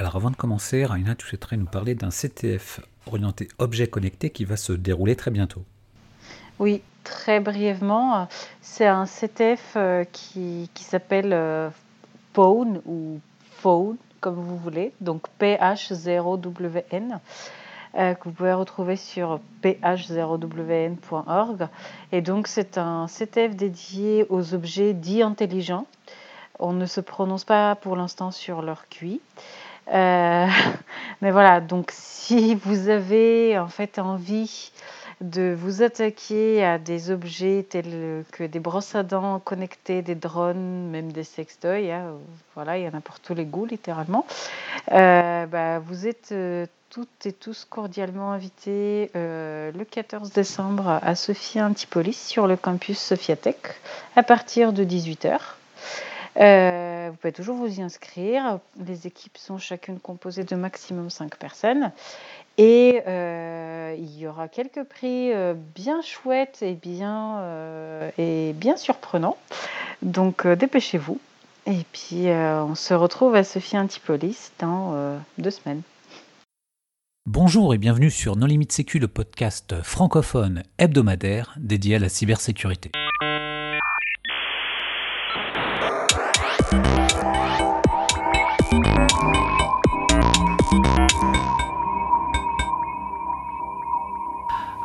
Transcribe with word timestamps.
Alors 0.00 0.16
avant 0.16 0.30
de 0.30 0.36
commencer, 0.36 0.86
Raina, 0.86 1.14
tu 1.14 1.26
souhaiterais 1.26 1.58
nous 1.58 1.66
parler 1.66 1.94
d'un 1.94 2.08
CTF 2.08 2.80
orienté 3.06 3.48
objet 3.58 3.86
connecté 3.86 4.30
qui 4.30 4.46
va 4.46 4.56
se 4.56 4.72
dérouler 4.72 5.14
très 5.14 5.30
bientôt. 5.30 5.62
Oui, 6.58 6.80
très 7.04 7.38
brièvement, 7.38 8.26
c'est 8.62 8.86
un 8.86 9.04
CTF 9.04 9.74
euh, 9.76 10.04
qui, 10.10 10.70
qui 10.72 10.84
s'appelle 10.84 11.34
euh, 11.34 11.68
Phone 12.32 12.80
ou 12.86 13.20
Phone, 13.58 13.98
comme 14.22 14.36
vous 14.36 14.56
voulez, 14.56 14.94
donc 15.02 15.26
PH0WN, 15.38 17.18
euh, 17.98 18.14
que 18.14 18.24
vous 18.24 18.32
pouvez 18.32 18.54
retrouver 18.54 18.96
sur 18.96 19.38
ph0wn.org. 19.62 21.68
Et 22.12 22.22
donc 22.22 22.46
c'est 22.46 22.78
un 22.78 23.06
CTF 23.06 23.54
dédié 23.54 24.24
aux 24.30 24.54
objets 24.54 24.94
dits 24.94 25.22
intelligents. 25.22 25.86
On 26.58 26.72
ne 26.72 26.86
se 26.86 27.02
prononce 27.02 27.44
pas 27.44 27.74
pour 27.74 27.96
l'instant 27.96 28.30
sur 28.30 28.62
leur 28.62 28.88
QI. 28.88 29.20
Euh, 29.92 30.46
mais 31.20 31.30
voilà, 31.30 31.60
donc 31.60 31.90
si 31.92 32.54
vous 32.54 32.88
avez 32.88 33.58
en 33.58 33.68
fait 33.68 33.98
envie 33.98 34.70
de 35.20 35.54
vous 35.58 35.82
attaquer 35.82 36.64
à 36.64 36.78
des 36.78 37.10
objets 37.10 37.66
tels 37.68 38.24
que 38.32 38.44
des 38.44 38.58
brosses 38.58 38.94
à 38.94 39.02
dents 39.02 39.38
connectées, 39.38 40.00
des 40.00 40.14
drones, 40.14 40.88
même 40.90 41.12
des 41.12 41.24
sextoys, 41.24 41.90
hein, 41.90 42.14
voilà, 42.54 42.78
il 42.78 42.84
y 42.84 42.88
en 42.88 42.94
a 42.96 43.00
pour 43.00 43.20
tous 43.20 43.34
les 43.34 43.44
goûts 43.44 43.66
littéralement, 43.66 44.24
euh, 44.92 45.44
bah, 45.44 45.78
vous 45.80 46.06
êtes 46.06 46.32
euh, 46.32 46.64
toutes 46.88 47.26
et 47.26 47.32
tous 47.32 47.66
cordialement 47.68 48.32
invités 48.32 49.10
le 49.14 49.84
14 49.84 50.32
décembre 50.32 50.98
à 51.02 51.14
Sophia 51.14 51.66
Antipolis 51.66 52.16
sur 52.16 52.46
le 52.46 52.56
campus 52.56 52.98
Sophiatech 52.98 53.56
à 54.16 54.22
partir 54.22 54.72
de 54.72 54.84
18h. 54.84 55.38
Euh, 57.20 57.28
vous 57.28 57.28
pouvez 57.28 57.32
toujours 57.32 57.56
vous 57.56 57.78
y 57.78 57.82
inscrire. 57.82 58.58
Les 58.84 59.06
équipes 59.06 59.36
sont 59.38 59.58
chacune 59.58 59.98
composées 59.98 60.44
de 60.44 60.56
maximum 60.56 61.10
5 61.10 61.36
personnes. 61.36 61.92
Et 62.58 63.02
euh, 63.06 63.94
il 63.98 64.18
y 64.18 64.26
aura 64.26 64.48
quelques 64.48 64.84
prix 64.84 65.32
euh, 65.32 65.54
bien 65.74 66.02
chouettes 66.02 66.62
et 66.62 66.74
bien, 66.74 67.42
et 68.18 68.52
bien 68.54 68.76
surprenants. 68.76 69.36
Donc 70.02 70.46
dépêchez-vous. 70.46 71.18
Et 71.66 71.84
puis 71.92 72.28
on 72.28 72.74
se 72.74 72.94
retrouve 72.94 73.34
à 73.34 73.44
Sophie 73.44 73.78
Antipolis 73.78 74.52
dans 74.58 75.20
deux 75.38 75.50
semaines. 75.50 75.82
Bonjour 77.26 77.74
et 77.74 77.78
bienvenue 77.78 78.10
sur 78.10 78.34
Non 78.34 78.46
Limite 78.46 78.72
Sécu, 78.72 78.98
le 78.98 79.08
podcast 79.08 79.82
francophone 79.82 80.62
hebdomadaire 80.78 81.54
dédié 81.58 81.96
à 81.96 81.98
la 81.98 82.08
cybersécurité. 82.08 82.90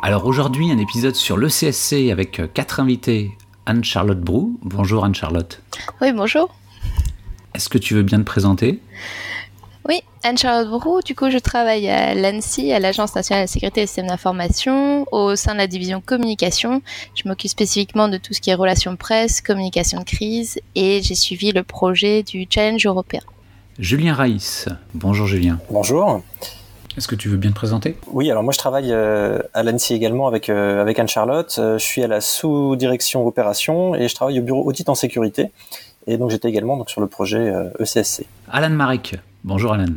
Alors 0.06 0.24
aujourd'hui, 0.26 0.70
un 0.70 0.78
épisode 0.78 1.16
sur 1.16 1.36
le 1.36 1.48
CSC 1.48 2.12
avec 2.12 2.38
euh, 2.38 2.46
quatre 2.46 2.78
invités. 2.78 3.32
Anne-Charlotte 3.66 4.20
Brou. 4.20 4.56
Bonjour 4.62 5.04
Anne-Charlotte. 5.04 5.60
Oui, 6.00 6.12
bonjour. 6.12 6.54
Est-ce 7.54 7.68
que 7.68 7.76
tu 7.76 7.94
veux 7.94 8.04
bien 8.04 8.18
te 8.18 8.22
présenter? 8.22 8.80
Oui, 9.88 10.02
Anne-Charlotte 10.22 10.68
Brou. 10.68 11.00
Du 11.04 11.16
coup, 11.16 11.28
je 11.28 11.38
travaille 11.38 11.88
à 11.88 12.14
l'ANSI, 12.14 12.70
à 12.70 12.78
l'Agence 12.78 13.16
nationale 13.16 13.46
de 13.46 13.50
sécurité 13.50 13.80
des 13.80 13.88
systèmes 13.88 14.06
d'information, 14.06 15.06
au 15.10 15.34
sein 15.34 15.54
de 15.54 15.58
la 15.58 15.66
division 15.66 16.00
communication. 16.00 16.82
Je 17.16 17.28
m'occupe 17.28 17.50
spécifiquement 17.50 18.06
de 18.06 18.16
tout 18.16 18.32
ce 18.32 18.40
qui 18.40 18.50
est 18.50 18.54
relations 18.54 18.94
presse, 18.94 19.40
communication 19.40 19.98
de 19.98 20.04
crise 20.04 20.60
et 20.76 21.02
j'ai 21.02 21.16
suivi 21.16 21.50
le 21.50 21.64
projet 21.64 22.22
du 22.22 22.46
Challenge 22.48 22.86
européen. 22.86 23.22
Julien 23.80 24.14
Raïs. 24.14 24.68
Bonjour 24.94 25.26
Julien. 25.26 25.58
Bonjour. 25.68 26.22
Est-ce 26.96 27.08
que 27.08 27.14
tu 27.14 27.28
veux 27.28 27.36
bien 27.36 27.50
te 27.50 27.54
présenter? 27.54 27.94
Oui, 28.06 28.30
alors 28.30 28.42
moi 28.42 28.54
je 28.54 28.58
travaille 28.58 28.90
euh, 28.90 29.38
à 29.52 29.62
l'ANSI 29.62 29.92
également 29.92 30.26
avec, 30.28 30.48
euh, 30.48 30.80
avec 30.80 30.98
Anne-Charlotte. 30.98 31.54
Euh, 31.58 31.78
je 31.78 31.84
suis 31.84 32.02
à 32.02 32.06
la 32.06 32.22
sous-direction 32.22 33.26
opération 33.26 33.94
et 33.94 34.08
je 34.08 34.14
travaille 34.14 34.40
au 34.40 34.42
bureau 34.42 34.64
audit 34.64 34.88
en 34.88 34.94
sécurité. 34.94 35.50
Et 36.06 36.16
donc 36.16 36.30
j'étais 36.30 36.48
également 36.48 36.78
donc, 36.78 36.88
sur 36.88 37.02
le 37.02 37.06
projet 37.06 37.52
ECSC. 37.78 38.22
E 38.22 38.24
Alan 38.50 38.70
Marek. 38.70 39.16
Bonjour 39.44 39.74
Alan. 39.74 39.92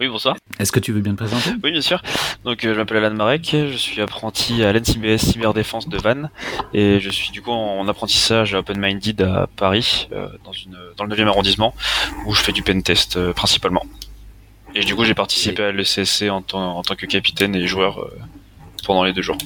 Oui, 0.00 0.08
bonsoir. 0.08 0.36
Est-ce 0.58 0.72
que 0.72 0.80
tu 0.80 0.92
veux 0.92 1.00
bien 1.00 1.12
te 1.12 1.18
présenter? 1.18 1.50
Oui, 1.62 1.70
bien 1.70 1.80
sûr. 1.80 2.02
Donc, 2.44 2.58
je 2.62 2.70
m'appelle 2.70 3.04
Alan 3.04 3.14
Marek, 3.14 3.50
je 3.52 3.76
suis 3.76 4.00
apprenti 4.02 4.64
à 4.64 4.72
l'NCBS 4.72 5.18
Cyberdéfense 5.18 5.88
de 5.88 5.96
Vannes 5.96 6.28
et 6.74 6.98
je 6.98 7.08
suis 7.08 7.30
du 7.30 7.40
coup 7.40 7.52
en, 7.52 7.86
apprentissage 7.86 8.52
à 8.54 8.58
Open 8.58 8.78
Minded 8.80 9.22
à 9.22 9.46
Paris, 9.54 10.08
dans, 10.44 10.52
une, 10.52 10.76
dans 10.96 11.04
le 11.04 11.14
9e 11.14 11.28
arrondissement, 11.28 11.72
où 12.26 12.34
je 12.34 12.42
fais 12.42 12.52
du 12.52 12.62
pen 12.62 12.82
test 12.82 13.30
principalement. 13.32 13.84
Et 14.78 14.84
du 14.84 14.94
coup, 14.94 15.04
j'ai 15.04 15.14
participé 15.14 15.62
à 15.62 15.72
l'ECSC 15.72 16.28
en, 16.28 16.44
en, 16.52 16.82
tant 16.82 16.96
que 16.96 17.06
capitaine 17.06 17.54
et 17.54 17.66
joueur 17.66 17.98
euh, 17.98 18.10
pendant 18.84 19.04
les 19.04 19.14
deux 19.14 19.22
jours. 19.22 19.38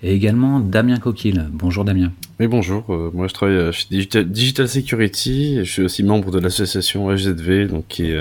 Et 0.00 0.14
également 0.14 0.60
Damien 0.60 0.98
Coquille. 0.98 1.42
Bonjour 1.50 1.84
Damien. 1.84 2.12
Oui, 2.38 2.46
bonjour. 2.46 2.84
Euh, 2.90 3.10
moi, 3.12 3.26
je 3.26 3.34
travaille 3.34 3.72
chez 3.72 4.24
Digital, 4.24 4.68
Security. 4.68 5.58
Et 5.58 5.64
je 5.64 5.72
suis 5.72 5.82
aussi 5.82 6.04
membre 6.04 6.30
de 6.30 6.38
l'association 6.38 7.10
HZV, 7.10 7.66
donc 7.66 7.88
qui 7.88 8.12
est, 8.12 8.20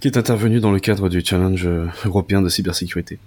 qui 0.00 0.08
est 0.08 0.16
intervenue 0.16 0.58
dans 0.58 0.72
le 0.72 0.80
cadre 0.80 1.08
du 1.08 1.24
challenge 1.24 1.68
européen 2.04 2.42
de 2.42 2.48
cybersécurité. 2.48 3.20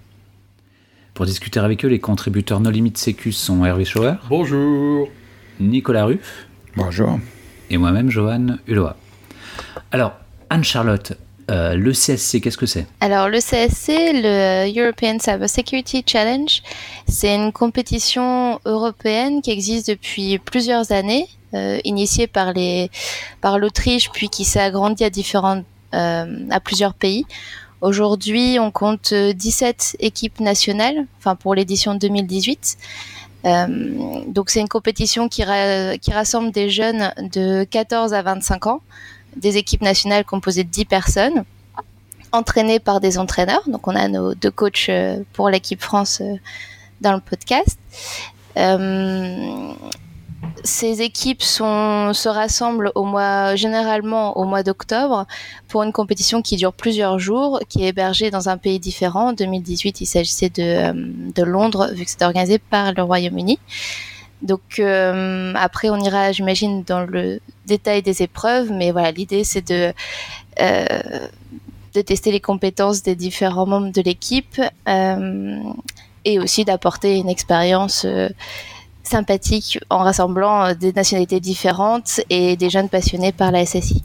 Pour 1.14 1.24
discuter 1.24 1.58
avec 1.58 1.86
eux, 1.86 1.88
les 1.88 2.00
contributeurs 2.00 2.60
No 2.60 2.70
Limit 2.70 2.92
Sécu 2.96 3.32
sont 3.32 3.64
Hervé 3.64 3.86
Schauer. 3.86 4.16
Bonjour. 4.28 5.08
Nicolas 5.58 6.04
Ruff. 6.04 6.46
Bonjour. 6.76 7.18
Et 7.70 7.78
moi-même, 7.78 8.10
Johan 8.10 8.58
Uloa. 8.66 8.98
Alors, 9.90 10.12
Anne-Charlotte, 10.50 11.16
euh, 11.50 11.74
le 11.74 11.92
CSC, 11.92 12.40
qu'est-ce 12.40 12.58
que 12.58 12.66
c'est? 12.66 12.86
Alors 13.00 13.28
le 13.28 13.38
CSC, 13.38 14.12
le 14.14 14.66
European 14.76 15.18
Cyber 15.20 15.48
Security 15.48 16.02
Challenge, 16.04 16.62
c'est 17.06 17.34
une 17.34 17.52
compétition 17.52 18.58
européenne 18.64 19.42
qui 19.42 19.52
existe 19.52 19.88
depuis 19.88 20.38
plusieurs 20.38 20.90
années, 20.90 21.28
euh, 21.54 21.78
initiée 21.84 22.26
par 22.26 22.52
les 22.52 22.90
par 23.40 23.58
l'Autriche, 23.58 24.10
puis 24.12 24.28
qui 24.28 24.44
s'est 24.44 24.60
agrandie 24.60 25.04
à 25.04 25.10
différentes 25.10 25.64
euh, 25.94 26.46
à 26.50 26.58
plusieurs 26.58 26.94
pays. 26.94 27.26
Aujourd'hui, 27.80 28.58
on 28.58 28.72
compte 28.72 29.14
17 29.14 29.98
équipes 30.00 30.40
nationales, 30.40 31.06
enfin 31.18 31.36
pour 31.36 31.54
l'édition 31.54 31.94
2018. 31.94 32.76
donc 34.26 34.50
c'est 34.50 34.60
une 34.60 34.68
compétition 34.68 35.28
qui, 35.28 35.44
qui 36.00 36.12
rassemble 36.12 36.50
des 36.50 36.70
jeunes 36.70 37.12
de 37.32 37.62
14 37.62 38.14
à 38.14 38.22
25 38.22 38.66
ans 38.66 38.80
des 39.36 39.56
équipes 39.56 39.82
nationales 39.82 40.24
composées 40.24 40.64
de 40.64 40.70
10 40.70 40.84
personnes, 40.86 41.44
entraînées 42.32 42.80
par 42.80 43.00
des 43.00 43.18
entraîneurs. 43.18 43.62
Donc 43.66 43.86
on 43.88 43.94
a 43.94 44.08
nos 44.08 44.34
deux 44.34 44.50
coachs 44.50 44.88
euh, 44.88 45.18
pour 45.32 45.48
l'équipe 45.48 45.80
France 45.80 46.20
euh, 46.20 46.36
dans 47.00 47.12
le 47.12 47.20
podcast. 47.20 47.78
Euh, 48.56 49.72
ces 50.64 51.02
équipes 51.02 51.42
se 51.42 52.28
rassemblent 52.28 52.92
généralement 53.54 54.36
au 54.36 54.44
mois 54.44 54.62
d'octobre 54.62 55.26
pour 55.68 55.82
une 55.82 55.92
compétition 55.92 56.40
qui 56.42 56.56
dure 56.56 56.72
plusieurs 56.72 57.18
jours, 57.18 57.60
qui 57.68 57.84
est 57.84 57.88
hébergée 57.88 58.30
dans 58.30 58.48
un 58.48 58.56
pays 58.56 58.78
différent. 58.78 59.28
En 59.28 59.32
2018, 59.32 60.00
il 60.00 60.06
s'agissait 60.06 60.50
de, 60.50 61.32
de 61.32 61.42
Londres, 61.42 61.90
vu 61.92 62.04
que 62.04 62.10
c'était 62.10 62.24
organisé 62.24 62.58
par 62.58 62.92
le 62.92 63.02
Royaume-Uni. 63.02 63.58
Donc 64.42 64.78
euh, 64.78 65.52
après, 65.56 65.90
on 65.90 65.96
ira, 65.96 66.32
j'imagine, 66.32 66.82
dans 66.82 67.00
le 67.00 67.40
détail 67.66 68.02
des 68.02 68.22
épreuves, 68.22 68.70
mais 68.70 68.90
voilà, 68.90 69.10
l'idée 69.10 69.44
c'est 69.44 69.66
de 69.66 69.92
euh, 70.60 71.28
de 71.94 72.00
tester 72.02 72.30
les 72.30 72.40
compétences 72.40 73.02
des 73.02 73.14
différents 73.14 73.66
membres 73.66 73.90
de 73.90 74.02
l'équipe 74.02 74.60
euh, 74.86 75.60
et 76.26 76.38
aussi 76.38 76.64
d'apporter 76.66 77.16
une 77.16 77.30
expérience 77.30 78.06
sympathique 79.02 79.78
en 79.88 79.98
rassemblant 79.98 80.74
des 80.74 80.92
nationalités 80.92 81.40
différentes 81.40 82.20
et 82.28 82.56
des 82.56 82.68
jeunes 82.68 82.90
passionnés 82.90 83.32
par 83.32 83.50
la 83.50 83.64
SSI. 83.64 84.02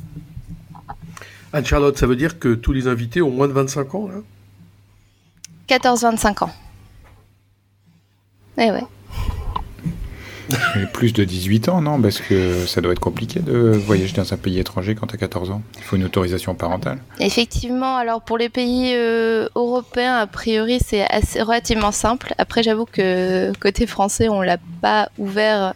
Anne-Charlotte, 1.52 1.98
ça 1.98 2.08
veut 2.08 2.16
dire 2.16 2.40
que 2.40 2.54
tous 2.54 2.72
les 2.72 2.88
invités 2.88 3.22
ont 3.22 3.32
moins 3.32 3.50
de 3.50 3.54
25 3.54 3.96
ans 3.96 4.08
là? 4.08 4.16
14-25 5.68 6.46
ans. 6.46 6.52
Eh 8.58 8.72
ouais 8.72 8.84
plus 10.94 11.14
de 11.14 11.24
18 11.24 11.70
ans, 11.70 11.82
non? 11.82 12.02
Parce 12.02 12.20
que 12.20 12.66
ça 12.66 12.82
doit 12.82 12.92
être 12.92 13.00
compliqué 13.00 13.40
de 13.40 13.72
voyager 13.72 14.14
dans 14.14 14.34
un 14.34 14.38
pays 14.38 14.60
étranger 14.60 14.96
quand 14.96 15.08
tu 15.08 15.16
as 15.16 15.18
14 15.18 15.52
ans. 15.52 15.62
Il 15.78 15.84
faut 15.84 15.96
une 15.96 16.04
autorisation 16.04 16.56
parentale. 16.56 17.00
Effectivement, 17.20 17.98
alors 17.98 18.22
pour 18.22 18.38
les 18.38 18.50
pays 18.50 18.94
euh, 18.96 19.48
européens, 19.56 20.18
a 20.18 20.28
priori, 20.28 20.80
c'est 20.86 21.06
relativement 21.42 21.92
simple. 21.92 22.34
Après, 22.38 22.64
j'avoue 22.64 22.86
que 22.86 23.52
côté 23.60 23.88
français, 23.88 24.30
on 24.30 24.42
l'a 24.42 24.58
pas 24.82 25.10
ouvert 25.18 25.74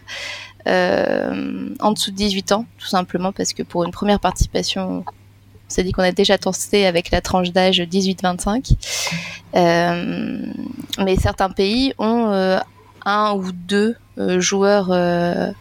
euh, 0.68 1.70
en 1.80 1.92
dessous 1.92 2.12
de 2.12 2.16
18 2.16 2.52
ans, 2.54 2.66
tout 2.78 2.88
simplement 2.88 3.32
parce 3.32 3.54
que 3.54 3.64
pour 3.64 3.84
une 3.84 3.92
première 3.92 4.20
participation, 4.20 5.04
on 5.08 5.70
s'est 5.70 5.84
dit 5.84 5.92
qu'on 5.92 6.04
a 6.04 6.12
déjà 6.12 6.38
testé 6.38 6.86
avec 6.86 7.12
la 7.12 7.22
tranche 7.22 7.52
d'âge 7.52 7.80
18-25. 7.80 8.74
Euh, 9.56 10.46
mais 11.04 11.16
certains 11.18 11.50
pays 11.50 11.94
ont 11.98 12.60
un 13.06 13.34
ou 13.34 13.52
deux 13.52 13.96
euh, 14.18 14.40
joueurs 14.40 14.92
euh, 14.92 15.52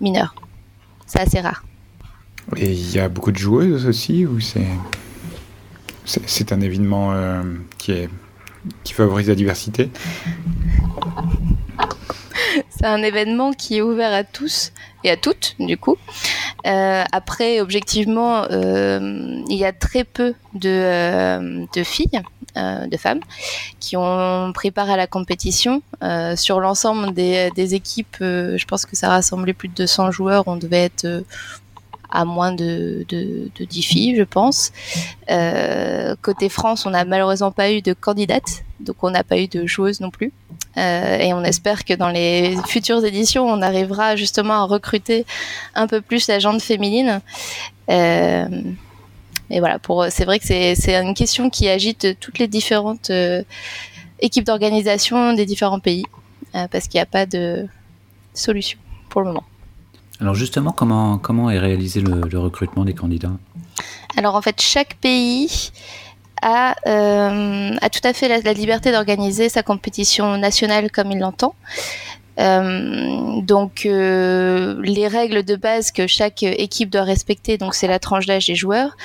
mineurs. 0.00 0.34
C'est 1.06 1.20
assez 1.20 1.40
rare. 1.40 1.64
Et 2.56 2.72
il 2.72 2.92
y 2.92 2.98
a 2.98 3.08
beaucoup 3.08 3.32
de 3.32 3.38
joueuses 3.38 3.86
aussi 3.86 4.26
ou 4.26 4.40
c'est 4.40 4.66
c'est 6.04 6.52
un 6.52 6.60
événement 6.60 7.12
qui, 7.78 7.90
est, 7.90 8.08
qui 8.84 8.92
favorise 8.92 9.28
la 9.28 9.34
diversité? 9.34 9.90
C'est 12.70 12.86
un 12.86 13.02
événement 13.02 13.52
qui 13.52 13.78
est 13.78 13.82
ouvert 13.82 14.12
à 14.12 14.24
tous 14.24 14.72
et 15.04 15.10
à 15.10 15.16
toutes, 15.16 15.56
du 15.58 15.76
coup. 15.76 15.96
Euh, 16.66 17.04
après, 17.12 17.60
objectivement, 17.60 18.44
euh, 18.50 19.40
il 19.48 19.56
y 19.56 19.64
a 19.64 19.72
très 19.72 20.04
peu 20.04 20.34
de, 20.54 20.68
euh, 20.68 21.64
de 21.74 21.82
filles, 21.82 22.22
de 22.56 22.96
femmes, 22.96 23.20
qui 23.80 23.96
ont 23.96 24.52
pris 24.54 24.70
part 24.70 24.90
à 24.90 24.96
la 24.96 25.06
compétition. 25.06 25.82
sur 26.36 26.60
l'ensemble 26.60 27.12
des, 27.12 27.74
équipes, 27.74 28.16
je 28.20 28.64
pense 28.64 28.86
que 28.86 28.96
ça 28.96 29.08
rassemblait 29.08 29.52
plus 29.52 29.68
de 29.68 29.74
200 29.74 30.10
joueurs. 30.10 30.44
On 30.46 30.56
devait 30.56 30.84
être 30.84 31.24
à 32.10 32.24
moins 32.24 32.52
de, 32.52 33.04
de, 33.08 33.50
de 33.54 33.64
10 33.64 33.82
filles, 33.82 34.16
je 34.16 34.22
pense. 34.22 34.72
Euh, 35.30 36.14
côté 36.22 36.48
France, 36.48 36.86
on 36.86 36.90
n'a 36.90 37.04
malheureusement 37.04 37.52
pas 37.52 37.70
eu 37.72 37.82
de 37.82 37.92
candidate, 37.92 38.64
donc 38.80 38.96
on 39.02 39.10
n'a 39.10 39.24
pas 39.24 39.38
eu 39.38 39.48
de 39.48 39.66
joueuse 39.66 40.00
non 40.00 40.10
plus. 40.10 40.32
Euh, 40.76 41.18
et 41.18 41.32
on 41.32 41.42
espère 41.42 41.84
que 41.84 41.94
dans 41.94 42.10
les 42.10 42.56
futures 42.66 43.04
éditions, 43.04 43.46
on 43.46 43.62
arrivera 43.62 44.16
justement 44.16 44.54
à 44.54 44.64
recruter 44.64 45.24
un 45.74 45.86
peu 45.86 46.00
plus 46.00 46.28
la 46.28 46.38
gente 46.38 46.60
féminine. 46.60 47.20
Euh, 47.90 48.46
et 49.50 49.60
voilà, 49.60 49.78
pour, 49.78 50.06
c'est 50.10 50.24
vrai 50.24 50.38
que 50.38 50.44
c'est, 50.44 50.94
une 50.94 51.14
question 51.14 51.50
qui 51.50 51.68
agite 51.68 52.18
toutes 52.20 52.38
les 52.38 52.48
différentes 52.48 53.10
euh, 53.10 53.42
équipes 54.20 54.44
d'organisation 54.44 55.34
des 55.34 55.46
différents 55.46 55.80
pays, 55.80 56.04
euh, 56.54 56.66
parce 56.70 56.88
qu'il 56.88 56.98
n'y 56.98 57.02
a 57.02 57.06
pas 57.06 57.26
de 57.26 57.66
solution 58.34 58.78
pour 59.08 59.20
le 59.20 59.28
moment. 59.28 59.44
Alors 60.20 60.34
justement, 60.34 60.72
comment, 60.72 61.18
comment 61.18 61.50
est 61.50 61.58
réalisé 61.58 62.00
le, 62.00 62.38
recrutement 62.38 62.84
des 62.84 62.94
candidats? 62.94 63.32
Alors 64.16 64.34
en 64.34 64.42
fait, 64.42 64.60
chaque 64.60 64.94
pays 64.94 65.70
a, 66.42 66.74
euh, 66.86 67.76
a 67.80 67.90
tout 67.90 68.00
à 68.02 68.12
fait 68.12 68.28
la, 68.42 68.52
liberté 68.52 68.92
d'organiser 68.92 69.48
sa 69.48 69.62
compétition 69.62 70.38
nationale 70.38 70.90
comme 70.90 71.12
il 71.12 71.18
l'entend. 71.18 71.54
Euh, 72.38 73.40
donc 73.40 73.86
euh, 73.86 74.78
les 74.82 75.08
règles 75.08 75.42
de 75.42 75.56
base 75.56 75.90
que 75.90 76.06
chaque 76.06 76.42
équipe 76.42 76.90
doit 76.90 77.04
respecter, 77.04 77.56
donc 77.56 77.74
c'est 77.74 77.86
la 77.86 77.98
tranche 77.98 78.26
d'âge 78.26 78.46
des 78.46 78.54
joueurs. 78.54 78.96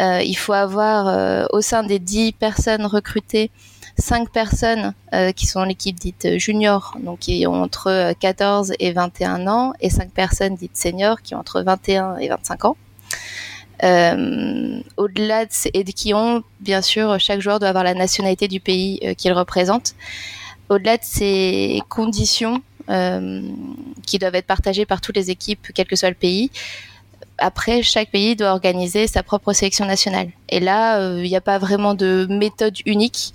Il 0.00 0.34
faut 0.34 0.54
avoir 0.54 1.46
au 1.52 1.60
sein 1.60 1.82
des 1.82 1.98
10 1.98 2.32
personnes 2.32 2.86
recrutées 2.86 3.50
cinq 4.00 4.30
personnes 4.30 4.94
euh, 5.14 5.32
qui 5.32 5.46
sont 5.46 5.62
l'équipe 5.62 5.98
dite 5.98 6.38
junior, 6.38 6.96
donc 7.00 7.20
qui 7.20 7.46
ont 7.46 7.62
entre 7.62 8.12
14 8.18 8.72
et 8.78 8.92
21 8.92 9.46
ans, 9.46 9.72
et 9.80 9.90
cinq 9.90 10.10
personnes 10.10 10.56
dites 10.56 10.76
seniors 10.76 11.22
qui 11.22 11.34
ont 11.34 11.38
entre 11.38 11.62
21 11.62 12.16
et 12.16 12.28
25 12.28 12.64
ans. 12.64 12.76
Euh, 13.82 14.80
au-delà 14.96 15.46
de 15.46 15.50
et 15.72 15.84
qui 15.84 16.12
ont, 16.12 16.42
bien 16.60 16.82
sûr, 16.82 17.18
chaque 17.18 17.40
joueur 17.40 17.60
doit 17.60 17.68
avoir 17.68 17.84
la 17.84 17.94
nationalité 17.94 18.46
du 18.46 18.60
pays 18.60 19.00
euh, 19.04 19.14
qu'il 19.14 19.32
représente. 19.32 19.94
Au-delà 20.68 20.96
de 20.96 21.04
ces 21.04 21.80
conditions 21.88 22.62
qui 24.04 24.18
doivent 24.18 24.34
être 24.34 24.48
partagées 24.48 24.84
par 24.84 25.00
toutes 25.00 25.14
les 25.14 25.30
équipes, 25.30 25.68
quel 25.72 25.86
que 25.86 25.94
soit 25.94 26.08
le 26.08 26.16
pays, 26.16 26.50
après, 27.40 27.82
chaque 27.82 28.10
pays 28.10 28.36
doit 28.36 28.50
organiser 28.50 29.06
sa 29.06 29.22
propre 29.22 29.52
sélection 29.52 29.86
nationale. 29.86 30.28
Et 30.48 30.60
là, 30.60 31.14
il 31.16 31.22
n'y 31.22 31.36
a 31.36 31.40
pas 31.40 31.58
vraiment 31.58 31.94
de 31.94 32.26
méthode 32.30 32.76
unique. 32.86 33.32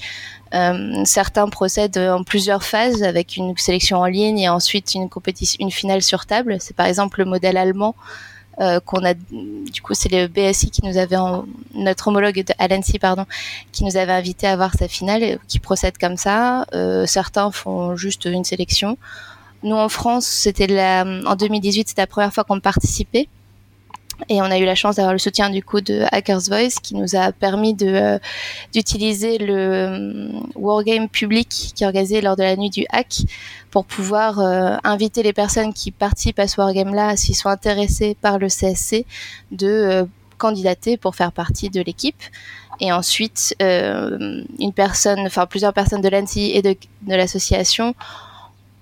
Euh, 0.55 1.03
certains 1.03 1.49
procèdent 1.49 1.97
en 1.97 2.23
plusieurs 2.23 2.63
phases 2.63 3.03
avec 3.03 3.35
une 3.35 3.57
sélection 3.57 3.97
en 3.97 4.05
ligne 4.05 4.39
et 4.39 4.49
ensuite 4.49 4.93
une 4.93 5.09
compétition, 5.09 5.57
une 5.59 5.71
finale 5.71 6.01
sur 6.01 6.25
table. 6.25 6.57
C'est 6.59 6.75
par 6.75 6.85
exemple 6.85 7.19
le 7.19 7.25
modèle 7.25 7.57
allemand 7.57 7.95
euh, 8.61 8.79
qu'on 8.79 9.03
a. 9.03 9.13
Du 9.13 9.81
coup, 9.81 9.93
c'est 9.93 10.11
le 10.11 10.27
BSI 10.27 10.69
qui 10.69 10.85
nous 10.85 10.97
avait 10.97 11.17
notre 11.73 12.07
homologue 12.07 12.43
de 12.43 12.53
Alency, 12.57 12.99
pardon, 12.99 13.25
qui 13.73 13.83
nous 13.83 13.97
avait 13.97 14.13
invité 14.13 14.47
à 14.47 14.55
voir 14.55 14.73
sa 14.75 14.87
finale, 14.87 15.39
qui 15.47 15.59
procède 15.59 15.97
comme 15.97 16.15
ça. 16.15 16.65
Euh, 16.73 17.05
certains 17.05 17.51
font 17.51 17.95
juste 17.97 18.25
une 18.25 18.45
sélection. 18.45 18.97
Nous 19.63 19.75
en 19.75 19.89
France, 19.89 20.25
c'était 20.25 20.67
en 20.79 21.35
2018, 21.35 21.89
c'était 21.89 22.03
la 22.03 22.07
première 22.07 22.33
fois 22.33 22.43
qu'on 22.43 22.59
participait. 22.59 23.27
Et 24.29 24.41
on 24.41 24.45
a 24.45 24.57
eu 24.57 24.65
la 24.65 24.75
chance 24.75 24.95
d'avoir 24.95 25.13
le 25.13 25.19
soutien 25.19 25.49
du 25.49 25.63
coup 25.63 25.81
de 25.81 26.03
Hackers 26.11 26.41
Voice 26.47 26.79
qui 26.81 26.95
nous 26.95 27.15
a 27.15 27.31
permis 27.31 27.73
de 27.73 27.87
euh, 27.87 28.19
d'utiliser 28.73 29.37
le 29.37 29.55
euh, 29.55 30.29
wargame 30.55 31.09
public 31.09 31.49
qui 31.49 31.83
est 31.83 31.87
organisé 31.87 32.21
lors 32.21 32.35
de 32.35 32.43
la 32.43 32.55
nuit 32.55 32.69
du 32.69 32.85
hack 32.89 33.23
pour 33.71 33.85
pouvoir 33.85 34.39
euh, 34.39 34.77
inviter 34.83 35.21
les 35.21 35.33
personnes 35.33 35.73
qui 35.73 35.91
participent 35.91 36.39
à 36.39 36.47
ce 36.47 36.59
wargame 36.59 36.93
là 36.93 37.15
s'ils 37.17 37.35
sont 37.35 37.49
intéressés 37.49 38.15
par 38.19 38.39
le 38.39 38.47
CSC 38.47 39.05
de 39.51 40.07
candidater 40.37 40.97
pour 40.97 41.15
faire 41.15 41.31
partie 41.31 41.69
de 41.69 41.81
l'équipe. 41.81 42.21
Et 42.81 42.91
ensuite, 42.91 43.55
une 43.61 44.73
personne, 44.75 45.21
enfin 45.21 45.45
plusieurs 45.45 45.71
personnes 45.71 46.01
de 46.01 46.09
l'ANSI 46.09 46.51
et 46.53 46.61
de, 46.61 46.75
de 47.03 47.15
l'association 47.15 47.95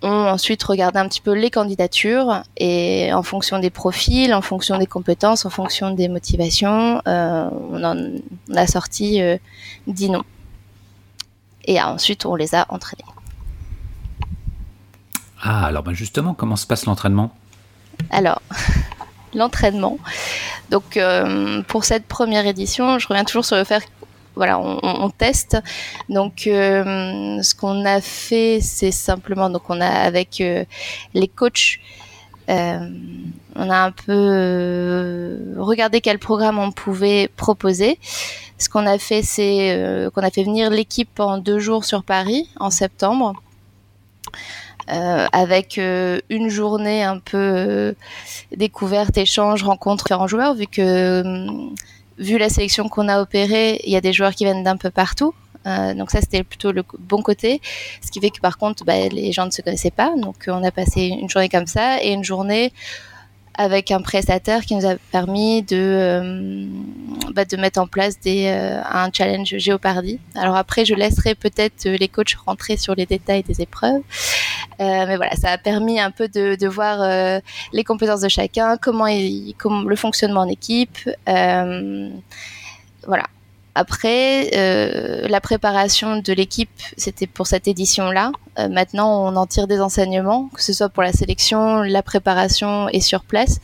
ont 0.03 0.27
ensuite 0.27 0.61
regardé 0.63 0.99
un 0.99 1.07
petit 1.07 1.21
peu 1.21 1.31
les 1.31 1.49
candidatures 1.49 2.43
et 2.57 3.11
en 3.13 3.23
fonction 3.23 3.59
des 3.59 3.69
profils, 3.69 4.33
en 4.33 4.41
fonction 4.41 4.77
des 4.77 4.85
compétences, 4.85 5.45
en 5.45 5.49
fonction 5.49 5.91
des 5.91 6.09
motivations, 6.09 7.01
euh, 7.07 7.49
on, 7.71 7.83
en, 7.83 7.95
a 8.55 8.67
sorti 8.67 9.21
euh, 9.21 9.37
10 9.87 10.09
noms. 10.09 10.25
Et 11.65 11.81
ensuite, 11.81 12.25
on 12.25 12.35
les 12.35 12.53
a 12.53 12.65
entraînés. 12.69 13.05
Ah, 15.41 15.65
alors 15.65 15.83
ben 15.83 15.93
justement, 15.93 16.33
comment 16.33 16.57
se 16.57 16.67
passe 16.67 16.85
l'entraînement? 16.85 17.33
Alors, 18.09 18.41
l'entraînement. 19.33 19.97
Donc, 20.69 20.97
euh, 20.97 21.61
pour 21.63 21.85
cette 21.85 22.05
première 22.05 22.45
édition, 22.45 22.99
je 22.99 23.07
reviens 23.07 23.23
toujours 23.23 23.45
sur 23.45 23.55
le 23.55 23.63
fait 23.63 23.87
voilà, 24.35 24.59
on, 24.59 25.09
teste. 25.09 25.57
Donc, 26.09 26.47
euh, 26.47 27.41
ce 27.41 27.53
qu'on 27.55 27.85
a 27.85 28.01
fait, 28.01 28.59
c'est 28.61 28.91
simplement, 28.91 29.49
donc 29.49 29.69
on 29.69 29.79
a 29.79 29.87
avec 29.87 30.41
euh, 30.41 30.65
les 31.13 31.27
coachs, 31.27 31.79
euh, 32.49 32.89
on 33.55 33.69
a 33.69 33.77
un 33.77 33.91
peu 33.91 35.55
regardé 35.57 36.01
quel 36.01 36.19
programme 36.19 36.59
on 36.59 36.71
pouvait 36.71 37.29
proposer. 37.35 37.99
Ce 38.57 38.69
qu'on 38.69 38.85
a 38.85 38.97
fait, 38.97 39.21
c'est 39.21 40.09
qu'on 40.13 40.21
a 40.21 40.29
fait 40.29 40.43
venir 40.43 40.69
l'équipe 40.69 41.19
en 41.19 41.37
deux 41.37 41.59
jours 41.59 41.85
sur 41.85 42.03
Paris 42.03 42.49
en 42.59 42.69
septembre. 42.69 43.33
avec 44.87 45.77
une 45.77 46.49
journée 46.49 47.03
un 47.03 47.19
peu 47.19 47.95
découverte, 48.55 49.17
échange, 49.17 49.63
rencontre 49.63 50.11
en 50.11 50.27
joueurs, 50.27 50.55
vu 50.55 50.67
que 50.67 51.23
vu 52.17 52.37
la 52.37 52.49
sélection 52.49 52.89
qu'on 52.89 53.07
a 53.07 53.21
opérée, 53.21 53.81
il 53.83 53.91
y 53.91 53.95
a 53.95 54.01
des 54.01 54.13
joueurs 54.13 54.33
qui 54.33 54.45
viennent 54.45 54.63
d'un 54.63 54.77
peu 54.77 54.89
partout. 54.89 55.33
Euh, 55.65 55.93
donc 55.93 56.11
ça, 56.11 56.19
c'était 56.21 56.43
plutôt 56.43 56.71
le 56.71 56.83
bon 56.99 57.21
côté. 57.21 57.61
Ce 58.01 58.11
qui 58.11 58.19
fait 58.19 58.29
que 58.29 58.39
par 58.39 58.57
contre, 58.57 58.83
bah, 58.83 59.07
les 59.09 59.31
gens 59.31 59.45
ne 59.45 59.51
se 59.51 59.61
connaissaient 59.61 59.91
pas. 59.91 60.13
Donc 60.17 60.45
on 60.47 60.63
a 60.63 60.71
passé 60.71 61.07
une 61.07 61.29
journée 61.29 61.49
comme 61.49 61.67
ça 61.67 62.03
et 62.03 62.11
une 62.11 62.23
journée 62.23 62.73
avec 63.55 63.91
un 63.91 64.01
prestataire 64.01 64.61
qui 64.65 64.75
nous 64.75 64.85
a 64.85 64.95
permis 65.11 65.61
de, 65.61 65.77
euh, 65.77 66.65
bah, 67.33 67.45
de 67.45 67.57
mettre 67.57 67.79
en 67.79 67.87
place 67.87 68.19
des, 68.19 68.47
euh, 68.47 68.81
un 68.83 69.09
challenge 69.11 69.55
Géopardy. 69.57 70.19
Alors 70.35 70.55
après, 70.55 70.85
je 70.85 70.95
laisserai 70.95 71.35
peut-être 71.35 71.85
les 71.85 72.07
coachs 72.07 72.35
rentrer 72.45 72.77
sur 72.77 72.95
les 72.95 73.05
détails 73.05 73.43
des 73.43 73.61
épreuves. 73.61 74.01
Euh, 74.79 75.05
mais 75.07 75.17
voilà, 75.17 75.35
ça 75.35 75.51
a 75.51 75.57
permis 75.57 75.99
un 75.99 76.11
peu 76.11 76.27
de, 76.27 76.55
de 76.55 76.67
voir 76.67 77.01
euh, 77.01 77.39
les 77.73 77.83
compétences 77.83 78.21
de 78.21 78.29
chacun, 78.29 78.77
comment, 78.77 79.07
il, 79.07 79.53
comment 79.57 79.83
le 79.83 79.95
fonctionnement 79.95 80.41
en 80.41 80.49
équipe. 80.49 80.97
Euh, 81.29 82.09
voilà. 83.05 83.25
Après, 83.75 84.51
la 85.27 85.41
préparation 85.41 86.17
de 86.17 86.33
l'équipe, 86.33 86.69
c'était 86.95 87.27
pour 87.27 87.47
cette 87.47 87.67
édition-là. 87.67 88.31
maintenant, 88.69 89.25
on 89.25 89.35
en 89.35 89.47
tire 89.47 89.67
des 89.67 89.79
enseignements, 89.79 90.49
que 90.53 90.61
ce 90.61 90.73
soit 90.73 90.89
pour 90.89 91.01
la 91.01 91.11
sélection, 91.11 91.81
la 91.81 92.03
préparation 92.03 92.87
et 92.89 93.01
sur 93.01 93.23
place. 93.23 93.59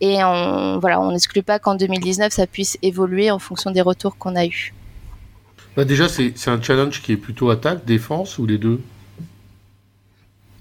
Et 0.00 0.22
on 0.22 0.78
voilà, 0.78 1.00
on 1.00 1.10
n'exclut 1.10 1.42
pas 1.42 1.58
qu'en 1.58 1.74
2019, 1.74 2.32
ça 2.32 2.46
puisse 2.46 2.78
évoluer 2.82 3.30
en 3.30 3.38
fonction 3.38 3.70
des 3.70 3.80
retours 3.80 4.16
qu'on 4.16 4.36
a 4.36 4.46
eus. 4.46 4.72
Bah 5.76 5.84
déjà, 5.84 6.08
c'est 6.08 6.48
un 6.48 6.60
challenge 6.60 7.02
qui 7.02 7.12
est 7.12 7.16
plutôt 7.16 7.50
attaque, 7.50 7.84
défense 7.84 8.38
ou 8.38 8.46
les 8.46 8.58
deux? 8.58 8.80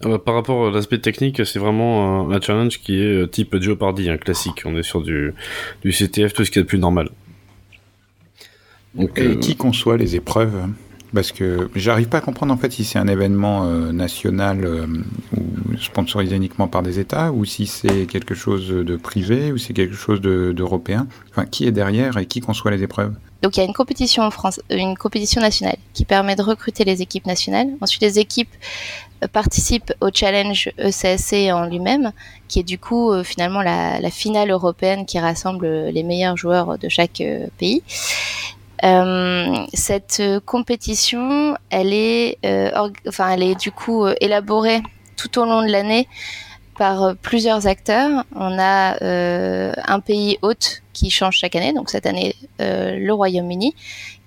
Ah 0.04 0.10
bah, 0.10 0.20
par 0.20 0.36
rapport 0.36 0.68
à 0.68 0.72
l'aspect 0.72 1.00
technique, 1.00 1.44
c'est 1.44 1.58
vraiment 1.58 2.30
un, 2.32 2.40
challenge 2.40 2.80
qui 2.80 3.00
est 3.00 3.24
euh, 3.24 3.28
type 3.28 3.60
Jeopardy, 3.60 4.10
un 4.10 4.14
hein, 4.14 4.18
classique. 4.18 4.62
On 4.66 4.78
est 4.78 4.84
sur 4.84 5.02
du, 5.02 5.34
du 5.82 5.92
CTF, 5.92 6.34
tout 6.34 6.46
ce 6.46 6.52
qui 6.52 6.60
est 6.60 6.62
de 6.62 6.68
plus 6.68 6.78
normal. 6.78 7.10
Donc, 8.98 9.18
Et 9.18 9.22
euh, 9.22 9.36
qui 9.36 9.56
conçoit 9.56 9.98
les 9.98 10.16
épreuves? 10.16 10.68
Parce 11.14 11.32
que 11.32 11.70
j'arrive 11.74 12.10
pas 12.10 12.18
à 12.18 12.22
comprendre 12.22 12.54
en 12.54 12.58
fait 12.58 12.72
si 12.72 12.84
c'est 12.84 13.00
un 13.00 13.08
événement 13.08 13.66
euh, 13.66 13.94
national 13.94 14.68
ou 15.36 15.78
sponsorisé 15.78 16.36
uniquement 16.36 16.68
par 16.68 16.84
des 16.84 17.00
États, 17.00 17.32
ou 17.32 17.46
si 17.46 17.66
c'est 17.66 18.06
quelque 18.08 18.36
chose 18.36 18.68
de 18.68 18.98
privé, 18.98 19.54
ou 19.54 19.58
si 19.58 19.68
c'est 19.68 19.74
quelque 19.74 19.96
chose 19.96 20.20
d'européen. 20.20 21.08
enfin, 21.30 21.46
qui 21.46 21.66
est 21.66 21.72
derrière 21.72 22.18
et 22.18 22.26
qui 22.26 22.42
conçoit 22.42 22.72
les 22.72 22.84
épreuves? 22.84 23.14
Donc 23.42 23.56
il 23.56 23.60
y 23.60 23.64
a 23.64 23.66
une 23.66 23.74
compétition 23.74 24.24
en 24.24 24.32
France, 24.32 24.60
une 24.70 24.98
compétition 24.98 25.40
nationale 25.40 25.78
qui 25.94 26.04
permet 26.04 26.36
de 26.36 26.42
recruter 26.42 26.84
les 26.84 27.02
équipes 27.02 27.26
nationales. 27.26 27.70
Ensuite, 27.82 28.02
les 28.02 28.20
équipes 28.20 28.50
participe 29.32 29.94
au 30.02 30.10
challenge 30.14 30.70
ECSC 30.78 31.52
en 31.52 31.66
lui-même, 31.66 32.12
qui 32.48 32.60
est 32.60 32.64
du 32.64 32.78
coup 32.78 33.12
euh, 33.12 33.24
finalement 33.24 33.62
la, 33.62 34.00
la, 34.00 34.12
finale 34.12 34.52
européenne 34.52 35.06
qui 35.06 35.20
rassemble 35.20 35.68
les 35.68 36.04
meilleurs 36.04 36.38
joueurs 36.38 36.78
de 36.78 36.90
chaque 36.90 37.22
euh, 37.22 37.48
pays. 37.58 37.82
Euh, 38.84 39.56
cette 39.74 40.22
compétition, 40.46 41.58
elle 41.70 41.94
est, 41.94 42.38
enfin, 43.08 43.30
elle 43.30 43.44
est 43.44 43.56
du 43.56 43.72
coup 43.72 44.06
élaborée 44.22 44.82
tout 45.16 45.40
au 45.40 45.46
long 45.46 45.64
de 45.64 45.72
l'année 45.72 46.08
par 46.78 47.16
plusieurs 47.16 47.66
acteurs. 47.66 48.24
On 48.36 48.60
a 48.60 48.98
un 49.02 50.00
pays 50.00 50.38
hôte 50.42 50.84
qui 50.94 51.10
change 51.10 51.38
chaque 51.38 51.56
année, 51.56 51.74
donc 51.74 51.90
cette 51.90 52.06
année 52.06 52.36
le 52.60 53.12
Royaume-Uni, 53.12 53.74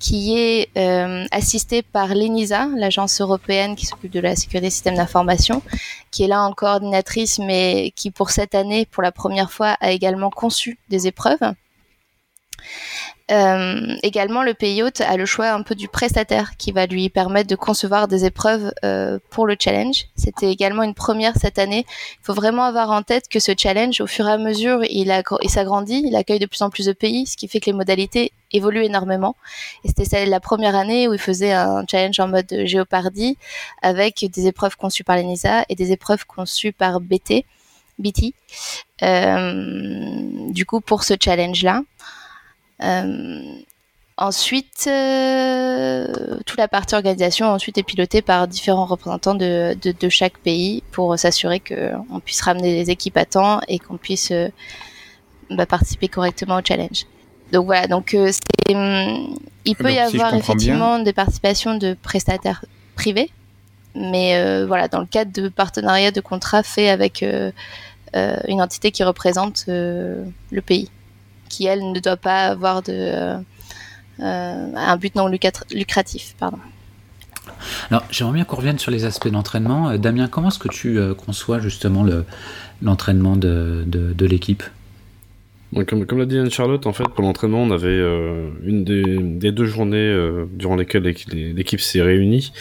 qui 0.01 0.37
est 0.37 0.71
euh, 0.79 1.27
assistée 1.31 1.83
par 1.83 2.15
l'ENISA, 2.15 2.69
l'agence 2.75 3.21
européenne 3.21 3.77
qui 3.77 3.87
s'occupe 3.87 4.11
de 4.11 4.19
la 4.19 4.35
sécurité 4.35 4.67
des 4.67 4.71
systèmes 4.71 4.97
d'information, 4.97 5.63
qui 6.11 6.25
est 6.25 6.27
là 6.27 6.43
en 6.43 6.53
coordinatrice, 6.53 7.39
mais 7.39 7.93
qui 7.95 8.11
pour 8.11 8.31
cette 8.31 8.55
année, 8.55 8.87
pour 8.87 9.03
la 9.03 9.13
première 9.13 9.53
fois, 9.53 9.77
a 9.81 9.93
également 9.93 10.31
conçu 10.31 10.79
des 10.89 11.07
épreuves. 11.07 11.53
Euh, 13.31 13.95
également, 14.03 14.43
le 14.43 14.55
pays 14.55 14.83
hôte 14.83 15.01
a 15.03 15.17
le 15.17 15.25
choix 15.25 15.51
un 15.51 15.63
peu 15.63 15.77
du 15.77 15.87
prestataire 15.87 16.57
qui 16.57 16.73
va 16.73 16.87
lui 16.87 17.09
permettre 17.11 17.49
de 17.49 17.55
concevoir 17.55 18.09
des 18.09 18.25
épreuves 18.25 18.73
euh, 18.85 19.19
pour 19.31 19.47
le 19.47 19.57
challenge. 19.59 20.07
C'était 20.17 20.51
également 20.51 20.83
une 20.83 20.95
première 20.95 21.37
cette 21.37 21.59
année. 21.59 21.87
Il 21.89 22.25
faut 22.25 22.35
vraiment 22.35 22.65
avoir 22.65 22.91
en 22.91 23.03
tête 23.03 23.29
que 23.29 23.39
ce 23.39 23.53
challenge, 23.57 24.01
au 24.01 24.09
fur 24.09 24.29
et 24.29 24.33
à 24.33 24.39
mesure, 24.39 24.81
il, 24.83 25.13
s'agrandit, 25.49 26.03
il 26.05 26.17
accueille 26.17 26.41
de 26.41 26.47
plus 26.47 26.63
en 26.63 26.71
plus 26.71 26.87
de 26.87 26.93
pays, 26.93 27.27
ce 27.27 27.37
qui 27.37 27.47
fait 27.47 27.61
que 27.61 27.67
les 27.67 27.73
modalités 27.73 28.33
évoluent 28.53 28.85
énormément. 28.85 29.37
C'était 29.85 30.27
la 30.27 30.41
première 30.41 30.75
année 30.75 31.07
où 31.07 31.15
il 31.15 31.21
faisait 31.21 31.53
un 31.53 31.85
challenge 31.89 32.19
en 32.19 32.27
mode 32.27 32.63
géopardie 32.65 33.39
avec 33.81 34.25
des 34.29 34.49
épreuves 34.49 34.77
conçues 34.77 35.05
par 35.05 35.17
l'ENISA 35.17 35.65
et 35.69 35.77
des 35.77 35.93
épreuves 35.93 36.27
conçues 36.27 36.73
par 36.73 37.01
BT. 37.01 37.45
BT. 38.01 38.35
Euh, 39.03 40.51
du 40.51 40.67
coup, 40.67 40.81
pour 40.81 41.05
ce 41.05 41.15
challenge-là. 41.23 41.83
Euh, 42.83 43.43
ensuite, 44.17 44.87
euh, 44.87 46.39
toute 46.47 46.59
la 46.59 46.69
partie 46.69 46.95
organisation 46.95 47.47
ensuite 47.47 47.79
est 47.79 47.83
pilotée 47.83 48.23
par 48.23 48.49
différents 48.49 48.87
représentants 48.87 49.35
de, 49.35 49.77
de, 49.83 50.09
chaque 50.09 50.39
pays 50.39 50.83
pour 50.93 51.19
s'assurer 51.19 51.61
qu'on 51.61 52.21
puisse 52.21 52.41
ramener 52.41 52.75
les 52.75 52.91
équipes 52.91 53.17
à 53.17 53.25
temps 53.25 53.61
et 53.69 53.79
qu'on 53.79 53.97
puisse 53.97 54.31
euh, 54.31 54.49
bah, 55.51 55.67
participer 55.67 56.09
correctement 56.09 56.57
au 56.57 56.63
challenge. 56.67 57.07
Donc 57.53 57.67
voilà, 57.67 57.87
donc 57.87 58.15
hum, 58.15 59.39
il 59.65 59.77
peut 59.77 59.93
y 59.93 59.99
avoir 59.99 60.35
effectivement 60.35 61.01
des 61.01 61.13
participations 61.13 61.77
de 61.77 61.95
prestataires 62.01 62.65
privés, 62.95 63.31
mais 63.97 64.65
voilà, 64.67 64.87
dans 64.87 65.01
le 65.01 65.07
cadre 65.07 65.33
de 65.33 65.49
partenariats 65.49 66.13
de 66.13 66.21
contrats 66.21 66.63
faits 66.63 66.89
avec 66.89 67.25
une 67.25 68.63
entité 68.63 68.93
qui 68.93 69.03
représente 69.03 69.65
le 69.67 70.61
pays 70.65 70.91
qui 71.51 71.67
elle 71.67 71.93
ne 71.93 72.01
doit 72.01 72.17
pas 72.17 72.47
avoir 72.47 72.81
de 72.83 72.93
euh, 72.93 73.37
euh, 74.21 74.73
un 74.75 74.97
but 74.97 75.15
non 75.15 75.27
lucratif. 75.27 76.35
Pardon. 76.39 76.59
Alors, 77.91 78.05
j'aimerais 78.11 78.35
bien 78.35 78.45
qu'on 78.45 78.57
revienne 78.57 78.79
sur 78.79 78.91
les 78.91 79.05
aspects 79.05 79.29
d'entraînement. 79.29 79.91
Euh, 79.91 79.99
Damien, 79.99 80.29
comment 80.29 80.49
est-ce 80.49 80.59
que 80.59 80.69
tu 80.69 80.99
conçois 81.15 81.59
justement 81.59 82.07
l'entraînement 82.81 83.37
de, 83.37 83.85
de 83.87 84.27
l'équipe? 84.27 84.63
Comme, 85.73 86.05
comme 86.05 86.19
l'a 86.19 86.27
dit 86.27 86.37
Anne-Charlotte, 86.37 86.87
en 86.87 86.93
fait, 86.93 87.09
pour 87.15 87.23
l'entraînement, 87.23 87.63
on 87.63 87.71
avait 87.71 87.87
euh, 87.87 88.51
une 88.65 88.83
des, 88.85 89.19
des, 89.19 89.53
deux 89.53 89.67
journées 89.67 89.99
euh, 89.99 90.47
durant 90.53 90.75
lesquelles 90.75 91.03
l'équipe 91.05 91.81
s'est 91.81 92.03
réunie, 92.03 92.53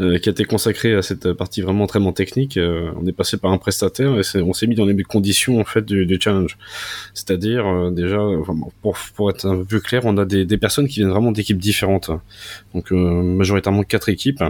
euh, 0.00 0.18
qui 0.18 0.28
a 0.28 0.32
été 0.32 0.44
consacrée 0.44 0.94
à 0.94 1.02
cette 1.02 1.32
partie 1.32 1.62
vraiment 1.62 1.84
entraînement 1.84 2.12
technique. 2.12 2.58
on 2.58 3.06
est 3.06 3.12
passé 3.12 3.38
par 3.38 3.50
un 3.52 3.58
prestataire 3.58 4.14
et 4.18 4.42
on 4.42 4.52
s'est 4.52 4.66
mis 4.66 4.74
dans 4.74 4.84
les 4.84 5.02
conditions 5.02 5.60
en 5.60 5.64
fait 5.64 5.84
du, 5.86 6.04
du 6.04 6.18
challenge. 6.20 6.58
C'est-à-dire 7.14 7.90
déjà, 7.92 8.18
pour, 8.82 8.96
pour 9.14 9.30
être 9.30 9.46
un 9.46 9.64
peu 9.64 9.80
clair, 9.80 10.02
on 10.04 10.18
a 10.18 10.24
des, 10.24 10.44
des 10.44 10.58
personnes 10.58 10.86
qui 10.86 11.00
viennent 11.00 11.10
vraiment 11.10 11.32
d'équipes 11.32 11.58
différentes. 11.58 12.10
Donc 12.74 12.90
majoritairement 12.90 13.82
quatre 13.84 14.08
équipes 14.08 14.44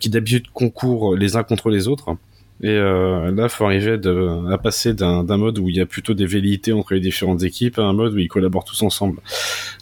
qui 0.00 0.08
d'habitude 0.08 0.48
concourent 0.52 1.16
les 1.16 1.36
uns 1.36 1.42
contre 1.42 1.68
les 1.68 1.88
autres. 1.88 2.16
Et 2.62 2.68
euh, 2.68 3.32
là, 3.32 3.48
faut 3.48 3.64
arriver 3.64 3.98
de, 3.98 4.50
à 4.52 4.56
passer 4.56 4.94
d'un 4.94 5.36
mode 5.36 5.58
où 5.58 5.68
il 5.68 5.76
y 5.76 5.80
a 5.80 5.86
plutôt 5.86 6.14
des 6.14 6.26
velléités 6.26 6.72
entre 6.72 6.94
les 6.94 7.00
différentes 7.00 7.42
équipes 7.42 7.78
à 7.78 7.82
un 7.82 7.92
mode 7.92 8.14
où 8.14 8.18
ils 8.18 8.28
collaborent 8.28 8.64
tous 8.64 8.82
ensemble. 8.82 9.18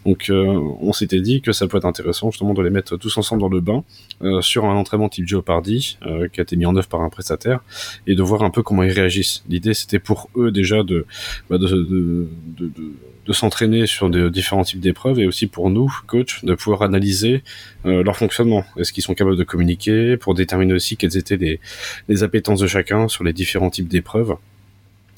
Donc, 0.06 0.30
euh, 0.30 0.44
on 0.80 0.92
s'était 0.94 1.20
dit 1.20 1.42
que 1.42 1.52
ça 1.52 1.66
peut 1.66 1.76
être 1.76 1.84
intéressant 1.84 2.30
justement 2.30 2.54
de 2.54 2.62
les 2.62 2.70
mettre 2.70 2.96
tous 2.96 3.18
ensemble 3.18 3.42
dans 3.42 3.48
le 3.48 3.60
bain 3.60 3.84
euh, 4.22 4.40
sur 4.40 4.64
un 4.64 4.74
entraînement 4.74 5.10
type 5.10 5.28
Jeopardy 5.28 5.98
euh, 6.06 6.28
qui 6.28 6.40
a 6.40 6.42
été 6.42 6.56
mis 6.56 6.64
en 6.64 6.74
œuvre 6.74 6.88
par 6.88 7.02
un 7.02 7.10
prestataire 7.10 7.60
et 8.06 8.14
de 8.14 8.22
voir 8.22 8.42
un 8.42 8.50
peu 8.50 8.62
comment 8.62 8.82
ils 8.82 8.92
réagissent. 8.92 9.44
L'idée, 9.48 9.74
c'était 9.74 9.98
pour 9.98 10.30
eux 10.36 10.50
déjà 10.50 10.82
de, 10.82 11.04
bah, 11.50 11.58
de, 11.58 11.66
de, 11.66 12.28
de, 12.56 12.66
de 12.66 12.92
s'entraîner 13.28 13.86
sur 13.86 14.10
de 14.10 14.28
différents 14.28 14.64
types 14.64 14.80
d'épreuves 14.80 15.18
et 15.20 15.26
aussi 15.26 15.46
pour 15.46 15.70
nous, 15.70 15.92
coach, 16.06 16.44
de 16.44 16.54
pouvoir 16.54 16.82
analyser 16.82 17.42
euh, 17.86 18.02
leur 18.02 18.16
fonctionnement. 18.16 18.64
Est-ce 18.76 18.92
qu'ils 18.92 19.02
sont 19.02 19.14
capables 19.14 19.36
de 19.36 19.44
communiquer 19.44 20.16
pour 20.16 20.34
déterminer 20.34 20.74
aussi 20.74 20.96
quelles 20.96 21.16
étaient 21.16 21.36
les, 21.36 21.60
les 22.08 22.22
appétences 22.22 22.60
de 22.60 22.66
chacun 22.66 23.08
sur 23.08 23.24
les 23.24 23.32
différents 23.32 23.70
types 23.70 23.88
d'épreuves. 23.88 24.36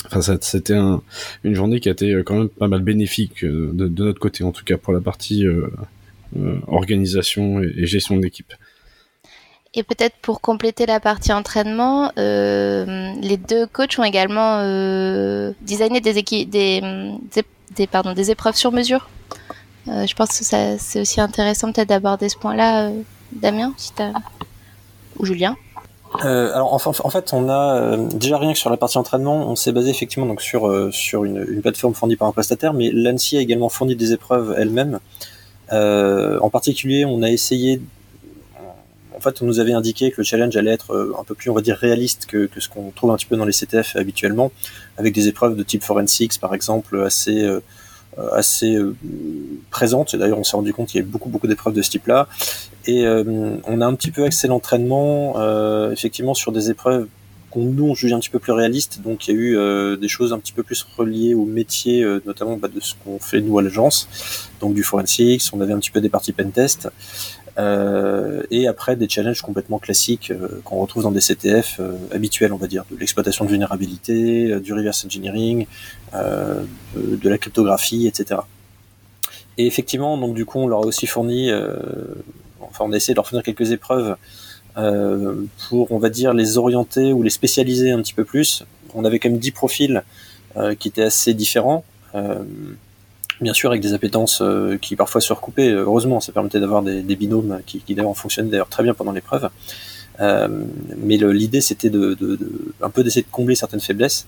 Enfin, 0.06 0.36
c'était 0.40 0.74
un, 0.74 1.00
une 1.44 1.54
journée 1.54 1.78
qui 1.78 1.88
a 1.88 1.92
été 1.92 2.12
euh, 2.12 2.22
quand 2.24 2.34
même 2.34 2.48
pas 2.48 2.68
mal 2.68 2.82
bénéfique 2.82 3.44
euh, 3.44 3.70
de, 3.72 3.86
de 3.86 4.04
notre 4.04 4.18
côté, 4.18 4.42
en 4.44 4.52
tout 4.52 4.64
cas 4.64 4.76
pour 4.76 4.92
la 4.92 5.00
partie 5.00 5.46
organisation 6.66 7.60
et, 7.62 7.86
gestion 7.86 8.16
de 8.16 8.22
l'équipe. 8.22 8.52
Et 9.74 9.82
peut-être 9.84 10.16
pour 10.20 10.42
compléter 10.42 10.84
la 10.84 11.00
partie 11.00 11.32
entraînement, 11.32 12.12
les 12.16 13.36
deux 13.36 13.66
coachs 13.66 13.98
ont 13.98 14.04
également 14.04 14.58
euh, 14.60 15.52
designé 15.62 16.00
des, 16.00 16.12
des, 16.12 16.44
des, 16.44 17.42
des, 17.76 17.86
pardon, 17.86 18.12
des 18.12 18.30
épreuves 18.30 18.56
sur 18.56 18.72
mesure 18.72 19.08
euh, 19.88 20.06
je 20.06 20.14
pense 20.14 20.38
que 20.38 20.44
c'est 20.44 21.00
aussi 21.00 21.20
intéressant 21.20 21.72
peut-être 21.72 21.88
d'aborder 21.88 22.28
ce 22.28 22.36
point-là, 22.36 22.88
euh, 22.88 23.02
Damien, 23.32 23.72
si 23.76 23.92
ou 25.18 25.24
Julien. 25.24 25.56
Euh, 26.24 26.52
alors 26.52 26.74
en, 26.74 26.78
fait, 26.78 27.32
on 27.32 27.48
a 27.48 27.96
déjà 27.96 28.36
rien 28.36 28.52
que 28.52 28.58
sur 28.58 28.68
la 28.68 28.76
partie 28.76 28.98
entraînement, 28.98 29.48
on 29.48 29.56
s'est 29.56 29.72
basé 29.72 29.90
effectivement 29.90 30.26
donc 30.26 30.42
sur 30.42 30.70
sur 30.92 31.24
une, 31.24 31.44
une, 31.48 31.62
plateforme 31.62 31.94
fournie 31.94 32.16
par 32.16 32.28
un 32.28 32.32
prestataire, 32.32 32.74
mais 32.74 32.90
l'ANSI 32.92 33.38
a 33.38 33.40
également 33.40 33.70
fourni 33.70 33.96
des 33.96 34.12
épreuves 34.12 34.54
elle-même. 34.58 35.00
en 35.70 36.50
particulier, 36.50 37.04
on 37.04 37.22
a 37.22 37.30
essayé. 37.30 37.80
Fait, 39.22 39.42
on 39.42 39.46
nous 39.46 39.60
avait 39.60 39.72
indiqué 39.72 40.10
que 40.10 40.16
le 40.18 40.24
challenge 40.24 40.56
allait 40.56 40.72
être 40.72 41.14
un 41.18 41.24
peu 41.24 41.34
plus, 41.34 41.50
on 41.50 41.54
va 41.54 41.60
dire, 41.62 41.76
réaliste 41.76 42.26
que, 42.26 42.48
ce 42.58 42.68
qu'on 42.68 42.90
trouve 42.90 43.10
un 43.10 43.16
petit 43.16 43.26
peu 43.26 43.36
dans 43.36 43.44
les 43.44 43.52
CTF 43.52 43.96
habituellement, 43.96 44.52
avec 44.98 45.14
des 45.14 45.28
épreuves 45.28 45.56
de 45.56 45.62
type 45.62 45.82
forensics, 45.82 46.38
par 46.40 46.54
exemple, 46.54 47.02
assez 47.02 47.48
euh, 48.18 48.28
assez 48.32 48.74
euh. 48.74 48.94
D'ailleurs, 50.14 50.38
on 50.38 50.44
s'est 50.44 50.56
rendu 50.56 50.72
compte 50.72 50.88
qu'il 50.88 51.00
y 51.00 51.02
avait 51.02 51.10
beaucoup, 51.10 51.28
beaucoup 51.28 51.46
d'épreuves 51.46 51.74
de 51.74 51.82
ce 51.82 51.90
type-là. 51.90 52.28
Et 52.86 53.06
euh, 53.06 53.56
on 53.66 53.80
a 53.80 53.86
un 53.86 53.94
petit 53.94 54.10
peu 54.10 54.24
axé 54.24 54.48
l'entraînement, 54.48 55.34
effectivement, 55.90 56.34
sur 56.34 56.52
des 56.52 56.70
épreuves 56.70 57.06
qu'on 57.50 57.64
nous 57.64 57.94
juge 57.94 58.12
un 58.12 58.20
petit 58.20 58.30
peu 58.30 58.38
plus 58.38 58.52
réalistes. 58.52 59.00
Donc 59.02 59.26
il 59.26 59.34
y 59.34 59.36
a 59.36 59.40
eu 59.40 59.98
des 59.98 60.08
choses 60.08 60.32
un 60.32 60.38
petit 60.38 60.52
peu 60.52 60.62
plus 60.62 60.86
reliées 60.96 61.34
au 61.34 61.44
métier, 61.44 62.04
notamment 62.24 62.56
bah, 62.56 62.68
de 62.68 62.80
ce 62.80 62.94
qu'on 63.02 63.18
fait 63.18 63.40
nous 63.40 63.58
à 63.58 63.62
l'agence, 63.62 64.08
donc 64.60 64.74
du 64.74 64.82
forensics. 64.82 65.42
On 65.52 65.60
avait 65.60 65.72
un 65.72 65.78
petit 65.78 65.90
peu 65.90 66.00
des 66.00 66.10
parties 66.10 66.32
pentest. 66.32 66.88
Euh, 67.58 68.42
et 68.50 68.66
après 68.66 68.96
des 68.96 69.08
challenges 69.08 69.42
complètement 69.42 69.78
classiques 69.78 70.30
euh, 70.30 70.62
qu'on 70.64 70.80
retrouve 70.80 71.02
dans 71.02 71.10
des 71.10 71.20
CTF 71.20 71.80
euh, 71.80 71.92
habituels, 72.10 72.52
on 72.52 72.56
va 72.56 72.66
dire, 72.66 72.84
de 72.90 72.96
l'exploitation 72.96 73.44
de 73.44 73.50
vulnérabilité, 73.50 74.58
du 74.60 74.72
reverse 74.72 75.04
engineering, 75.04 75.66
de 76.14 77.28
la 77.28 77.38
cryptographie, 77.38 78.06
etc. 78.06 78.40
Et 79.58 79.66
effectivement, 79.66 80.16
donc 80.18 80.34
du 80.34 80.44
coup, 80.44 80.58
on 80.58 80.66
leur 80.66 80.80
a 80.80 80.86
aussi 80.86 81.06
fourni, 81.06 81.50
enfin, 82.60 82.84
on 82.86 82.92
a 82.92 82.96
essayé 82.96 83.14
de 83.14 83.16
leur 83.16 83.26
fournir 83.26 83.44
quelques 83.44 83.72
épreuves 83.72 84.16
pour, 84.74 85.92
on 85.92 85.98
va 85.98 86.10
dire, 86.10 86.34
les 86.34 86.58
orienter 86.58 87.12
ou 87.12 87.22
les 87.22 87.30
spécialiser 87.30 87.90
un 87.90 88.00
petit 88.02 88.14
peu 88.14 88.24
plus. 88.24 88.64
On 88.94 89.04
avait 89.04 89.18
quand 89.18 89.30
même 89.30 89.38
10 89.38 89.50
profils 89.52 90.02
qui 90.78 90.88
étaient 90.88 91.02
assez 91.02 91.32
différents 91.34 91.84
bien 93.40 93.54
sûr 93.54 93.70
avec 93.70 93.82
des 93.82 93.94
appétences 93.94 94.40
euh, 94.42 94.76
qui 94.78 94.96
parfois 94.96 95.20
se 95.20 95.32
recoupaient. 95.32 95.70
Heureusement, 95.70 96.20
ça 96.20 96.32
permettait 96.32 96.60
d'avoir 96.60 96.82
des, 96.82 97.16
binômes 97.16 97.60
qui, 97.66 97.80
qui 97.80 97.94
d'ailleurs 97.94 98.16
fonctionnaient 98.16 98.50
d'ailleurs 98.50 98.68
très 98.68 98.82
bien 98.82 98.94
pendant 98.94 99.12
l'épreuve. 99.12 99.48
Euh, 100.20 100.48
mais 100.98 101.16
l'idée 101.16 101.62
c'était 101.62 101.88
de, 101.88 102.16
un 102.82 102.90
peu 102.90 103.02
d'essayer 103.02 103.22
de 103.22 103.30
combler 103.32 103.54
certaines 103.54 103.80
faiblesses 103.80 104.26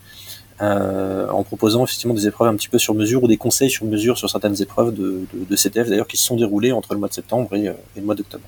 euh, 0.63 1.29
en 1.29 1.43
proposant 1.43 1.85
effectivement 1.85 2.15
des 2.15 2.27
épreuves 2.27 2.49
un 2.49 2.57
petit 2.57 2.71
peu 2.71 2.79
sur 2.79 2.95
mesure 2.95 3.23
ou 3.23 3.29
des 3.29 3.37
conseils 3.37 3.69
sur 3.69 3.85
mesure 3.85 4.17
sur 4.17 4.31
certaines 4.31 4.61
épreuves 4.63 4.95
de, 4.95 5.27
de 5.35 5.57
CTF 5.57 5.91
d'ailleurs 5.91 6.07
qui 6.07 6.17
se 6.17 6.25
sont 6.25 6.37
déroulées 6.37 6.73
entre 6.73 6.95
le 6.95 7.01
mois 7.01 7.09
de 7.09 7.13
septembre 7.13 7.55
et 7.55 7.71
le 7.97 8.03
mois 8.03 8.15
d'octobre. 8.15 8.45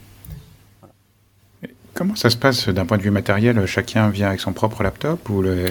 Comment 1.97 2.15
ça 2.15 2.29
se 2.29 2.37
passe 2.37 2.69
d'un 2.69 2.85
point 2.85 2.99
de 2.99 3.03
vue 3.03 3.11
matériel? 3.11 3.65
Chacun 3.65 4.11
vient 4.11 4.29
avec 4.29 4.41
son 4.41 4.53
propre 4.53 4.83
laptop 4.83 5.31
ou 5.31 5.41
le, 5.41 5.65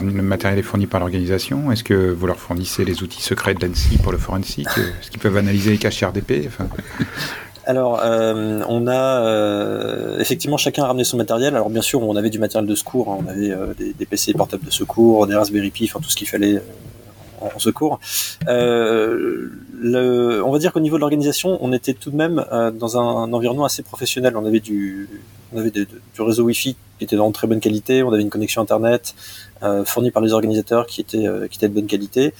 matériel 0.00 0.58
est 0.58 0.62
fourni 0.62 0.86
par 0.86 1.00
l'organisation? 1.00 1.70
Est-ce 1.70 1.84
que 1.84 2.10
vous 2.10 2.26
leur 2.26 2.38
fournissez 2.38 2.86
les 2.86 3.02
outils 3.02 3.20
secrets 3.20 3.52
de 3.52 3.68
pour 4.02 4.10
le 4.10 4.16
forensique? 4.16 4.68
Est-ce 4.68 5.10
qu'ils 5.10 5.20
peuvent 5.20 5.36
analyser 5.36 5.72
les 5.72 5.78
caches 5.78 6.02
RDP. 6.02 6.48
Alors, 7.66 8.00
euh, 8.02 8.62
on 8.68 8.86
a 8.86 9.22
euh, 9.22 10.18
effectivement 10.18 10.56
chacun 10.56 10.86
ramené 10.86 11.04
son 11.04 11.18
matériel. 11.18 11.54
Alors 11.54 11.68
bien 11.70 11.82
sûr, 11.82 12.02
on 12.02 12.16
avait 12.16 12.30
du 12.30 12.38
matériel 12.38 12.68
de 12.68 12.74
secours, 12.74 13.10
hein. 13.10 13.18
on 13.24 13.28
avait 13.28 13.50
euh, 13.50 13.74
des, 13.78 14.06
PC 14.06 14.32
portables 14.32 14.64
de 14.64 14.70
secours, 14.70 15.26
des 15.26 15.34
Raspberry 15.34 15.70
Pi, 15.70 15.84
enfin 15.84 16.00
tout 16.00 16.10
ce 16.10 16.16
qu'il 16.16 16.28
fallait 16.28 16.62
en, 17.40 17.58
secours. 17.58 18.00
On 18.46 18.52
va 20.52 20.58
dire 20.58 20.72
qu'au 20.72 20.80
niveau 20.80 20.96
de 20.96 21.00
l'organisation, 21.00 21.58
on 21.60 21.72
était 21.72 21.94
tout 21.94 22.10
de 22.10 22.16
même 22.16 22.44
dans 22.78 22.98
un, 22.98 23.32
environnement 23.32 23.64
assez 23.64 23.82
professionnel. 23.82 24.36
On 24.36 24.44
avait 24.44 24.60
du, 24.60 25.08
on 25.54 25.58
avait 25.58 25.70
du 25.70 25.86
réseau 26.18 26.44
Wi-Fi 26.44 26.76
qui 26.98 27.04
était 27.04 27.18
en 27.18 27.32
très 27.32 27.46
bonne 27.46 27.60
qualité, 27.60 28.02
on 28.02 28.12
avait 28.12 28.22
une 28.22 28.30
connexion 28.30 28.62
Internet 28.62 29.14
euh, 29.62 29.84
fournie 29.84 30.10
par 30.10 30.22
les 30.22 30.32
organisateurs 30.32 30.86
qui 30.86 31.00
était, 31.00 31.26
euh, 31.26 31.48
qui 31.48 31.58
était 31.58 31.68
de 31.68 31.74
bonne 31.74 31.86
qualité. 31.86 32.34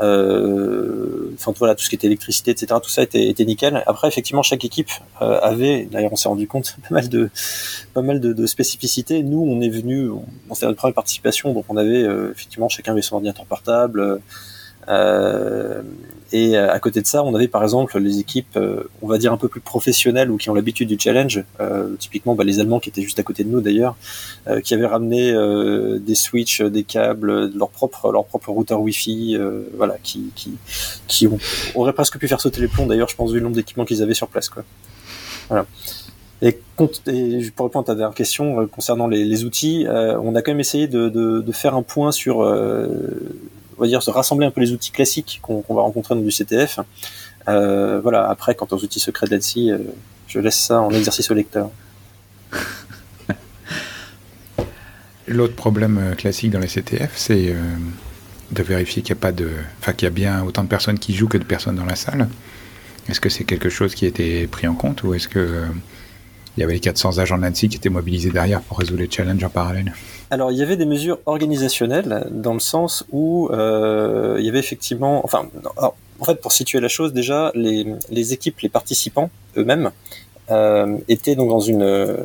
Euh, 0.00 1.30
enfin 1.34 1.52
voilà, 1.58 1.74
tout 1.74 1.84
ce 1.84 1.88
qui 1.88 1.94
était 1.94 2.06
électricité, 2.06 2.50
etc. 2.50 2.80
Tout 2.82 2.90
ça 2.90 3.02
était, 3.02 3.34
nickel. 3.44 3.82
Après, 3.86 4.08
effectivement, 4.08 4.42
chaque 4.42 4.64
équipe 4.64 4.90
avait, 5.20 5.84
d'ailleurs, 5.90 6.12
on 6.12 6.16
s'est 6.16 6.28
rendu 6.28 6.46
compte, 6.46 6.76
pas 6.88 6.94
mal 6.94 7.08
de, 7.08 7.30
pas 7.94 8.02
mal 8.02 8.20
de, 8.20 8.32
de 8.32 8.46
spécificités. 8.46 9.22
Nous, 9.22 9.40
on 9.40 9.60
est 9.60 9.68
venu, 9.68 10.10
on, 10.48 10.54
s'est 10.54 10.66
notre 10.66 10.78
première 10.78 10.94
participation, 10.94 11.52
donc 11.52 11.64
on 11.68 11.76
avait 11.76 12.06
effectivement 12.32 12.68
chacun 12.68 12.92
avait 12.92 13.02
son 13.02 13.16
ordinateur 13.16 13.44
portable. 13.46 14.20
Et 16.32 16.56
euh, 16.56 16.72
à 16.72 16.78
côté 16.78 17.00
de 17.00 17.06
ça, 17.06 17.24
on 17.24 17.34
avait 17.34 17.48
par 17.48 17.62
exemple 17.62 17.98
les 17.98 18.20
équipes, 18.20 18.56
euh, 18.56 18.84
on 19.02 19.08
va 19.08 19.18
dire 19.18 19.32
un 19.32 19.36
peu 19.36 19.48
plus 19.48 19.60
professionnelles 19.60 20.30
ou 20.30 20.36
qui 20.36 20.48
ont 20.48 20.54
l'habitude 20.54 20.88
du 20.88 20.96
challenge, 20.98 21.44
euh, 21.60 21.96
typiquement 21.98 22.34
bah, 22.34 22.44
les 22.44 22.60
Allemands 22.60 22.78
qui 22.78 22.88
étaient 22.88 23.02
juste 23.02 23.18
à 23.18 23.22
côté 23.22 23.42
de 23.42 23.48
nous 23.48 23.60
d'ailleurs, 23.60 23.96
qui 24.64 24.74
avaient 24.74 24.86
ramené 24.86 25.32
des 26.00 26.14
switches, 26.14 26.62
des 26.62 26.82
câbles, 26.82 27.50
leur 27.54 27.68
propre 27.68 28.10
leur 28.12 28.24
propre 28.24 28.50
routeur 28.50 28.80
Wi-Fi, 28.80 29.38
voilà, 29.76 29.96
qui 30.02 30.30
qui, 30.34 30.52
qui 31.06 31.26
ont, 31.26 31.38
auraient 31.74 31.92
presque 31.92 32.18
pu 32.18 32.26
faire 32.26 32.40
sauter 32.40 32.60
les 32.60 32.68
plombs 32.68 32.86
d'ailleurs, 32.86 33.08
je 33.08 33.16
pense 33.16 33.30
vu 33.30 33.38
le 33.38 33.44
nombre 33.44 33.56
d'équipements 33.56 33.84
qu'ils 33.84 34.02
avaient 34.02 34.14
sur 34.14 34.28
place 34.28 34.48
quoi. 34.48 34.64
Voilà. 35.48 35.66
Et, 36.42 36.48
et 36.48 37.50
pour 37.54 37.66
répondre 37.66 37.80
à 37.80 37.84
ta 37.84 37.94
dernière 37.94 38.14
question 38.14 38.66
concernant 38.68 39.08
les, 39.08 39.24
les 39.24 39.44
outils, 39.44 39.86
on 39.88 40.34
a 40.34 40.42
quand 40.42 40.52
même 40.52 40.60
essayé 40.60 40.88
de, 40.88 41.08
de, 41.08 41.40
de 41.40 41.52
faire 41.52 41.74
un 41.74 41.82
point 41.82 42.12
sur 42.12 42.42
on 43.80 43.84
va 43.84 43.88
dire, 43.88 44.02
se 44.02 44.10
rassembler 44.10 44.46
un 44.46 44.50
peu 44.50 44.60
les 44.60 44.72
outils 44.72 44.90
classiques 44.90 45.40
qu'on 45.42 45.64
va 45.70 45.80
rencontrer 45.80 46.14
dans 46.14 46.20
du 46.20 46.30
CTF. 46.30 46.80
Euh, 47.48 47.98
voilà, 48.02 48.28
après, 48.28 48.54
quant 48.54 48.68
aux 48.70 48.84
outils 48.84 49.00
secrets 49.00 49.26
de 49.26 49.36
euh, 49.36 49.78
je 50.28 50.38
laisse 50.38 50.58
ça 50.58 50.82
en 50.82 50.90
exercice 50.90 51.30
au 51.30 51.34
lecteur. 51.34 51.70
L'autre 55.26 55.54
problème 55.54 55.96
euh, 55.98 56.14
classique 56.14 56.50
dans 56.50 56.58
les 56.58 56.66
CTF, 56.66 57.12
c'est 57.16 57.56
de 58.50 58.62
vérifier 58.62 59.00
qu'il 59.00 59.14
y 59.14 59.18
a 59.18 59.20
pas 59.20 59.32
de, 59.32 59.48
enfin 59.78 59.94
qu'il 59.94 60.04
y 60.04 60.08
a 60.08 60.10
bien 60.10 60.44
autant 60.44 60.62
de 60.62 60.68
personnes 60.68 60.98
qui 60.98 61.14
jouent 61.14 61.28
que 61.28 61.38
de 61.38 61.44
personnes 61.44 61.76
dans 61.76 61.86
la 61.86 61.96
salle. 61.96 62.28
Est-ce 63.08 63.20
que 63.20 63.30
c'est 63.30 63.44
quelque 63.44 63.70
chose 63.70 63.94
qui 63.94 64.04
a 64.04 64.08
été 64.08 64.46
pris 64.46 64.68
en 64.68 64.74
compte 64.74 65.04
ou 65.04 65.14
est-ce 65.14 65.28
que 65.28 65.64
il 66.60 66.64
y 66.64 66.64
avait 66.64 66.74
les 66.74 66.80
400 66.80 67.16
agents 67.16 67.38
de 67.38 67.42
l'ANSI 67.42 67.70
qui 67.70 67.78
étaient 67.78 67.88
mobilisés 67.88 68.30
derrière 68.30 68.60
pour 68.60 68.78
résoudre 68.78 69.00
les 69.00 69.10
challenges 69.10 69.42
en 69.42 69.48
parallèle 69.48 69.94
alors, 70.32 70.52
il 70.52 70.58
y 70.58 70.62
avait 70.62 70.76
des 70.76 70.86
mesures 70.86 71.18
organisationnelles 71.26 72.28
dans 72.30 72.54
le 72.54 72.60
sens 72.60 73.04
où 73.10 73.48
euh, 73.50 74.36
il 74.38 74.46
y 74.46 74.48
avait 74.48 74.60
effectivement, 74.60 75.22
enfin, 75.24 75.48
en 75.76 76.24
fait, 76.24 76.40
pour 76.40 76.52
situer 76.52 76.78
la 76.78 76.86
chose, 76.86 77.12
déjà, 77.12 77.50
les, 77.56 78.32
équipes, 78.32 78.60
les 78.60 78.68
participants 78.68 79.28
eux-mêmes 79.56 79.90
euh, 80.52 80.96
étaient 81.08 81.34
donc 81.34 81.48
dans 81.48 81.58
une 81.58 82.16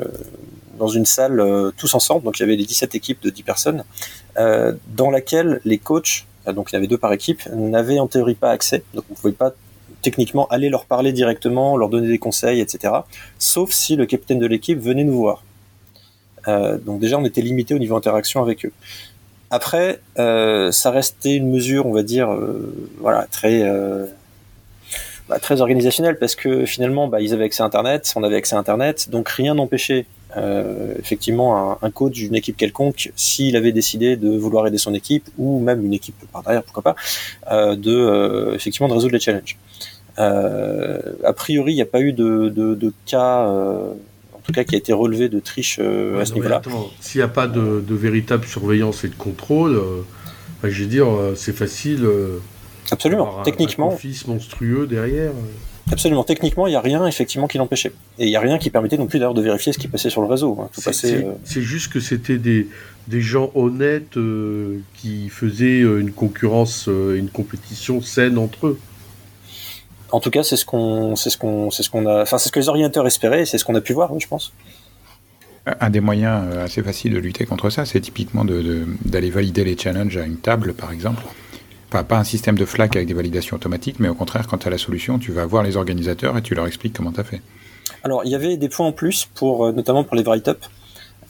dans 0.77 0.87
une 0.87 1.05
salle 1.05 1.39
euh, 1.39 1.71
tous 1.75 1.95
ensemble. 1.95 2.25
Donc, 2.25 2.37
il 2.37 2.43
y 2.43 2.45
avait 2.45 2.55
les 2.55 2.65
17 2.65 2.93
équipes 2.93 3.23
de 3.23 3.31
10 3.31 3.41
personnes, 3.41 3.83
dans 4.37 5.09
laquelle 5.09 5.59
les 5.65 5.79
coachs, 5.79 6.27
donc 6.53 6.71
il 6.71 6.75
y 6.75 6.77
avait 6.77 6.85
deux 6.85 6.99
par 6.99 7.11
équipe, 7.11 7.41
n'avaient 7.55 7.97
en 7.97 8.05
théorie 8.05 8.35
pas 8.35 8.51
accès. 8.51 8.83
Donc, 8.93 9.05
on 9.09 9.13
ne 9.13 9.17
pouvait 9.17 9.33
pas 9.33 9.55
techniquement 10.05 10.45
aller 10.49 10.69
leur 10.69 10.85
parler 10.85 11.11
directement, 11.11 11.77
leur 11.77 11.89
donner 11.89 12.07
des 12.07 12.19
conseils, 12.19 12.61
etc. 12.61 12.93
Sauf 13.39 13.71
si 13.71 13.95
le 13.95 14.05
capitaine 14.05 14.37
de 14.37 14.45
l'équipe 14.45 14.79
venait 14.79 15.03
nous 15.03 15.17
voir. 15.17 15.43
Euh, 16.47 16.77
donc 16.77 16.99
déjà, 16.99 17.17
on 17.17 17.25
était 17.25 17.41
limité 17.41 17.73
au 17.73 17.79
niveau 17.79 17.95
interaction 17.95 18.43
avec 18.43 18.65
eux. 18.65 18.71
Après, 19.49 19.99
euh, 20.19 20.71
ça 20.71 20.91
restait 20.91 21.35
une 21.35 21.49
mesure, 21.49 21.87
on 21.87 21.91
va 21.91 22.03
dire, 22.03 22.31
euh, 22.31 22.71
voilà, 22.99 23.25
très 23.31 23.63
bah, 25.27 25.39
très 25.39 25.59
organisationnelle 25.59 26.19
parce 26.19 26.35
que 26.35 26.65
finalement, 26.65 27.07
bah, 27.07 27.19
ils 27.19 27.33
avaient 27.33 27.45
accès 27.45 27.63
à 27.63 27.65
Internet, 27.65 28.13
on 28.15 28.23
avait 28.23 28.35
accès 28.35 28.55
à 28.55 28.59
Internet, 28.59 29.09
donc 29.09 29.27
rien 29.29 29.55
n'empêchait 29.55 30.05
effectivement 30.99 31.81
un, 31.81 31.91
coach 31.91 32.11
d'une 32.11 32.35
équipe 32.35 32.57
quelconque, 32.57 33.13
s'il 33.15 33.55
avait 33.55 33.71
décidé 33.71 34.17
de 34.17 34.37
vouloir 34.37 34.67
aider 34.67 34.77
son 34.77 34.93
équipe 34.93 35.29
ou 35.37 35.61
même 35.61 35.85
une 35.85 35.93
équipe 35.93 36.17
par 36.33 36.43
derrière, 36.43 36.61
pourquoi 36.61 36.83
pas, 36.83 36.95
de 37.75 38.51
effectivement 38.53 38.89
de 38.89 38.93
résoudre 38.93 39.13
les 39.13 39.21
challenges. 39.21 39.55
A 40.17 41.33
priori, 41.33 41.73
il 41.73 41.75
n'y 41.75 41.81
a 41.81 41.87
pas 41.87 42.01
eu 42.01 42.13
de, 42.13 42.49
de, 42.49 42.75
de 42.75 42.93
cas 43.05 43.47
tout 44.45 44.53
cas 44.53 44.63
qui 44.63 44.75
a 44.75 44.77
été 44.77 44.93
relevé 44.93 45.27
de 45.27 45.39
triche 45.39 45.79
euh, 45.81 46.21
à 46.21 46.25
ce 46.25 46.33
niveau-là. 46.33 46.61
S'il 46.99 47.19
n'y 47.19 47.25
a 47.25 47.27
pas 47.27 47.47
de, 47.47 47.83
véritable 47.89 48.45
surveillance 48.45 49.03
et 49.03 49.09
de 49.09 49.15
contrôle, 49.15 49.75
euh, 49.75 50.01
je 50.63 50.83
veux 50.83 50.89
dire, 50.89 51.07
euh, 51.07 51.33
c'est 51.35 51.55
facile. 51.55 52.07
Absolument, 52.91 53.41
techniquement. 53.43 53.93
Un 53.93 53.97
fils 53.97 54.27
monstrueux 54.27 54.85
derrière. 54.85 55.31
Absolument, 55.91 56.23
techniquement, 56.23 56.65
il 56.65 56.71
n'y 56.71 56.75
a 56.75 56.81
rien 56.81 57.05
effectivement 57.05 57.47
qui 57.47 57.59
l'empêchait. 57.59 57.91
Et 58.17 58.25
il 58.25 58.29
n'y 58.29 58.35
a 58.35 58.39
rien 58.39 58.57
qui 58.57 58.71
permettait 58.71 58.97
non 58.97 59.05
plus 59.05 59.19
d'ailleurs 59.19 59.35
de 59.35 59.41
vérifier 59.41 59.71
ce 59.71 59.77
qui 59.77 59.87
passait 59.87 60.09
sur 60.09 60.21
le 60.21 60.27
réseau. 60.27 60.57
Hein. 60.59 60.69
C'est 60.73 61.61
juste 61.61 61.91
que 61.91 61.99
c'était 61.99 62.37
des, 62.37 62.67
des 63.07 63.21
gens 63.21 63.51
honnêtes 63.53 64.17
qui 64.95 65.29
faisaient 65.29 65.81
une 65.81 66.11
concurrence, 66.11 66.87
une 66.87 67.29
compétition 67.29 68.01
saine 68.01 68.37
entre 68.37 68.67
eux. 68.67 68.79
En 70.15 70.21
tout 70.21 70.29
cas, 70.29 70.43
c'est 70.43 70.55
ce 70.55 70.63
qu'on, 70.63 71.17
c'est 71.17 71.29
ce 71.29 71.37
qu'on, 71.37 71.71
c'est 71.71 71.83
ce 71.83 71.89
qu'on 71.89 72.05
a, 72.05 72.21
enfin, 72.21 72.37
c'est 72.37 72.47
ce 72.47 72.53
que 72.53 72.59
les 72.61 72.69
orienteurs 72.69 73.05
espéraient, 73.05 73.41
et 73.41 73.45
c'est 73.45 73.57
ce 73.57 73.65
qu'on 73.65 73.75
a 73.75 73.81
pu 73.81 73.91
voir, 73.91 74.17
je 74.17 74.25
pense. 74.29 74.53
Un 75.81 75.89
des 75.89 75.99
moyens 75.99 76.41
euh, 76.53 76.63
assez 76.63 76.81
faciles 76.81 77.13
de 77.13 77.19
lutter 77.19 77.45
contre 77.45 77.69
ça, 77.69 77.83
c'est 77.83 77.99
typiquement 77.99 78.45
d'aller 78.45 79.29
valider 79.29 79.65
les 79.65 79.77
challenges 79.77 80.15
à 80.15 80.23
une 80.23 80.37
table, 80.37 80.73
par 80.73 80.93
exemple. 80.93 81.21
Pas, 81.89 82.05
pas 82.05 82.17
un 82.17 82.23
système 82.23 82.57
de 82.57 82.63
FLAC 82.63 82.95
avec 82.95 83.09
des 83.09 83.13
validations 83.13 83.57
automatiques, 83.57 83.99
mais 83.99 84.07
au 84.07 84.13
contraire, 84.15 84.47
quand 84.47 84.59
tu 84.59 84.67
as 84.67 84.71
la 84.71 84.77
solution, 84.77 85.19
tu 85.19 85.33
vas 85.33 85.45
voir 85.45 85.63
les 85.63 85.75
organisateurs 85.75 86.37
et 86.37 86.41
tu 86.41 86.55
leur 86.55 86.65
expliques 86.65 86.93
comment 86.93 87.11
tu 87.11 87.19
as 87.19 87.25
fait. 87.25 87.41
Alors, 88.05 88.21
il 88.23 88.31
y 88.31 88.35
avait 88.35 88.55
des 88.55 88.69
points 88.69 88.87
en 88.87 88.93
plus, 88.93 89.27
pour, 89.35 89.65
euh, 89.65 89.73
notamment 89.73 90.05
pour 90.05 90.15
les 90.15 90.23
write-up. 90.23 90.63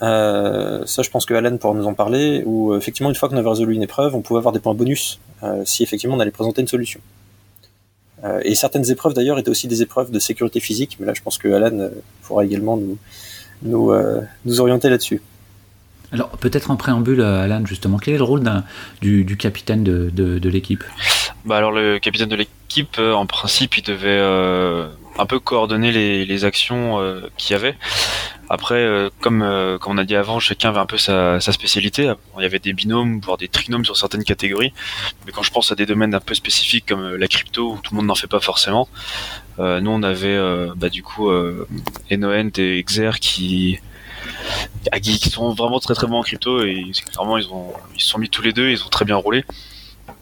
Euh, 0.04 0.86
ça, 0.86 1.02
je 1.02 1.10
pense 1.10 1.26
que 1.26 1.34
Alan 1.34 1.58
pourra 1.58 1.74
nous 1.74 1.88
en 1.88 1.96
parler, 1.96 2.44
où 2.46 2.76
effectivement, 2.76 3.10
une 3.10 3.16
fois 3.16 3.30
qu'on 3.30 3.38
avait 3.38 3.50
résolu 3.50 3.74
une 3.74 3.82
épreuve, 3.82 4.14
on 4.14 4.22
pouvait 4.22 4.38
avoir 4.38 4.54
des 4.54 4.60
points 4.60 4.76
bonus 4.76 5.20
si 5.64 5.82
effectivement 5.82 6.16
on 6.16 6.20
allait 6.20 6.30
présenter 6.30 6.62
une 6.62 6.68
solution. 6.68 7.00
Euh, 8.26 8.40
et 8.44 8.56
certaines 8.56 8.90
épreuves 8.90 9.14
d'ailleurs 9.14 9.38
étaient 9.38 9.50
aussi 9.50 9.68
des 9.68 9.82
épreuves 9.82 10.12
de 10.12 10.20
sécurité 10.20 10.60
physique, 10.60 10.98
mais 11.00 11.06
là 11.06 11.14
je 11.14 11.22
pense 11.22 11.38
que 11.38 11.48
Alan 11.48 11.80
euh, 11.80 11.90
pourra 12.24 12.44
également 12.44 12.78
nous, 12.78 12.98
nous, 13.62 13.92
euh, 13.92 14.22
nous 14.46 14.62
orienter 14.62 14.90
là-dessus. 14.90 15.22
Alors 16.16 16.30
peut-être 16.30 16.72
en 16.72 16.76
préambule, 16.76 17.22
Alan, 17.22 17.66
justement, 17.66 17.98
quel 17.98 18.16
est 18.16 18.18
le 18.18 18.24
rôle 18.24 18.44
du, 19.02 19.38
capitaine 19.38 19.84
de, 19.84 20.50
l'équipe? 20.50 20.84
Bah 21.46 21.58
alors 21.58 21.72
le 21.72 22.00
capitaine 22.00 22.30
de 22.30 22.36
l'équipe, 22.36 22.98
en 22.98 23.28
principe, 23.28 23.78
il 23.78 23.84
devait 23.84 24.20
un 25.18 25.26
peu 25.28 25.40
coordonner 25.40 25.92
les, 25.92 26.46
actions 26.46 27.00
qu'il 27.38 27.54
y 27.54 27.56
avait. 27.56 27.76
Après, 28.50 28.76
euh, 28.76 29.10
comme, 29.22 29.42
euh, 29.42 29.78
comme 29.78 29.94
on 29.94 29.98
a 29.98 30.04
dit 30.04 30.16
avant, 30.16 30.40
chacun 30.40 30.70
avait 30.70 30.80
un 30.80 30.86
peu 30.86 30.98
sa, 30.98 31.40
spécialité. 31.40 32.14
Il 32.38 32.44
y 32.44 32.46
avait 32.46 32.60
des 32.60 32.74
binômes, 32.74 33.20
voire 33.20 33.38
des 33.38 33.48
trinômes 33.48 33.86
sur 33.86 33.98
certaines 33.98 34.24
catégories. 34.24 34.72
Mais 35.26 35.32
quand 35.32 35.42
je 35.42 35.52
pense 35.52 35.72
à 35.72 35.76
des 35.76 35.86
domaines 35.86 36.14
un 36.14 36.20
peu 36.20 36.36
spécifiques 36.36 36.86
comme 36.88 37.02
euh, 37.02 37.18
la 37.18 37.28
crypto, 37.28 37.74
où 37.74 37.78
tout 37.82 37.94
le 37.94 37.98
monde 37.98 38.08
n'en 38.08 38.16
fait 38.16 38.28
pas 38.28 38.40
forcément, 38.40 38.88
euh, 39.58 39.80
nous 39.80 39.92
on 39.92 40.04
avait 40.04 40.38
bah, 40.76 40.90
du 40.90 41.02
coup 41.02 41.30
Enoent 42.12 42.52
et 42.58 42.84
Xer 42.84 43.20
qui, 43.20 43.80
qui 45.02 45.30
sont 45.30 45.54
vraiment 45.54 45.80
très 45.80 45.94
très 45.94 46.08
bons 46.08 46.20
en 46.20 46.24
crypto 46.24 46.64
et 46.64 46.92
clairement 47.12 47.38
ils 47.38 47.48
ont 47.50 47.74
ils 47.96 48.02
se 48.02 48.10
sont 48.10 48.20
mis 48.20 48.30
tous 48.30 48.42
les 48.42 48.54
deux, 48.54 48.70
ils 48.70 48.84
ont 48.84 48.90
très 48.90 49.06
bien 49.06 49.16
roulé. 49.16 49.46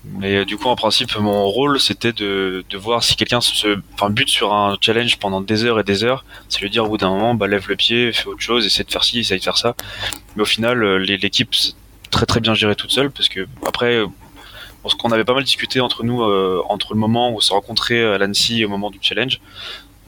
Mais 0.06 0.38
euh, 0.38 0.46
du 0.46 0.58
coup, 0.58 0.68
en 0.68 0.76
principe, 0.76 1.16
mon 1.18 1.46
rôle, 1.46 1.80
c'était 1.80 2.12
de, 2.12 2.66
de 2.70 2.78
voir 2.78 3.04
si 3.04 3.16
quelqu'un 3.16 3.40
se, 3.40 3.80
enfin, 3.94 4.10
bute 4.10 4.28
sur 4.30 4.54
un 4.54 4.78
challenge 4.82 5.18
pendant 5.18 5.40
des 5.40 5.64
heures 5.64 5.80
et 5.80 5.84
des 5.84 6.04
heures. 6.04 6.26
C'est 6.50 6.62
lui 6.62 6.70
dire 6.70 6.86
au 6.86 6.90
bout 6.90 6.98
d'un 6.98 7.10
moment, 7.10 7.36
bah, 7.36 7.48
lève 7.48 7.68
le 7.70 7.76
pied, 7.76 8.12
fais 8.12 8.28
autre 8.28 8.42
chose, 8.42 8.66
essaie 8.66 8.84
de 8.84 8.92
faire 8.92 9.04
ci, 9.04 9.20
essaie 9.20 9.38
de 9.38 9.44
faire 9.44 9.58
ça. 9.58 9.76
Mais 10.36 10.42
au 10.42 10.46
final, 10.46 10.84
euh, 10.84 10.98
l'équipe 10.98 11.56
très 12.12 12.26
très 12.26 12.42
bien 12.42 12.54
gérée 12.54 12.76
toute 12.76 12.92
seule 12.92 13.12
parce 13.12 13.30
que 13.30 13.48
après, 13.66 13.96
euh, 13.96 14.08
parce 14.84 14.96
qu'on 14.96 15.12
avait 15.12 15.24
pas 15.24 15.34
mal 15.34 15.44
discuté 15.44 15.80
entre 15.80 16.04
nous 16.04 16.22
entre 16.68 16.94
le 16.94 17.00
moment 17.00 17.30
où 17.30 17.38
on 17.38 17.40
s'est 17.40 17.54
rencontré 17.54 18.04
à 18.04 18.18
et 18.18 18.66
au 18.66 18.70
moment 18.70 18.92
du 18.92 19.00
challenge. 19.02 19.40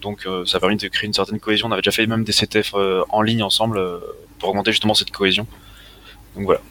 Donc 0.05 0.27
ça 0.45 0.57
a 0.57 0.59
permis 0.59 0.77
de 0.77 0.87
créer 0.87 1.07
une 1.07 1.13
certaine 1.13 1.39
cohésion. 1.39 1.67
On 1.67 1.71
avait 1.71 1.81
déjà 1.81 1.91
fait 1.91 2.07
même 2.07 2.23
des 2.23 2.31
CTF 2.31 2.75
en 3.09 3.21
ligne 3.21 3.43
ensemble 3.43 3.81
pour 4.39 4.49
augmenter 4.49 4.71
justement 4.71 4.93
cette 4.93 5.11
cohésion. 5.11 5.47
Donc 6.35 6.45
voilà. 6.45 6.61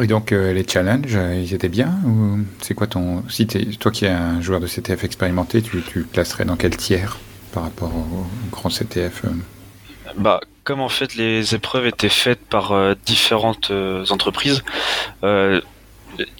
Et 0.00 0.06
donc 0.06 0.32
euh, 0.32 0.52
les 0.52 0.66
challenges, 0.66 1.14
euh, 1.14 1.34
ils 1.34 1.54
étaient 1.54 1.68
bien 1.68 1.94
ou 2.04 2.38
c'est 2.60 2.74
quoi 2.74 2.86
ton 2.86 3.22
si 3.28 3.46
toi 3.46 3.90
qui 3.90 4.06
es 4.06 4.10
un 4.10 4.40
joueur 4.40 4.60
de 4.60 4.66
CTF 4.66 5.04
expérimenté, 5.04 5.62
tu, 5.62 5.82
tu 5.82 6.02
placerais 6.02 6.44
dans 6.44 6.56
quel 6.56 6.76
tiers 6.76 7.18
par 7.52 7.64
rapport 7.64 7.94
au, 7.94 8.26
grand 8.50 8.70
CTF 8.70 9.24
euh? 9.24 9.28
Bah 10.16 10.40
comme 10.64 10.80
en 10.80 10.88
fait 10.88 11.14
les 11.14 11.54
épreuves 11.54 11.86
étaient 11.86 12.08
faites 12.08 12.40
par 12.40 12.74
différentes 13.06 13.70
entreprises. 14.10 14.62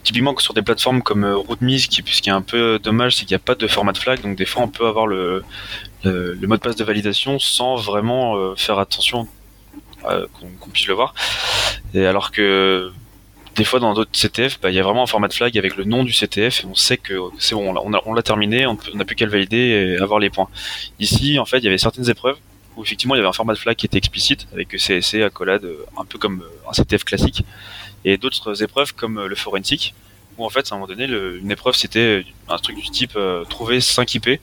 typiquement 0.02 0.37
sur 0.38 0.52
des 0.52 0.62
plateformes 0.62 1.02
comme 1.02 1.24
RootMe, 1.24 1.78
ce 1.78 1.88
qui, 1.88 2.02
ce 2.04 2.20
qui 2.20 2.28
est 2.28 2.33
un 2.33 2.42
peu 2.42 2.78
dommage, 2.78 3.16
c'est 3.16 3.24
qu'il 3.24 3.35
n'y 3.35 3.40
a 3.40 3.44
pas 3.44 3.54
de 3.54 3.66
format 3.66 3.92
de 3.92 3.98
flag, 3.98 4.20
donc 4.20 4.37
des 4.37 4.44
fois 4.44 4.62
on 4.62 4.68
peut 4.68 4.87
avoir 4.87 5.07
le, 5.07 5.44
le, 6.04 6.46
mot 6.46 6.56
de 6.56 6.61
passe 6.61 6.76
de 6.76 6.84
validation 6.84 7.38
sans 7.38 7.76
vraiment 7.76 8.54
faire 8.56 8.78
attention 8.78 9.26
qu'on 10.02 10.70
puisse 10.70 10.87
le 10.87 10.94
voir. 10.94 11.14
Et 11.94 12.06
alors 12.06 12.30
que 12.30 12.92
des 13.58 13.64
fois 13.64 13.80
dans 13.80 13.92
d'autres 13.92 14.12
CTF, 14.12 14.61
bah, 14.61 14.70
il 14.70 14.76
y 14.76 14.78
a 14.78 14.82
vraiment 14.84 15.02
un 15.02 15.06
format 15.06 15.26
de 15.26 15.32
flag 15.32 15.58
avec 15.58 15.76
le 15.76 15.84
nom 15.84 16.04
du 16.04 16.12
CTF 16.12 16.62
et 16.62 16.66
on 16.66 16.76
sait 16.76 16.96
que 16.96 17.18
c'est 17.38 17.56
bon, 17.56 17.74
on 17.76 18.14
l'a 18.14 18.22
terminé, 18.22 18.66
on 18.66 18.78
n'a 18.94 19.04
plus 19.04 19.16
qu'à 19.16 19.24
le 19.24 19.32
valider 19.32 19.96
et 19.96 19.98
avoir 20.02 20.20
les 20.20 20.30
points. 20.30 20.48
Ici, 21.00 21.38
en 21.38 21.44
fait, 21.44 21.58
il 21.58 21.64
y 21.64 21.68
avait 21.68 21.78
certaines 21.78 22.08
épreuves 22.08 22.37
où 22.76 22.84
effectivement 22.84 23.16
il 23.16 23.18
y 23.18 23.20
avait 23.20 23.28
un 23.28 23.32
format 23.32 23.54
de 23.54 23.58
flag 23.58 23.76
qui 23.76 23.87
était 23.87 23.98
explicite 23.98 24.46
avec 24.52 24.68
CSC, 24.68 25.22
accolade, 25.22 25.66
un 25.98 26.04
peu 26.04 26.18
comme 26.18 26.44
un 26.68 26.72
CTF 26.72 27.02
classique, 27.02 27.42
et 28.04 28.16
d'autres 28.16 28.62
épreuves 28.62 28.94
comme 28.94 29.26
le 29.26 29.34
forensic 29.34 29.94
où 30.37 30.44
en 30.44 30.50
fait 30.50 30.70
à 30.70 30.76
un 30.76 30.78
moment 30.78 30.87
donné 30.87 31.06
une 31.06 31.50
épreuve 31.50 31.74
c'était 31.74 32.24
un 32.48 32.58
truc 32.58 32.76
du 32.76 32.88
type 32.90 33.18
trouver 33.50 33.80
5 33.80 34.14
IP 34.14 34.40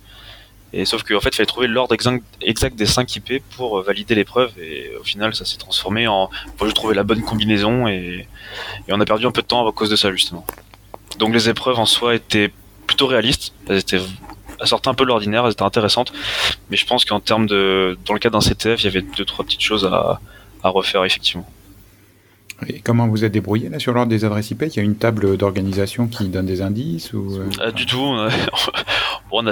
et 0.73 0.85
sauf 0.85 1.03
qu'en 1.03 1.19
fait, 1.19 1.29
il 1.29 1.35
fallait 1.35 1.45
trouver 1.47 1.67
l'ordre 1.67 1.95
exact, 1.95 2.75
des 2.75 2.85
5 2.85 3.15
IP 3.15 3.43
pour 3.55 3.79
euh, 3.79 3.81
valider 3.81 4.13
l'épreuve. 4.13 4.51
Et 4.59 4.91
au 4.99 5.03
final, 5.03 5.33
ça 5.33 5.45
s'est 5.45 5.57
transformé 5.57 6.07
en. 6.07 6.29
Faut 6.57 6.65
juste 6.65 6.75
trouver 6.75 6.95
la 6.95 7.03
bonne 7.03 7.21
combinaison. 7.21 7.87
Et, 7.87 8.27
on 8.89 8.99
a 8.99 9.05
perdu 9.05 9.25
un 9.25 9.31
peu 9.31 9.41
de 9.41 9.47
temps 9.47 9.65
à 9.67 9.71
cause 9.71 9.89
de 9.89 9.95
ça, 9.95 10.11
justement. 10.11 10.45
Donc 11.17 11.33
les 11.33 11.47
épreuves 11.47 11.79
en 11.79 11.85
soi 11.85 12.15
étaient 12.15 12.51
plutôt 12.87 13.07
réalistes. 13.07 13.53
Elles 13.69 13.77
étaient. 13.77 14.01
Elles 14.59 14.67
sortaient 14.67 14.89
un 14.89 14.93
peu 14.93 15.03
de 15.03 15.09
l'ordinaire, 15.09 15.45
elles 15.45 15.53
étaient 15.53 15.63
intéressantes. 15.63 16.11
Mais 16.69 16.77
je 16.77 16.85
pense 16.85 17.05
qu'en 17.05 17.19
termes 17.21 17.45
de. 17.45 17.97
Dans 18.05 18.13
le 18.13 18.19
cas 18.19 18.29
d'un 18.29 18.39
CTF, 18.39 18.81
il 18.81 18.85
y 18.85 18.89
avait 18.89 19.01
deux, 19.01 19.25
trois 19.25 19.45
petites 19.45 19.61
choses 19.61 19.85
à, 19.85 20.19
à 20.63 20.69
refaire, 20.69 21.05
effectivement. 21.05 21.47
Et 22.67 22.79
comment 22.79 23.07
vous 23.07 23.25
êtes 23.25 23.33
débrouillé 23.33 23.69
là 23.69 23.79
sur 23.79 23.93
l'ordre 23.93 24.09
des 24.09 24.23
adresses 24.23 24.51
IP 24.51 24.63
Il 24.63 24.75
y 24.75 24.79
a 24.79 24.83
une 24.83 24.95
table 24.95 25.37
d'organisation 25.37 26.07
qui 26.07 26.29
donne 26.29 26.45
des 26.45 26.61
indices 26.61 27.11
ou 27.13 27.35
euh? 27.35 27.49
ah, 27.59 27.71
Du 27.71 27.85
tout. 27.85 27.99
On 27.99 28.17
a... 28.17 28.29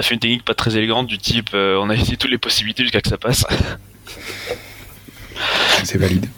fait 0.02 0.14
une 0.14 0.20
technique 0.20 0.44
pas 0.44 0.54
très 0.54 0.76
élégante 0.76 1.06
du 1.06 1.18
type 1.18 1.50
euh, 1.54 1.78
on 1.80 1.90
a 1.90 1.94
essayé 1.94 2.16
toutes 2.16 2.30
les 2.30 2.38
possibilités 2.38 2.82
jusqu'à 2.82 3.00
que 3.00 3.08
ça 3.08 3.18
passe. 3.18 3.44
C'est 5.84 5.98
valide. 5.98 6.28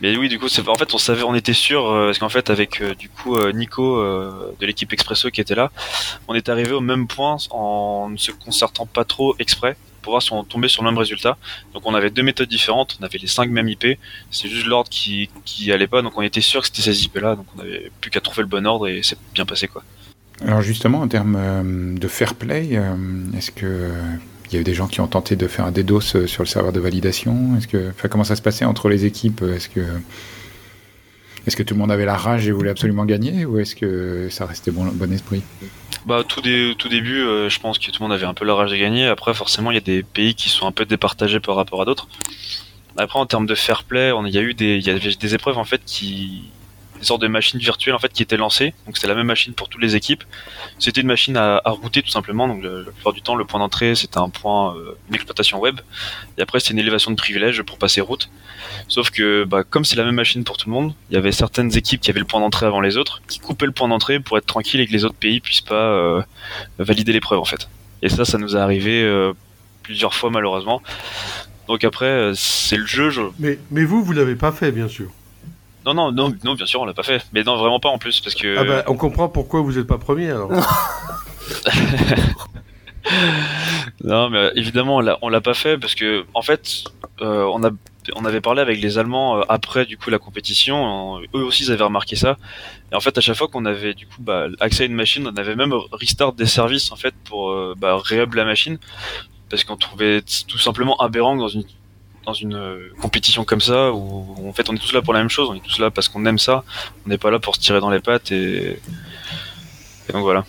Mais 0.00 0.16
oui, 0.16 0.28
du 0.28 0.38
coup, 0.38 0.48
c'est 0.48 0.66
en 0.66 0.76
fait, 0.76 0.94
on 0.94 0.98
savait, 0.98 1.24
on 1.24 1.34
était 1.34 1.52
sûr, 1.52 1.86
euh, 1.86 2.06
parce 2.06 2.18
qu'en 2.18 2.30
fait, 2.30 2.48
avec 2.48 2.82
du 2.96 3.10
coup 3.10 3.38
Nico 3.52 4.02
de 4.02 4.66
l'équipe 4.66 4.90
Expresso 4.92 5.30
qui 5.30 5.42
était 5.42 5.54
là, 5.54 5.70
on 6.26 6.34
est 6.34 6.48
arrivé 6.48 6.72
au 6.72 6.80
même 6.80 7.06
point 7.06 7.36
en 7.50 8.08
ne 8.10 8.16
se 8.16 8.32
concertant 8.32 8.86
pas 8.86 9.04
trop 9.04 9.36
exprès 9.38 9.76
pour 10.00 10.12
voir 10.12 10.22
si 10.22 10.32
on 10.32 10.44
tombait 10.44 10.68
sur 10.68 10.82
le 10.82 10.90
même 10.90 10.98
résultat. 10.98 11.36
Donc 11.74 11.82
on 11.86 11.94
avait 11.94 12.10
deux 12.10 12.22
méthodes 12.22 12.48
différentes, 12.48 12.96
on 13.00 13.04
avait 13.04 13.18
les 13.18 13.26
cinq 13.26 13.50
mêmes 13.50 13.68
IP, 13.68 13.98
c'est 14.30 14.48
juste 14.48 14.66
l'ordre 14.66 14.88
qui, 14.88 15.30
qui 15.44 15.72
allait 15.72 15.86
pas, 15.86 16.02
donc 16.02 16.16
on 16.16 16.22
était 16.22 16.40
sûr 16.40 16.60
que 16.60 16.66
c'était 16.66 16.82
ces 16.82 17.04
IP 17.04 17.16
là, 17.16 17.36
donc 17.36 17.46
on 17.56 17.60
avait 17.60 17.90
plus 18.00 18.10
qu'à 18.10 18.20
trouver 18.20 18.42
le 18.42 18.48
bon 18.48 18.66
ordre 18.66 18.88
et 18.88 19.02
c'est 19.02 19.18
bien 19.34 19.44
passé 19.44 19.68
quoi. 19.68 19.82
Alors 20.46 20.62
justement 20.62 21.00
en 21.00 21.08
termes 21.08 21.36
euh, 21.38 21.98
de 21.98 22.08
fair 22.08 22.34
play, 22.34 22.70
euh, 22.72 22.94
est-ce 23.36 23.50
que 23.50 23.90
il 24.50 24.54
y 24.54 24.56
a 24.56 24.60
eu 24.60 24.64
des 24.64 24.74
gens 24.74 24.88
qui 24.88 25.00
ont 25.00 25.06
tenté 25.06 25.36
de 25.36 25.46
faire 25.46 25.64
un 25.64 25.70
DDoS 25.70 26.26
sur 26.26 26.42
le 26.42 26.48
serveur 26.48 26.72
de 26.72 26.80
validation? 26.80 27.56
Est-ce 27.56 27.68
que, 27.68 27.92
comment 28.08 28.24
ça 28.24 28.34
se 28.34 28.42
passait 28.42 28.64
entre 28.64 28.88
les 28.88 29.04
équipes? 29.04 29.42
Est-ce 29.42 29.68
que, 29.68 31.62
tout 31.62 31.74
le 31.74 31.78
monde 31.78 31.92
avait 31.92 32.04
la 32.04 32.16
rage 32.16 32.48
et 32.48 32.50
voulait 32.50 32.70
absolument 32.70 33.04
gagner, 33.04 33.44
ou 33.44 33.60
est-ce 33.60 33.76
que 33.76 34.26
ça 34.28 34.46
restait 34.46 34.72
bon, 34.72 34.90
esprit? 35.12 35.42
Bah 36.04 36.24
tout, 36.26 36.40
tout 36.78 36.88
début, 36.88 37.20
euh, 37.20 37.48
je 37.48 37.60
pense 37.60 37.78
que 37.78 37.92
tout 37.92 38.02
le 38.02 38.08
monde 38.08 38.12
avait 38.12 38.26
un 38.26 38.34
peu 38.34 38.44
la 38.44 38.54
rage 38.54 38.72
de 38.72 38.76
gagner. 38.76 39.06
Après, 39.06 39.34
forcément, 39.34 39.70
il 39.70 39.74
y 39.74 39.78
a 39.78 39.82
des 39.82 40.02
pays 40.02 40.34
qui 40.34 40.48
sont 40.48 40.66
un 40.66 40.72
peu 40.72 40.84
départagés 40.84 41.38
par 41.38 41.54
rapport 41.54 41.82
à 41.82 41.84
d'autres. 41.84 42.08
Après, 42.96 43.20
en 43.20 43.26
termes 43.26 43.46
de 43.46 43.54
fair 43.54 43.84
play, 43.84 44.10
il 44.26 44.34
y 44.34 44.38
a 44.38 44.42
eu 44.42 44.54
des, 44.54 44.80
des 44.80 45.34
épreuves 45.34 45.58
en 45.58 45.64
fait 45.64 45.80
qui, 45.86 46.50
des 47.00 47.06
sortes 47.06 47.22
de 47.22 47.28
machines 47.28 47.58
virtuelles 47.58 47.94
en 47.94 47.98
fait 47.98 48.12
qui 48.12 48.22
étaient 48.22 48.36
lancées. 48.36 48.74
Donc 48.86 48.96
c'était 48.96 49.08
la 49.08 49.14
même 49.14 49.26
machine 49.26 49.54
pour 49.54 49.68
toutes 49.68 49.80
les 49.82 49.96
équipes. 49.96 50.22
C'était 50.78 51.00
une 51.00 51.06
machine 51.06 51.36
à, 51.36 51.60
router 51.64 52.02
tout 52.02 52.10
simplement. 52.10 52.46
Donc 52.46 52.62
le, 52.62 52.84
la 52.84 52.92
plupart 52.92 53.12
du 53.12 53.22
temps, 53.22 53.34
le 53.34 53.44
point 53.44 53.58
d'entrée 53.58 53.94
c'était 53.94 54.18
un 54.18 54.28
point, 54.28 54.76
euh, 54.76 54.96
une 55.08 55.14
exploitation 55.14 55.58
web. 55.58 55.80
Et 56.38 56.42
après 56.42 56.60
c'était 56.60 56.74
une 56.74 56.78
élévation 56.78 57.10
de 57.10 57.16
privilèges 57.16 57.62
pour 57.62 57.78
passer 57.78 58.00
route. 58.00 58.30
Sauf 58.86 59.10
que 59.10 59.44
bah, 59.44 59.64
comme 59.64 59.84
c'est 59.84 59.96
la 59.96 60.04
même 60.04 60.14
machine 60.14 60.44
pour 60.44 60.56
tout 60.56 60.68
le 60.68 60.74
monde, 60.74 60.94
il 61.10 61.14
y 61.14 61.16
avait 61.16 61.32
certaines 61.32 61.76
équipes 61.76 62.00
qui 62.00 62.10
avaient 62.10 62.20
le 62.20 62.26
point 62.26 62.40
d'entrée 62.40 62.66
avant 62.66 62.80
les 62.80 62.96
autres, 62.96 63.22
qui 63.26 63.38
coupaient 63.40 63.66
le 63.66 63.72
point 63.72 63.88
d'entrée 63.88 64.20
pour 64.20 64.36
être 64.36 64.46
tranquille 64.46 64.80
et 64.80 64.86
que 64.86 64.92
les 64.92 65.04
autres 65.04 65.16
pays 65.16 65.40
puissent 65.40 65.60
pas 65.62 65.74
euh, 65.74 66.22
valider 66.78 67.12
l'épreuve 67.12 67.40
en 67.40 67.44
fait. 67.44 67.68
Et 68.02 68.08
ça, 68.08 68.24
ça 68.24 68.38
nous 68.38 68.56
est 68.56 68.60
arrivé 68.60 69.02
euh, 69.02 69.32
plusieurs 69.82 70.14
fois 70.14 70.30
malheureusement. 70.30 70.82
Donc 71.66 71.84
après, 71.84 72.32
c'est 72.34 72.76
le 72.76 72.86
jeu. 72.86 73.10
Mais, 73.38 73.58
mais 73.70 73.84
vous, 73.84 74.02
vous 74.02 74.12
l'avez 74.12 74.34
pas 74.34 74.50
fait, 74.50 74.72
bien 74.72 74.88
sûr. 74.88 75.10
Non, 75.86 75.94
non, 75.94 76.12
non, 76.12 76.32
non, 76.44 76.54
bien 76.54 76.66
sûr, 76.66 76.80
on 76.80 76.84
l'a 76.84 76.94
pas 76.94 77.02
fait. 77.02 77.24
Mais 77.32 77.42
non, 77.42 77.56
vraiment 77.56 77.80
pas 77.80 77.88
en 77.88 77.98
plus, 77.98 78.20
parce 78.20 78.34
que. 78.34 78.58
Ah 78.58 78.64
bah, 78.64 78.84
on 78.86 78.96
comprend 78.96 79.28
pourquoi 79.28 79.62
vous 79.62 79.78
êtes 79.78 79.86
pas 79.86 79.98
premier 79.98 80.30
alors. 80.30 80.50
non, 84.04 84.30
mais 84.30 84.50
évidemment, 84.56 85.00
on 85.22 85.28
l'a, 85.28 85.40
pas 85.40 85.54
fait 85.54 85.78
parce 85.78 85.94
que, 85.94 86.24
en 86.34 86.42
fait, 86.42 86.84
euh, 87.22 87.50
on 87.52 87.64
a, 87.64 87.70
on 88.14 88.24
avait 88.24 88.40
parlé 88.40 88.60
avec 88.60 88.80
les 88.80 88.98
Allemands 88.98 89.38
euh, 89.38 89.42
après 89.48 89.84
du 89.86 89.96
coup 89.96 90.10
la 90.10 90.18
compétition. 90.18 91.20
eux 91.34 91.44
aussi, 91.44 91.64
ils 91.64 91.72
avaient 91.72 91.84
remarqué 91.84 92.16
ça. 92.16 92.36
Et 92.92 92.94
en 92.94 93.00
fait, 93.00 93.16
à 93.16 93.20
chaque 93.20 93.36
fois 93.36 93.48
qu'on 93.48 93.64
avait 93.64 93.94
du 93.94 94.06
coup 94.06 94.20
bah, 94.20 94.46
accès 94.60 94.84
à 94.84 94.86
une 94.86 94.94
machine, 94.94 95.28
on 95.28 95.36
avait 95.36 95.56
même 95.56 95.74
restart 95.92 96.32
des 96.32 96.46
services 96.46 96.92
en 96.92 96.96
fait 96.96 97.14
pour 97.24 97.50
euh, 97.50 97.74
bah, 97.76 97.98
réhab 98.02 98.34
la 98.34 98.44
machine 98.44 98.78
parce 99.48 99.64
qu'on 99.64 99.76
trouvait 99.76 100.22
tout 100.22 100.58
simplement 100.58 100.96
aberrant 100.98 101.36
dans 101.36 101.48
une 101.48 101.64
dans 102.30 102.34
une 102.34 102.54
euh, 102.54 102.92
compétition 103.00 103.44
comme 103.44 103.60
ça 103.60 103.92
où 103.92 104.48
en 104.48 104.52
fait 104.52 104.70
on 104.70 104.74
est 104.74 104.78
tous 104.78 104.92
là 104.92 105.02
pour 105.02 105.12
la 105.12 105.18
même 105.18 105.28
chose, 105.28 105.48
on 105.50 105.54
est 105.54 105.64
tous 105.64 105.80
là 105.80 105.90
parce 105.90 106.08
qu'on 106.08 106.24
aime 106.26 106.38
ça, 106.38 106.62
on 107.04 107.08
n'est 107.08 107.18
pas 107.18 107.30
là 107.32 107.40
pour 107.40 107.56
se 107.56 107.60
tirer 107.60 107.80
dans 107.80 107.90
les 107.90 107.98
pattes 107.98 108.30
et, 108.30 108.78
et 110.08 110.12
donc 110.12 110.22
voilà. 110.22 110.44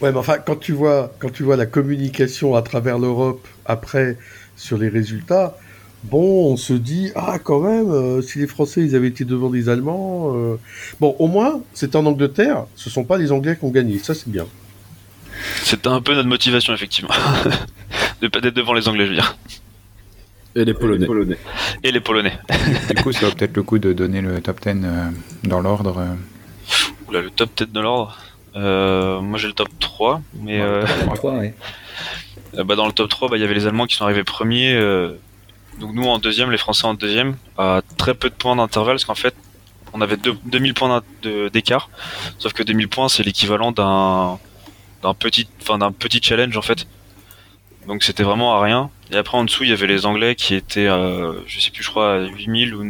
Ouais, 0.00 0.12
mais 0.12 0.18
enfin 0.18 0.38
quand 0.38 0.56
tu 0.56 0.72
vois 0.72 1.12
quand 1.18 1.30
tu 1.30 1.42
vois 1.42 1.56
la 1.56 1.66
communication 1.66 2.54
à 2.54 2.62
travers 2.62 2.98
l'Europe 2.98 3.46
après 3.66 4.16
sur 4.56 4.78
les 4.78 4.88
résultats, 4.88 5.56
bon, 6.04 6.52
on 6.52 6.56
se 6.56 6.72
dit 6.72 7.10
ah 7.16 7.40
quand 7.42 7.60
même 7.60 7.90
euh, 7.90 8.22
si 8.22 8.38
les 8.38 8.46
Français 8.46 8.82
ils 8.82 8.94
avaient 8.94 9.08
été 9.08 9.24
devant 9.24 9.50
les 9.50 9.68
Allemands, 9.68 10.36
euh, 10.36 10.56
bon 11.00 11.16
au 11.18 11.26
moins 11.26 11.62
c'est 11.72 11.96
en 11.96 12.06
Angleterre, 12.06 12.66
ce 12.76 12.90
sont 12.90 13.04
pas 13.04 13.18
les 13.18 13.32
Anglais 13.32 13.56
qui 13.58 13.64
ont 13.64 13.70
gagné, 13.70 13.98
ça 13.98 14.14
c'est 14.14 14.30
bien. 14.30 14.46
C'était 15.64 15.88
un 15.88 16.00
peu 16.00 16.14
notre 16.14 16.28
motivation 16.28 16.72
effectivement 16.72 17.14
de 18.22 18.28
pas 18.28 18.38
être 18.38 18.54
devant 18.54 18.72
les 18.72 18.86
Anglais 18.86 19.06
je 19.06 19.10
veux 19.10 19.16
dire. 19.16 19.36
Et 20.56 20.64
les 20.64 20.74
Polonais. 20.74 21.36
Et 21.82 21.90
les 21.90 22.00
Polonais. 22.00 22.38
du 22.94 23.02
coup, 23.02 23.12
ça 23.12 23.26
vaut 23.26 23.34
peut-être 23.34 23.56
le 23.56 23.62
coup 23.62 23.78
de 23.78 23.92
donner 23.92 24.20
le 24.20 24.40
top 24.40 24.60
10 24.60 24.68
euh, 24.84 25.10
dans 25.42 25.60
l'ordre. 25.60 25.98
Euh. 25.98 27.08
Oula, 27.08 27.22
le 27.22 27.30
top 27.30 27.50
10 27.56 27.72
dans 27.72 27.82
l'ordre 27.82 28.18
euh, 28.56 29.20
Moi 29.20 29.38
j'ai 29.38 29.48
le 29.48 29.52
top 29.52 29.68
3. 29.80 30.22
Mais, 30.40 30.60
top 30.60 31.14
3, 31.14 31.32
ouais. 31.38 31.54
bah, 32.64 32.76
dans 32.76 32.86
le 32.86 32.92
top 32.92 33.08
3, 33.08 33.28
bah, 33.28 33.36
il 33.36 33.40
y 33.40 33.44
avait 33.44 33.54
les 33.54 33.66
Allemands 33.66 33.86
qui 33.86 33.96
sont 33.96 34.04
arrivés 34.04 34.24
premiers. 34.24 34.74
donc 35.80 35.92
nous 35.92 36.04
en 36.04 36.18
deuxième, 36.18 36.50
les 36.50 36.58
Français 36.58 36.86
en 36.86 36.94
deuxième, 36.94 37.36
à 37.58 37.82
très 37.96 38.14
peu 38.14 38.30
de 38.30 38.34
points 38.34 38.54
d'intervalle, 38.54 38.94
parce 38.94 39.04
qu'en 39.04 39.16
fait, 39.16 39.34
on 39.92 40.00
avait 40.00 40.16
2000 40.16 40.74
points 40.74 41.02
d'écart. 41.52 41.90
Sauf 42.38 42.52
que 42.52 42.62
2000 42.62 42.88
points, 42.88 43.08
c'est 43.08 43.24
l'équivalent 43.24 43.72
d'un 43.72 44.38
d'un 45.02 45.14
petit, 45.14 45.46
enfin, 45.60 45.78
d'un 45.78 45.92
petit 45.92 46.20
challenge 46.22 46.56
en 46.56 46.62
fait. 46.62 46.86
Donc 47.86 48.02
c'était 48.02 48.22
vraiment 48.22 48.54
à 48.54 48.62
rien. 48.62 48.90
Et 49.10 49.16
après 49.16 49.36
en 49.36 49.44
dessous, 49.44 49.64
il 49.64 49.70
y 49.70 49.72
avait 49.72 49.86
les 49.86 50.06
Anglais 50.06 50.34
qui 50.34 50.54
étaient, 50.54 50.86
euh, 50.86 51.34
je 51.46 51.60
sais 51.60 51.70
plus, 51.70 51.82
je 51.82 51.90
crois, 51.90 52.14
à 52.14 52.18
8000 52.20 52.74
ou, 52.74 52.82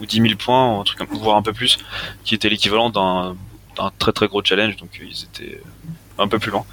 ou 0.00 0.06
10 0.06 0.20
000 0.20 0.34
points, 0.36 0.80
un 0.80 0.84
truc, 0.84 1.00
voire 1.12 1.36
un 1.36 1.42
peu 1.42 1.52
plus, 1.52 1.78
qui 2.24 2.34
était 2.34 2.48
l'équivalent 2.48 2.90
d'un 2.90 3.36
très 3.98 4.12
très 4.12 4.26
gros 4.26 4.42
challenge. 4.42 4.76
Donc 4.76 5.00
ils 5.00 5.24
étaient 5.24 5.60
un 6.18 6.28
peu 6.28 6.38
plus 6.38 6.50
loin. 6.50 6.64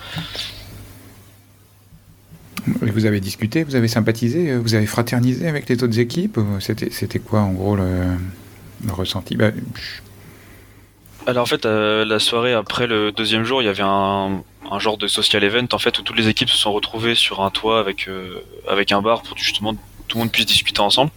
Vous 2.66 3.06
avez 3.06 3.20
discuté, 3.20 3.64
vous 3.64 3.76
avez 3.76 3.90
sympathisé, 3.90 4.56
vous 4.58 4.74
avez 4.74 4.86
fraternisé 4.86 5.48
avec 5.48 5.68
les 5.68 5.84
autres 5.84 6.00
équipes 6.00 6.40
C'était 6.60 7.20
quoi 7.20 7.42
en 7.42 7.52
gros 7.52 7.76
le, 7.76 8.06
ressenti? 8.90 9.36
Bah, 9.36 9.52
alors 11.26 11.44
en 11.44 11.46
fait, 11.46 11.66
euh, 11.66 12.04
la 12.06 12.20
soirée 12.20 12.54
après 12.54 12.88
le 12.88 13.12
deuxième 13.12 13.44
jour, 13.44 13.62
il 13.62 13.66
y 13.66 13.70
avait 13.70 13.84
un, 13.84 14.44
genre 14.80 14.98
de 14.98 15.08
social 15.08 15.44
event 15.44 15.68
en 15.72 15.78
fait 15.78 15.98
où 16.00 16.02
toutes 16.02 16.18
les 16.18 16.28
équipes 16.28 16.50
se 16.50 16.58
sont 16.58 16.74
retrouvées 16.74 17.16
sur 17.16 17.42
un 17.42 17.50
toit 17.50 17.80
avec 17.80 18.08
euh, 18.08 18.44
avec 18.68 18.92
un 18.92 19.02
bar 19.02 19.22
pour 19.22 19.38
justement 19.38 19.74
tout 20.08 20.18
le 20.18 20.20
monde 20.20 20.32
puisse 20.32 20.46
discuter 20.46 20.80
ensemble. 20.80 21.12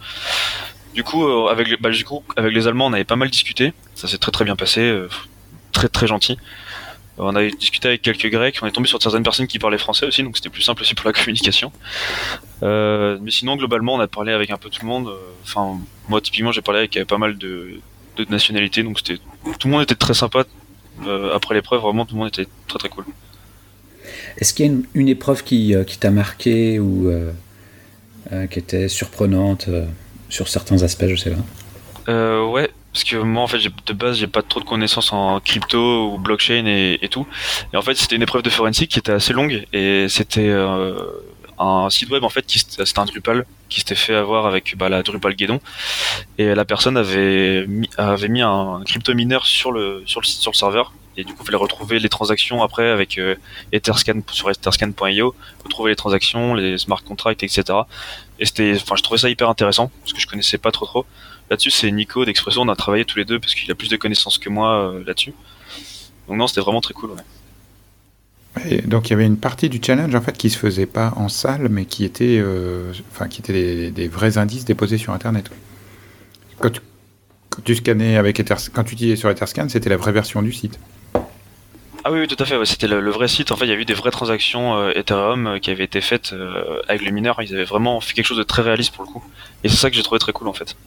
Du 0.93 1.03
coup, 1.03 1.27
euh, 1.27 1.47
avec 1.49 1.79
bah, 1.81 1.89
du 1.89 2.03
coup, 2.05 2.23
avec 2.35 2.53
les 2.53 2.67
Allemands, 2.67 2.87
on 2.87 2.93
avait 2.93 3.03
pas 3.03 3.15
mal 3.15 3.29
discuté. 3.29 3.73
Ça 3.95 4.07
s'est 4.07 4.17
très 4.17 4.31
très 4.31 4.45
bien 4.45 4.55
passé, 4.55 4.95
très 5.71 5.89
très 5.89 6.07
gentil. 6.07 6.37
On 7.19 7.35
avait 7.35 7.49
discuté 7.49 7.87
avec 7.87 8.03
quelques 8.03 8.29
Grecs, 8.29 8.59
on 8.61 8.67
est 8.67 8.71
tombé 8.71 8.87
sur 8.87 9.01
certaines 9.01 9.23
personnes 9.23 9.47
qui 9.47 9.57
parlaient 9.57 9.79
français 9.79 10.05
aussi, 10.05 10.21
donc 10.21 10.37
c'était 10.37 10.49
plus 10.49 10.61
simple 10.61 10.83
aussi 10.83 10.93
pour 10.93 11.07
la 11.07 11.13
communication. 11.19 11.71
mais 12.61 13.31
sinon, 13.31 13.55
globalement, 13.55 13.95
on 13.95 13.99
a 13.99 14.07
parlé 14.07 14.33
avec 14.33 14.51
un 14.51 14.57
peu 14.57 14.69
tout 14.69 14.81
le 14.83 14.87
monde. 14.87 15.11
Enfin, 15.43 15.79
moi 16.09 16.21
typiquement, 16.21 16.51
j'ai 16.51 16.61
parlé 16.61 16.79
avec 16.79 17.03
pas 17.05 17.17
mal 17.17 17.37
de, 17.37 17.81
de 18.17 18.25
nationalités, 18.29 18.83
donc 18.83 18.99
c'était 18.99 19.19
tout 19.59 19.67
le 19.67 19.71
monde 19.71 19.83
était 19.83 19.95
très 19.95 20.13
sympa. 20.13 20.45
Euh, 21.05 21.35
après 21.35 21.53
l'épreuve, 21.55 21.81
vraiment, 21.81 22.05
tout 22.05 22.15
le 22.15 22.19
monde 22.19 22.29
était 22.29 22.47
très 22.67 22.79
très 22.79 22.89
cool. 22.89 23.05
Est-ce 24.37 24.53
qu'il 24.53 24.65
y 24.65 24.69
a 24.69 24.73
une, 24.93 25.09
épreuve 25.09 25.43
qui, 25.43 25.75
euh, 25.75 25.83
qui 25.83 25.97
t'a 25.97 26.11
marqué 26.11 26.79
ou 26.79 27.09
euh, 27.09 27.31
qui 28.47 28.59
était 28.59 28.87
surprenante 28.87 29.69
sur 30.29 30.47
certains 30.47 30.83
aspects, 30.83 31.07
je 31.07 31.15
sais 31.15 31.31
pas. 31.31 32.43
Ouais, 32.45 32.69
parce 32.93 33.03
que 33.03 33.17
moi 33.17 33.43
en 33.43 33.47
fait 33.47 33.59
de 33.59 33.93
base 33.93 34.17
j'ai 34.17 34.27
pas 34.27 34.41
trop 34.41 34.59
de 34.59 34.65
connaissances 34.65 35.11
en 35.11 35.39
crypto 35.39 36.13
ou 36.13 36.17
blockchain 36.17 36.65
et, 36.65 37.07
tout. 37.11 37.27
Et 37.73 37.77
en 37.77 37.81
fait 37.81 37.95
c'était 37.95 38.15
une 38.15 38.21
épreuve 38.21 38.43
de 38.43 38.49
forensique 38.49 38.91
qui 38.91 38.99
était 38.99 39.11
assez 39.11 39.33
longue 39.33 39.65
et 39.73 40.07
c'était 40.09 40.51
un 41.59 41.89
site 41.89 42.09
web 42.09 42.23
en 42.23 42.29
fait 42.29 42.45
qui 42.45 42.59
c'était 42.59 42.99
un 42.99 43.05
Drupal 43.05 43.45
qui 43.69 43.79
s'était 43.79 43.95
fait 43.95 44.15
avoir 44.15 44.45
avec 44.45 44.75
bah, 44.77 44.89
la 44.89 45.03
Drupal 45.03 45.35
Guédon. 45.35 45.59
Et 46.37 46.53
la 46.53 46.65
personne 46.65 46.97
avait 46.97 47.65
mis, 47.67 47.89
avait 47.97 48.29
mis 48.29 48.41
un 48.41 48.81
crypto 48.85 49.13
mineur 49.13 49.45
sur 49.45 49.71
le 49.71 50.03
sur 50.05 50.21
le 50.21 50.25
sur 50.25 50.51
le 50.51 50.57
serveur 50.57 50.93
et 51.17 51.23
du 51.23 51.33
coup 51.33 51.39
il 51.41 51.45
fallait 51.45 51.57
retrouver 51.57 51.99
les 51.99 52.09
transactions 52.09 52.63
après 52.63 52.89
avec 52.89 53.17
euh, 53.17 53.35
Etherscan 53.71 54.21
sur 54.31 54.49
etherscan.io 54.49 55.35
retrouver 55.63 55.91
les 55.91 55.95
transactions 55.95 56.53
les 56.53 56.77
smart 56.77 57.03
contracts 57.03 57.43
etc 57.43 57.63
et 58.39 58.45
c'était 58.45 58.73
enfin 58.75 58.95
je 58.95 59.03
trouvais 59.03 59.19
ça 59.19 59.29
hyper 59.29 59.49
intéressant 59.49 59.91
parce 60.01 60.13
que 60.13 60.19
je 60.19 60.27
connaissais 60.27 60.57
pas 60.57 60.71
trop 60.71 60.85
trop 60.85 61.05
là-dessus 61.49 61.71
c'est 61.71 61.91
Nico 61.91 62.23
d'Expresso 62.23 62.61
on 62.61 62.69
a 62.69 62.75
travaillé 62.75 63.03
tous 63.03 63.17
les 63.17 63.25
deux 63.25 63.39
parce 63.39 63.55
qu'il 63.55 63.69
a 63.71 63.75
plus 63.75 63.89
de 63.89 63.97
connaissances 63.97 64.37
que 64.37 64.49
moi 64.49 64.91
euh, 64.91 65.03
là-dessus 65.05 65.33
donc 66.27 66.37
non 66.37 66.47
c'était 66.47 66.61
vraiment 66.61 66.81
très 66.81 66.93
cool 66.93 67.11
donc 68.85 69.07
il 69.07 69.11
y 69.11 69.13
avait 69.13 69.25
une 69.25 69.37
partie 69.37 69.69
du 69.69 69.79
challenge 69.83 70.13
en 70.15 70.21
fait 70.21 70.37
qui 70.37 70.49
se 70.49 70.57
faisait 70.57 70.85
pas 70.85 71.13
en 71.15 71.29
salle, 71.29 71.69
mais 71.69 71.85
qui 71.85 72.05
était, 72.05 72.39
euh, 72.39 72.91
enfin 73.11 73.27
qui 73.27 73.41
était 73.41 73.91
des, 73.91 74.07
vrais 74.07 74.37
indices 74.37 74.65
déposés 74.65 74.97
sur 74.97 75.13
Internet. 75.13 75.49
Quand 76.59 76.71
tu, 77.63 77.75
scannais 77.75 78.17
avec 78.17 78.41
quand 78.73 78.83
tu 78.83 79.17
sur 79.17 79.29
Etherscan, 79.29 79.69
c'était 79.69 79.89
la 79.89 79.97
vraie 79.97 80.11
version 80.11 80.41
du 80.41 80.51
site. 80.51 80.79
Ah 82.07 82.11
oui, 82.13 82.25
tout 82.25 82.41
à 82.41 82.45
fait. 82.45 82.55
C'était 82.63 82.87
le, 82.87 83.09
vrai 83.09 83.27
site. 83.27 83.51
En 83.51 83.57
fait, 83.57 83.65
il 83.65 83.69
y 83.69 83.73
a 83.73 83.75
eu 83.75 83.83
des 83.83 83.93
vraies 83.93 84.11
transactions 84.11 84.77
euh, 84.77 84.93
Ethereum 84.95 85.45
euh, 85.45 85.59
qui 85.59 85.71
avaient 85.71 85.83
été 85.83 85.99
faites 85.99 86.33
avec 86.87 87.01
le 87.03 87.11
mineur. 87.11 87.41
Ils 87.41 87.53
avaient 87.53 87.65
vraiment 87.65 87.99
fait 87.99 88.13
quelque 88.13 88.25
chose 88.25 88.37
de 88.37 88.43
très 88.43 88.61
réaliste 88.61 88.95
pour 88.95 89.03
le 89.03 89.09
coup. 89.09 89.21
Et 89.65 89.67
c'est 89.67 89.75
ça 89.75 89.89
que 89.89 89.95
j'ai 89.97 90.03
trouvé 90.03 90.17
très 90.17 90.31
cool 90.31 90.47
en 90.47 90.53
fait. 90.53 90.77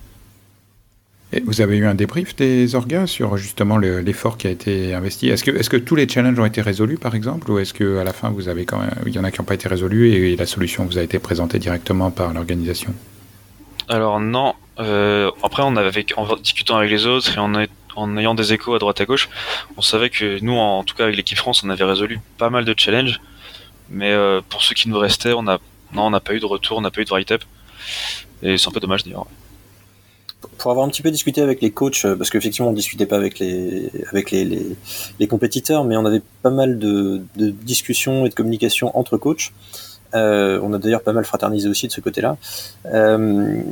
Et 1.34 1.40
vous 1.40 1.60
avez 1.60 1.76
eu 1.76 1.84
un 1.84 1.94
débrief 1.94 2.34
des 2.36 2.74
orgas 2.74 3.06
sur 3.06 3.36
justement 3.36 3.76
l'effort 3.76 4.38
qui 4.38 4.46
a 4.46 4.50
été 4.50 4.94
investi? 4.94 5.28
Est-ce 5.28 5.44
que, 5.44 5.50
est 5.50 5.68
que 5.68 5.76
tous 5.76 5.94
les 5.94 6.08
challenges 6.08 6.38
ont 6.38 6.46
été 6.46 6.62
résolus 6.62 6.96
par 6.96 7.14
exemple, 7.14 7.50
ou 7.50 7.58
est-ce 7.58 7.74
que 7.74 7.98
à 7.98 8.04
la 8.04 8.14
fin 8.14 8.30
vous 8.30 8.48
avez 8.48 8.64
quand 8.64 8.78
même, 8.78 8.90
il 9.04 9.12
y 9.12 9.18
en 9.18 9.24
a 9.24 9.30
qui 9.30 9.42
n'ont 9.42 9.44
pas 9.44 9.54
été 9.54 9.68
résolus 9.68 10.10
et 10.12 10.36
la 10.36 10.46
solution 10.46 10.86
vous 10.86 10.96
a 10.96 11.02
été 11.02 11.18
présentée 11.18 11.58
directement 11.58 12.10
par 12.10 12.32
l'organisation? 12.32 12.94
Alors 13.88 14.20
non. 14.20 14.54
Euh, 14.78 15.30
après, 15.42 15.62
on 15.62 15.76
avait, 15.76 16.06
en 16.16 16.36
discutant 16.36 16.78
avec 16.78 16.90
les 16.90 17.06
autres 17.06 17.36
et 17.36 17.38
en, 17.38 17.52
en, 18.00 18.16
ayant 18.16 18.34
des 18.34 18.52
échos 18.52 18.74
à 18.74 18.78
droite 18.78 19.00
à 19.00 19.04
gauche, 19.04 19.28
on 19.76 19.82
savait 19.82 20.10
que 20.10 20.38
nous, 20.42 20.56
en, 20.56 20.84
tout 20.84 20.94
cas 20.94 21.04
avec 21.04 21.16
l'équipe 21.16 21.38
France, 21.38 21.62
on 21.64 21.70
avait 21.70 21.84
résolu 21.84 22.20
pas 22.38 22.50
mal 22.50 22.64
de 22.64 22.74
challenges. 22.76 23.20
Mais 23.90 24.12
euh, 24.12 24.40
pour 24.48 24.62
ceux 24.62 24.74
qui 24.74 24.88
nous 24.88 24.98
restaient, 24.98 25.32
on 25.32 25.46
a, 25.48 25.58
non, 25.92 26.06
on 26.06 26.10
n'a 26.10 26.20
pas 26.20 26.34
eu 26.34 26.40
de 26.40 26.46
retour, 26.46 26.78
on 26.78 26.80
n'a 26.80 26.90
pas 26.90 27.00
eu 27.00 27.04
de 27.04 27.10
write-up. 27.10 27.42
Et 28.42 28.56
c'est 28.56 28.68
un 28.68 28.72
peu 28.72 28.80
dommage 28.80 29.04
d'ailleurs 29.04 29.26
pour 30.56 30.70
avoir 30.70 30.86
un 30.86 30.90
petit 30.90 31.02
peu 31.02 31.10
discuté 31.10 31.42
avec 31.42 31.60
les 31.60 31.70
coachs, 31.70 32.04
euh, 32.04 32.16
parce 32.16 32.30
qu'effectivement 32.30 32.70
on 32.70 32.72
discutait 32.72 33.06
pas 33.06 33.16
avec 33.16 33.38
les 33.38 33.90
avec 34.10 34.30
les, 34.30 34.44
les, 35.18 35.26
compétiteurs, 35.26 35.84
mais 35.84 35.96
on 35.96 36.04
avait 36.06 36.22
pas 36.42 36.50
mal 36.50 36.78
de, 36.78 37.22
de 37.36 37.50
discussions 37.50 38.26
et 38.26 38.28
de 38.28 38.34
communication 38.34 38.96
entre 38.98 39.16
coachs. 39.16 39.52
Euh, 40.14 40.60
on 40.62 40.72
a 40.72 40.78
d'ailleurs 40.78 41.02
pas 41.02 41.12
mal 41.12 41.24
fraternisé 41.24 41.68
aussi 41.68 41.86
de 41.86 41.92
ce 41.92 42.00
côté-là. 42.00 42.36
Euh, 42.86 43.62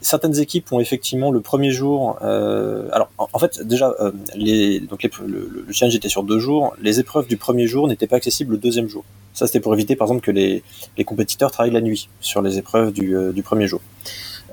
certaines 0.00 0.38
équipes 0.38 0.72
ont 0.72 0.80
effectivement 0.80 1.30
le 1.30 1.40
premier 1.40 1.70
jour. 1.70 2.18
Euh, 2.22 2.88
alors 2.92 3.10
en, 3.18 3.38
fait 3.38 3.66
déjà 3.66 3.94
euh, 4.00 4.12
les, 4.34 4.80
donc 4.80 5.02
les, 5.02 5.10
le, 5.26 5.64
le, 5.66 5.72
challenge 5.72 5.94
était 5.94 6.08
sur 6.08 6.22
deux 6.22 6.38
jours. 6.38 6.74
Les 6.80 7.00
épreuves 7.00 7.26
du 7.26 7.36
premier 7.36 7.66
jour 7.66 7.88
n'étaient 7.88 8.06
pas 8.06 8.16
accessibles 8.16 8.52
le 8.52 8.58
deuxième 8.58 8.88
jour. 8.88 9.04
Ça 9.34 9.46
c'était 9.46 9.60
pour 9.60 9.74
éviter 9.74 9.96
par 9.96 10.06
exemple 10.06 10.22
que 10.22 10.30
les, 10.30 10.62
les 10.96 11.04
compétiteurs 11.04 11.50
travaillent 11.50 11.72
la 11.72 11.80
nuit 11.80 12.08
sur 12.20 12.42
les 12.42 12.58
épreuves 12.58 12.92
du, 12.92 13.16
euh, 13.16 13.32
du 13.32 13.42
premier 13.42 13.66
jour. 13.66 13.80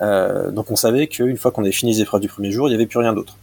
Euh, 0.01 0.51
donc 0.51 0.71
on 0.71 0.75
savait 0.75 1.07
qu'une 1.07 1.37
fois 1.37 1.51
qu'on 1.51 1.63
avait 1.63 1.71
fini 1.71 1.93
les 1.93 2.01
épreuves 2.01 2.21
du 2.21 2.27
premier 2.27 2.51
jour, 2.51 2.67
il 2.67 2.71
n'y 2.71 2.75
avait 2.75 2.87
plus 2.87 2.99
rien 2.99 3.13
d'autre. 3.13 3.37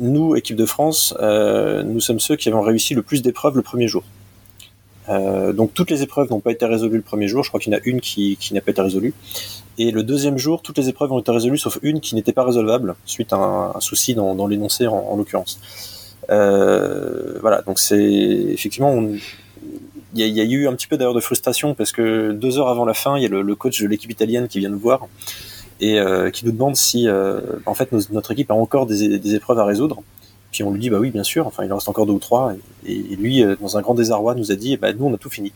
Nous, 0.00 0.34
équipe 0.34 0.56
de 0.56 0.66
France, 0.66 1.14
nous 1.20 2.00
sommes 2.00 2.18
ceux 2.18 2.34
qui 2.34 2.48
avons 2.48 2.62
réussi 2.62 2.94
le 2.94 3.02
plus 3.02 3.22
d'épreuves 3.22 3.54
le 3.54 3.62
premier 3.62 3.86
jour. 3.86 4.02
Donc 5.08 5.74
toutes 5.74 5.90
les 5.90 6.02
épreuves 6.02 6.30
n'ont 6.30 6.40
pas 6.40 6.52
été 6.52 6.64
résolues 6.66 6.96
le 6.96 7.02
premier 7.02 7.28
jour, 7.28 7.44
je 7.44 7.50
crois 7.50 7.60
qu'il 7.60 7.72
y 7.72 7.76
en 7.76 7.78
a 7.78 7.82
une 7.84 8.00
qui, 8.00 8.36
qui 8.38 8.54
n'a 8.54 8.60
pas 8.60 8.70
été 8.70 8.80
résolue. 8.80 9.14
Et 9.76 9.90
le 9.90 10.02
deuxième 10.02 10.38
jour, 10.38 10.62
toutes 10.62 10.78
les 10.78 10.88
épreuves 10.88 11.12
ont 11.12 11.18
été 11.18 11.30
résolues 11.32 11.58
sauf 11.58 11.78
une 11.82 12.00
qui 12.00 12.14
n'était 12.14 12.32
pas 12.32 12.44
résolvable 12.44 12.94
suite 13.04 13.32
à 13.32 13.36
un, 13.74 13.80
souci 13.80 14.14
dans, 14.14 14.34
dans 14.34 14.46
l'énoncé 14.46 14.86
en, 14.86 14.94
en 14.94 15.16
l'occurrence. 15.16 15.58
Euh, 16.30 17.38
voilà, 17.40 17.62
donc 17.62 17.78
c'est 17.78 18.02
effectivement 18.02 19.02
il 20.16 20.26
y, 20.28 20.40
a 20.40 20.44
eu 20.44 20.68
un 20.68 20.74
petit 20.74 20.86
peu 20.86 20.96
d'ailleurs 20.96 21.14
de 21.14 21.20
frustration 21.20 21.74
parce 21.74 21.90
que 21.90 22.30
deux 22.30 22.58
heures 22.58 22.68
avant 22.68 22.84
la 22.84 22.94
fin, 22.94 23.16
il 23.16 23.24
y 23.24 23.26
a 23.26 23.28
le, 23.28 23.54
coach 23.56 23.82
de 23.82 23.88
l'équipe 23.88 24.10
italienne 24.10 24.46
qui 24.46 24.60
vient 24.60 24.68
nous 24.68 24.78
voir 24.78 25.08
et 25.80 25.98
euh, 25.98 26.30
qui 26.30 26.46
nous 26.46 26.52
demande 26.52 26.76
si, 26.76 27.08
euh, 27.08 27.40
en 27.66 27.74
fait, 27.74 27.90
notre 28.12 28.30
équipe 28.30 28.50
a 28.52 28.54
encore 28.54 28.86
des, 28.86 29.34
épreuves 29.34 29.58
à 29.58 29.64
résoudre. 29.64 30.02
Puis 30.54 30.62
on 30.62 30.70
lui 30.70 30.78
dit 30.78 30.88
bah 30.88 30.98
oui, 31.00 31.10
bien 31.10 31.24
sûr. 31.24 31.48
Enfin, 31.48 31.64
il 31.64 31.72
en 31.72 31.76
reste 31.76 31.88
encore 31.88 32.06
deux 32.06 32.12
ou 32.12 32.20
trois. 32.20 32.54
Et, 32.86 32.94
lui, 33.16 33.42
euh, 33.42 33.56
dans 33.60 33.76
un 33.76 33.82
grand 33.82 33.94
désarroi, 33.94 34.36
nous 34.36 34.52
a 34.52 34.54
dit 34.54 34.76
bah 34.76 34.92
nous, 34.92 35.06
on 35.06 35.12
a 35.12 35.18
tout 35.18 35.30
fini. 35.30 35.52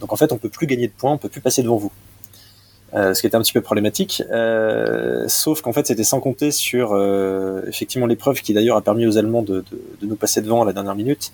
donc 0.00 0.12
en 0.12 0.16
fait, 0.16 0.30
on 0.30 0.38
peut 0.38 0.48
plus 0.48 0.68
gagner 0.68 0.86
de 0.86 0.92
points, 0.92 1.12
on 1.12 1.18
peut 1.18 1.28
plus 1.28 1.40
passer 1.40 1.62
devant 1.62 1.76
vous. 1.76 1.90
Euh, 2.94 3.12
ce 3.12 3.20
qui 3.20 3.26
était 3.26 3.36
un 3.36 3.42
petit 3.42 3.52
peu 3.52 3.60
problématique. 3.60 4.22
Euh, 4.30 5.24
sauf 5.28 5.60
qu'en 5.60 5.74
fait, 5.74 5.86
c'était 5.86 6.04
sans 6.04 6.20
compter 6.20 6.50
sur 6.50 6.92
euh, 6.92 7.60
effectivement 7.68 8.06
l'épreuve 8.06 8.40
qui 8.40 8.54
d'ailleurs 8.54 8.78
a 8.78 8.80
permis 8.80 9.06
aux 9.06 9.18
Allemands 9.18 9.42
de, 9.42 9.62
de, 9.70 9.82
de, 10.00 10.06
nous 10.06 10.16
passer 10.16 10.40
devant 10.40 10.62
à 10.62 10.64
la 10.64 10.72
dernière 10.72 10.94
minute. 10.94 11.30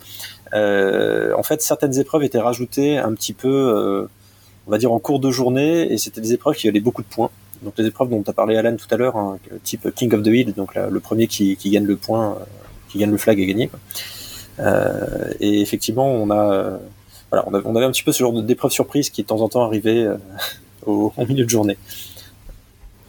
en 0.53 1.43
fait, 1.45 1.63
certaines 1.63 1.97
épreuves 1.99 2.25
étaient 2.25 2.41
rajoutées 2.41 2.99
un 2.99 3.13
petit 3.15 3.35
peu, 3.35 4.09
on 4.67 4.71
va 4.71 4.79
dire 4.79 4.93
en 4.93 4.99
cours 4.99 5.21
de 5.21 5.31
journée, 5.31 5.93
et 5.93 5.99
c'était 5.99 6.21
des 6.21 6.33
épreuves 6.33 6.57
qui 6.57 6.69
avaient 6.69 6.81
beaucoup 6.81 7.03
de 7.03 7.09
points. 7.09 7.31
Donc 7.65 7.75
les 7.79 7.87
épreuves 7.87 8.11
dont 8.11 8.23
tu 8.23 8.31
as 8.31 8.33
parlé 8.33 8.57
Alan 8.57 8.77
tout 8.77 8.87
à 8.91 8.97
l'heure, 8.97 9.17
hein, 9.17 9.39
type 9.63 9.93
King 9.95 10.13
of 10.15 10.23
the 10.23 10.29
Hill, 10.29 10.53
donc 10.55 10.75
le 10.75 11.01
premier 11.01 11.27
qui, 11.27 11.57
gagne 11.65 11.87
le 11.87 11.97
point, 11.97 12.39
qui 12.89 12.99
gagne 12.99 13.11
le 13.11 13.17
flag 13.17 13.41
est 13.41 13.47
gagné. 13.47 13.71
et 15.41 15.61
effectivement, 15.61 16.11
on 16.11 16.31
a 16.31 16.79
voilà, 17.31 17.65
on 17.65 17.77
avait 17.77 17.87
un 17.87 17.91
petit 17.91 18.03
peu 18.03 18.13
ce 18.13 18.19
genre 18.19 18.43
d'épreuve 18.43 18.71
surprise 18.71 19.11
qui 19.11 19.23
de 19.23 19.27
temps 19.27 19.41
en 19.41 19.49
temps 19.49 19.65
arrivait 19.65 20.07
au, 20.87 21.13
milieu 21.19 21.45
de 21.45 21.51
journée. 21.51 21.79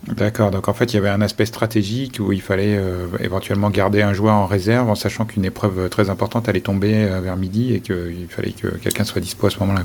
D'accord, 0.08 0.52
donc 0.52 0.68
en 0.68 0.74
fait 0.74 0.94
il 0.94 0.96
y 0.96 1.00
avait 1.00 1.10
un 1.10 1.22
aspect 1.22 1.48
stratégique 1.48 2.20
où 2.20 2.32
il 2.32 2.42
fallait 2.42 2.78
euh, 2.78 3.08
éventuellement 3.22 3.72
garder 3.72 4.04
un 4.04 4.14
joueur 4.14 4.36
en 4.36 4.46
réserve 4.46 4.88
en 4.88 4.94
sachant 4.94 5.26
qu'une 5.26 5.46
épreuve 5.46 5.90
très 5.90 6.12
importante 6.12 6.48
allait 6.48 6.62
tomber 6.62 7.06
euh, 7.06 7.22
vers 7.22 7.36
midi 7.38 7.74
et 7.74 7.80
qu'il 7.80 8.28
fallait 8.30 8.52
que 8.52 8.68
quelqu'un 8.68 9.04
soit 9.04 9.20
dispo 9.20 9.48
à 9.48 9.50
ce 9.50 9.60
moment-là. 9.62 9.82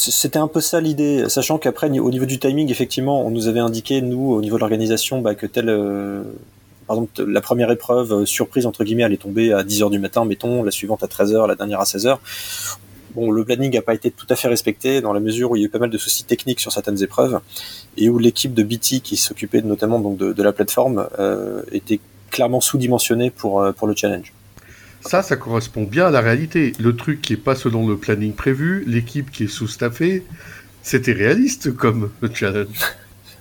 C'était 0.00 0.38
un 0.38 0.48
peu 0.48 0.60
ça 0.60 0.80
l'idée, 0.80 1.28
sachant 1.28 1.58
qu'après 1.58 1.90
au 1.98 2.10
niveau 2.10 2.24
du 2.24 2.38
timing, 2.38 2.70
effectivement, 2.70 3.26
on 3.26 3.30
nous 3.30 3.48
avait 3.48 3.60
indiqué, 3.60 4.00
nous, 4.00 4.32
au 4.32 4.40
niveau 4.40 4.56
de 4.56 4.60
l'organisation, 4.60 5.20
bah, 5.20 5.34
que 5.34 5.46
telle, 5.46 5.68
euh, 5.68 6.22
par 6.86 6.96
exemple, 6.96 7.24
la 7.24 7.40
première 7.40 7.70
épreuve 7.70 8.24
surprise, 8.24 8.66
entre 8.66 8.84
guillemets, 8.84 9.04
allait 9.04 9.16
tomber 9.16 9.52
à 9.52 9.62
10h 9.62 9.90
du 9.90 9.98
matin, 9.98 10.24
mettons, 10.24 10.62
la 10.62 10.70
suivante 10.70 11.02
à 11.02 11.06
13h, 11.06 11.46
la 11.46 11.54
dernière 11.54 11.80
à 11.80 11.84
16h 11.84 12.18
bon, 13.14 13.30
le 13.30 13.44
planning 13.44 13.74
n'a 13.74 13.82
pas 13.82 13.94
été 13.94 14.10
tout 14.10 14.26
à 14.30 14.36
fait 14.36 14.48
respecté 14.48 15.00
dans 15.00 15.12
la 15.12 15.20
mesure 15.20 15.50
où 15.50 15.56
il 15.56 15.60
y 15.60 15.62
a 15.62 15.66
eu 15.66 15.70
pas 15.70 15.78
mal 15.78 15.90
de 15.90 15.98
soucis 15.98 16.24
techniques 16.24 16.60
sur 16.60 16.72
certaines 16.72 17.02
épreuves 17.02 17.40
et 17.96 18.08
où 18.08 18.18
l'équipe 18.18 18.54
de 18.54 18.62
BT 18.62 19.00
qui 19.00 19.16
s'occupait 19.16 19.62
notamment 19.62 19.98
donc 19.98 20.16
de, 20.16 20.42
la 20.42 20.52
plateforme 20.52 21.08
euh, 21.18 21.62
était 21.72 22.00
clairement 22.30 22.60
sous-dimensionnée 22.60 23.30
pour, 23.30 23.62
euh, 23.62 23.72
pour 23.72 23.86
le 23.88 23.94
challenge. 23.94 24.32
Ça, 25.00 25.22
ça 25.22 25.36
correspond 25.36 25.84
bien 25.84 26.06
à 26.06 26.10
la 26.10 26.20
réalité. 26.20 26.72
Le 26.78 26.94
truc 26.94 27.22
qui 27.22 27.32
est 27.32 27.38
pas 27.38 27.54
selon 27.54 27.88
le 27.88 27.96
planning 27.96 28.32
prévu, 28.32 28.84
l'équipe 28.86 29.30
qui 29.30 29.44
est 29.44 29.48
sous-staffée, 29.48 30.24
c'était 30.82 31.12
réaliste 31.12 31.74
comme 31.74 32.10
le 32.20 32.30
challenge. 32.34 32.68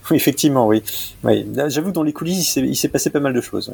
oui, 0.09 0.17
effectivement, 0.17 0.67
oui. 0.67 0.83
oui. 1.23 1.45
J'avoue, 1.67 1.91
dans 1.91 2.03
les 2.03 2.13
coulisses, 2.13 2.55
il 2.55 2.75
s'est 2.75 2.89
passé 2.89 3.09
pas 3.09 3.19
mal 3.19 3.33
de 3.33 3.41
choses. 3.41 3.73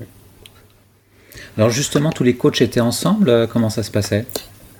Alors 1.57 1.69
justement, 1.69 2.11
tous 2.11 2.23
les 2.23 2.35
coachs 2.35 2.61
étaient 2.61 2.81
ensemble. 2.81 3.29
Euh, 3.29 3.47
comment 3.47 3.69
ça 3.69 3.83
se 3.83 3.91
passait? 3.91 4.25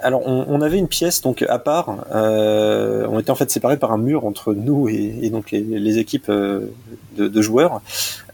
Alors 0.02 0.22
on, 0.28 0.62
avait 0.62 0.78
une 0.78 0.88
pièce 0.88 1.22
donc 1.22 1.41
à 1.41 1.58
part. 1.58 2.06
Euh, 2.13 3.08
on 3.10 3.20
était 3.20 3.32
en 3.32 3.36
fait 3.36 3.50
séparés 3.50 3.78
par 3.78 3.91
un 3.91 3.98
mur 3.98 4.26
entre 4.26 4.54
nous 4.54 4.88
et, 4.88 5.30
donc 5.32 5.50
les, 5.50 5.98
équipes 5.98 6.30
euh, 6.30 6.68
de, 7.18 7.41
joueurs. 7.41 7.82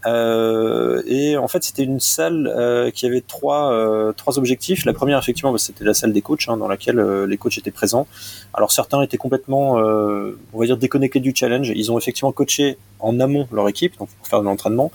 Euh, 0.07 1.03
et 1.05 1.37
en 1.37 1.47
fait 1.47 1.63
c'était 1.63 1.83
une 1.83 1.99
salle 1.99 2.91
qui 2.93 3.05
avait 3.05 3.21
trois 3.21 4.13
trois 4.17 4.39
objectifs. 4.39 4.85
La 4.85 4.93
première 4.93 5.19
effectivement 5.19 5.51
bah, 5.51 5.57
c'était 5.57 5.83
la 5.83 5.93
salle 5.93 6.13
des 6.13 6.21
coachs 6.21 6.47
hein, 6.47 6.57
dans 6.57 6.67
laquelle 6.67 6.99
les 6.99 7.37
coachs 7.37 7.57
étaient 7.57 7.71
présents. 7.71 8.07
Alors 8.53 8.71
certains 8.71 9.01
étaient 9.01 9.17
complètement 9.17 9.73
on 9.73 10.59
va 10.59 10.65
dire 10.65 10.77
déconnectés 10.77 11.19
du 11.19 11.33
challenge. 11.35 11.71
Ils 11.75 11.91
ont 11.91 11.97
effectivement 11.97 12.31
coaché 12.31 12.77
en 12.99 13.19
amont 13.19 13.47
leur 13.51 13.67
équipe 13.69 13.97
donc 13.99 14.09
pour 14.09 14.27
faire 14.27 14.39
de 14.39 14.45
l'entraînement. 14.45 14.91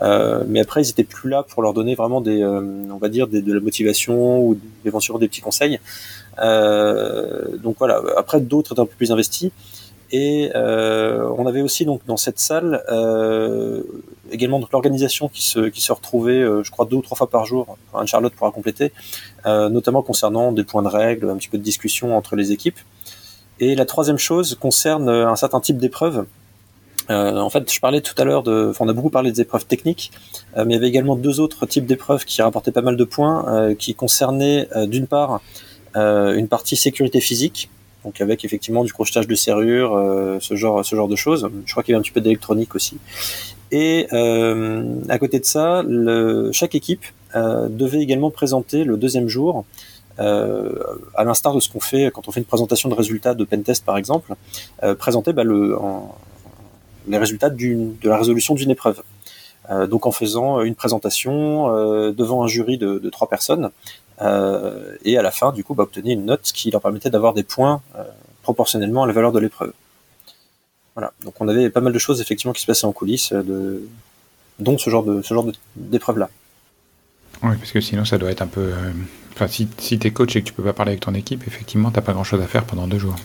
mais 0.00 0.60
après, 0.60 0.82
ils 0.82 0.90
étaient 0.90 1.04
plus 1.04 1.30
là 1.30 1.42
pour 1.42 1.62
leur 1.62 1.72
donner 1.72 1.94
vraiment 1.94 2.20
des, 2.20 2.44
on 2.44 2.98
va 2.98 3.08
dire, 3.08 3.28
de 3.28 3.52
la 3.52 3.60
motivation 3.60 4.40
ou 4.40 4.58
éventuellement 4.84 5.18
des 5.18 5.28
petits 5.28 5.42
conseils. 5.42 5.78
Euh, 6.38 7.56
donc 7.58 7.76
voilà. 7.78 8.00
Après, 8.16 8.40
d'autres 8.40 8.72
étaient 8.72 8.80
un 8.80 8.86
peu 8.86 8.94
plus 8.96 9.12
investis. 9.12 9.50
Et 10.12 10.50
euh, 10.54 11.30
on 11.38 11.46
avait 11.46 11.62
aussi 11.62 11.84
donc 11.84 12.04
dans 12.06 12.16
cette 12.16 12.40
salle 12.40 12.82
euh, 12.90 13.82
également 14.32 14.58
donc 14.58 14.72
l'organisation 14.72 15.28
qui 15.28 15.42
se 15.42 15.68
qui 15.68 15.80
se 15.80 15.92
retrouvait, 15.92 16.42
je 16.62 16.70
crois 16.70 16.84
deux 16.84 16.96
ou 16.96 17.02
trois 17.02 17.16
fois 17.16 17.30
par 17.30 17.46
jour. 17.46 17.76
Enfin, 17.92 18.06
Charlotte 18.06 18.32
pourra 18.34 18.50
compléter, 18.50 18.92
notamment 19.44 20.02
concernant 20.02 20.52
des 20.52 20.64
points 20.64 20.82
de 20.82 20.88
règle, 20.88 21.30
un 21.30 21.36
petit 21.36 21.48
peu 21.48 21.58
de 21.58 21.62
discussion 21.62 22.16
entre 22.16 22.36
les 22.36 22.52
équipes. 22.52 22.78
Et 23.58 23.74
la 23.74 23.84
troisième 23.84 24.18
chose 24.18 24.56
concerne 24.58 25.08
un 25.08 25.36
certain 25.36 25.60
type 25.60 25.78
d'épreuves. 25.78 26.24
Euh, 27.10 27.38
en 27.38 27.50
fait, 27.50 27.70
je 27.70 27.80
parlais 27.80 28.00
tout 28.00 28.14
à 28.18 28.24
l'heure 28.24 28.44
de, 28.44 28.68
enfin, 28.70 28.84
on 28.84 28.88
a 28.88 28.92
beaucoup 28.92 29.10
parlé 29.10 29.32
des 29.32 29.40
épreuves 29.40 29.66
techniques, 29.66 30.12
mais 30.56 30.64
il 30.64 30.72
y 30.72 30.76
avait 30.76 30.88
également 30.88 31.16
deux 31.16 31.40
autres 31.40 31.66
types 31.66 31.86
d'épreuves 31.86 32.24
qui 32.24 32.40
rapportaient 32.40 32.72
pas 32.72 32.82
mal 32.82 32.96
de 32.96 33.04
points, 33.04 33.74
qui 33.74 33.94
concernaient 33.94 34.68
d'une 34.86 35.08
part 35.08 35.40
euh, 35.96 36.36
une 36.36 36.46
partie 36.46 36.76
sécurité 36.76 37.20
physique. 37.20 37.68
Donc 38.04 38.20
avec 38.20 38.44
effectivement 38.44 38.84
du 38.84 38.92
crochetage 38.92 39.26
de 39.26 39.34
serrure, 39.34 40.38
ce 40.40 40.56
genre 40.56 40.84
ce 40.84 40.96
genre 40.96 41.08
de 41.08 41.16
choses. 41.16 41.50
Je 41.66 41.72
crois 41.72 41.82
qu'il 41.82 41.92
y 41.92 41.94
avait 41.94 42.00
un 42.00 42.02
petit 42.02 42.12
peu 42.12 42.20
d'électronique 42.20 42.74
aussi. 42.74 42.98
Et 43.72 44.06
à 44.10 45.18
côté 45.18 45.38
de 45.38 45.44
ça, 45.44 45.82
le, 45.86 46.50
chaque 46.52 46.74
équipe 46.74 47.04
devait 47.34 48.00
également 48.00 48.30
présenter 48.30 48.84
le 48.84 48.96
deuxième 48.96 49.28
jour 49.28 49.64
euh, 50.20 50.70
à 51.14 51.24
l'instar 51.24 51.54
de 51.54 51.60
ce 51.60 51.70
qu'on 51.70 51.80
fait 51.80 52.10
quand 52.12 52.28
on 52.28 52.32
fait 52.32 52.40
une 52.40 52.46
présentation 52.46 52.90
de 52.90 52.94
résultats 52.94 53.34
de 53.34 53.44
pentest 53.44 53.84
par 53.84 53.96
exemple, 53.96 54.34
euh, 54.82 54.94
présenter 54.94 55.32
bah, 55.32 55.44
le, 55.44 55.76
les 57.08 57.16
résultats 57.16 57.48
de 57.48 57.88
la 58.02 58.18
résolution 58.18 58.54
d'une 58.54 58.70
épreuve. 58.70 59.02
Euh, 59.70 59.86
donc 59.86 60.06
en 60.06 60.10
faisant 60.10 60.60
une 60.62 60.74
présentation 60.74 61.68
devant 62.12 62.42
un 62.42 62.48
jury 62.48 62.76
de, 62.76 63.08
trois 63.10 63.28
personnes, 63.28 63.70
et 64.20 65.18
à 65.18 65.22
la 65.22 65.30
fin, 65.30 65.52
du 65.52 65.64
coup, 65.64 65.74
bah, 65.74 65.84
obtenir 65.84 66.18
une 66.18 66.26
note 66.26 66.50
qui 66.52 66.70
leur 66.70 66.80
permettait 66.80 67.10
d'avoir 67.10 67.34
des 67.34 67.42
points 67.42 67.80
proportionnellement 68.42 69.04
à 69.04 69.06
la 69.06 69.12
valeur 69.12 69.32
de 69.32 69.38
l'épreuve. 69.38 69.72
Voilà. 70.94 71.12
Donc 71.24 71.40
on 71.40 71.48
avait 71.48 71.70
pas 71.70 71.80
mal 71.80 71.92
de 71.92 71.98
choses 71.98 72.20
effectivement 72.20 72.52
qui 72.52 72.60
se 72.60 72.66
passaient 72.66 72.86
en 72.86 72.92
coulisses, 72.92 73.32
de... 73.32 73.82
dont 74.58 74.76
ce 74.76 74.90
genre 74.90 75.04
de 75.04 75.22
ce 75.22 75.32
genre 75.32 75.46
d'épreuve 75.76 76.18
là. 76.18 76.28
Oui, 77.42 77.56
parce 77.56 77.72
que 77.72 77.80
sinon 77.80 78.04
ça 78.04 78.18
doit 78.18 78.30
être 78.30 78.42
un 78.42 78.46
peu 78.46 78.72
Enfin, 79.34 79.48
si, 79.48 79.68
si 79.78 79.98
tu 79.98 80.06
es 80.06 80.10
coach 80.10 80.36
et 80.36 80.42
que 80.42 80.46
tu 80.46 80.52
peux 80.52 80.62
pas 80.62 80.72
parler 80.72 80.90
avec 80.90 81.00
ton 81.00 81.14
équipe, 81.14 81.44
effectivement, 81.46 81.90
t'as 81.90 82.02
pas 82.02 82.12
grand 82.12 82.24
chose 82.24 82.42
à 82.42 82.46
faire 82.46 82.64
pendant 82.64 82.86
deux 82.86 82.98
jours. 82.98 83.16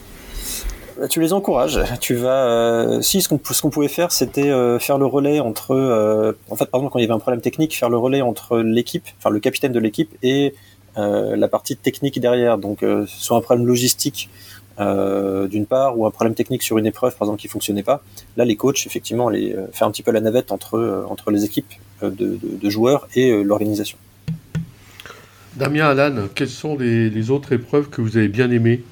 Bah, 0.97 1.09
tu 1.09 1.19
les 1.19 1.33
encourages. 1.33 1.77
Tu 1.99 2.15
vas. 2.15 2.47
Euh, 2.47 3.01
si 3.01 3.21
ce 3.21 3.27
qu'on 3.27 3.69
pouvait 3.69 3.89
faire, 3.89 4.13
c'était 4.13 4.49
euh, 4.49 4.79
faire 4.79 4.97
le 4.97 5.05
relais 5.05 5.41
entre. 5.41 5.71
Euh, 5.71 6.31
en 6.49 6.55
fait, 6.55 6.65
par 6.67 6.79
exemple, 6.79 6.93
quand 6.93 6.99
il 6.99 7.01
y 7.01 7.05
avait 7.05 7.13
un 7.13 7.19
problème 7.19 7.41
technique, 7.41 7.75
faire 7.75 7.89
le 7.89 7.97
relais 7.97 8.21
entre 8.21 8.59
l'équipe, 8.59 9.05
enfin 9.17 9.29
le 9.29 9.41
capitaine 9.41 9.73
de 9.73 9.79
l'équipe 9.79 10.15
et 10.23 10.55
la 10.97 11.47
partie 11.47 11.75
technique 11.75 12.19
derrière. 12.19 12.57
Donc, 12.57 12.83
soit 13.07 13.37
un 13.37 13.41
problème 13.41 13.67
logistique 13.67 14.29
d'une 14.79 15.65
part, 15.65 15.97
ou 15.97 16.05
un 16.05 16.11
problème 16.11 16.35
technique 16.35 16.63
sur 16.63 16.77
une 16.77 16.85
épreuve, 16.85 17.15
par 17.15 17.27
exemple, 17.27 17.41
qui 17.41 17.47
fonctionnait 17.47 17.83
pas. 17.83 18.01
Là, 18.37 18.45
les 18.45 18.55
coachs, 18.55 18.85
effectivement, 18.85 19.29
les 19.29 19.55
faire 19.71 19.87
un 19.87 19.91
petit 19.91 20.03
peu 20.03 20.11
la 20.11 20.21
navette 20.21 20.51
entre 20.51 21.05
entre 21.09 21.31
les 21.31 21.45
équipes 21.45 21.73
de, 22.01 22.39
de 22.41 22.69
joueurs 22.69 23.07
et 23.15 23.43
l'organisation. 23.43 23.97
Damien, 25.55 25.87
Alan, 25.87 26.27
quelles 26.35 26.49
sont 26.49 26.77
les, 26.77 27.31
autres 27.31 27.53
épreuves 27.53 27.89
que 27.89 28.01
vous 28.01 28.17
avez 28.17 28.27
bien 28.27 28.51
aimées? 28.51 28.83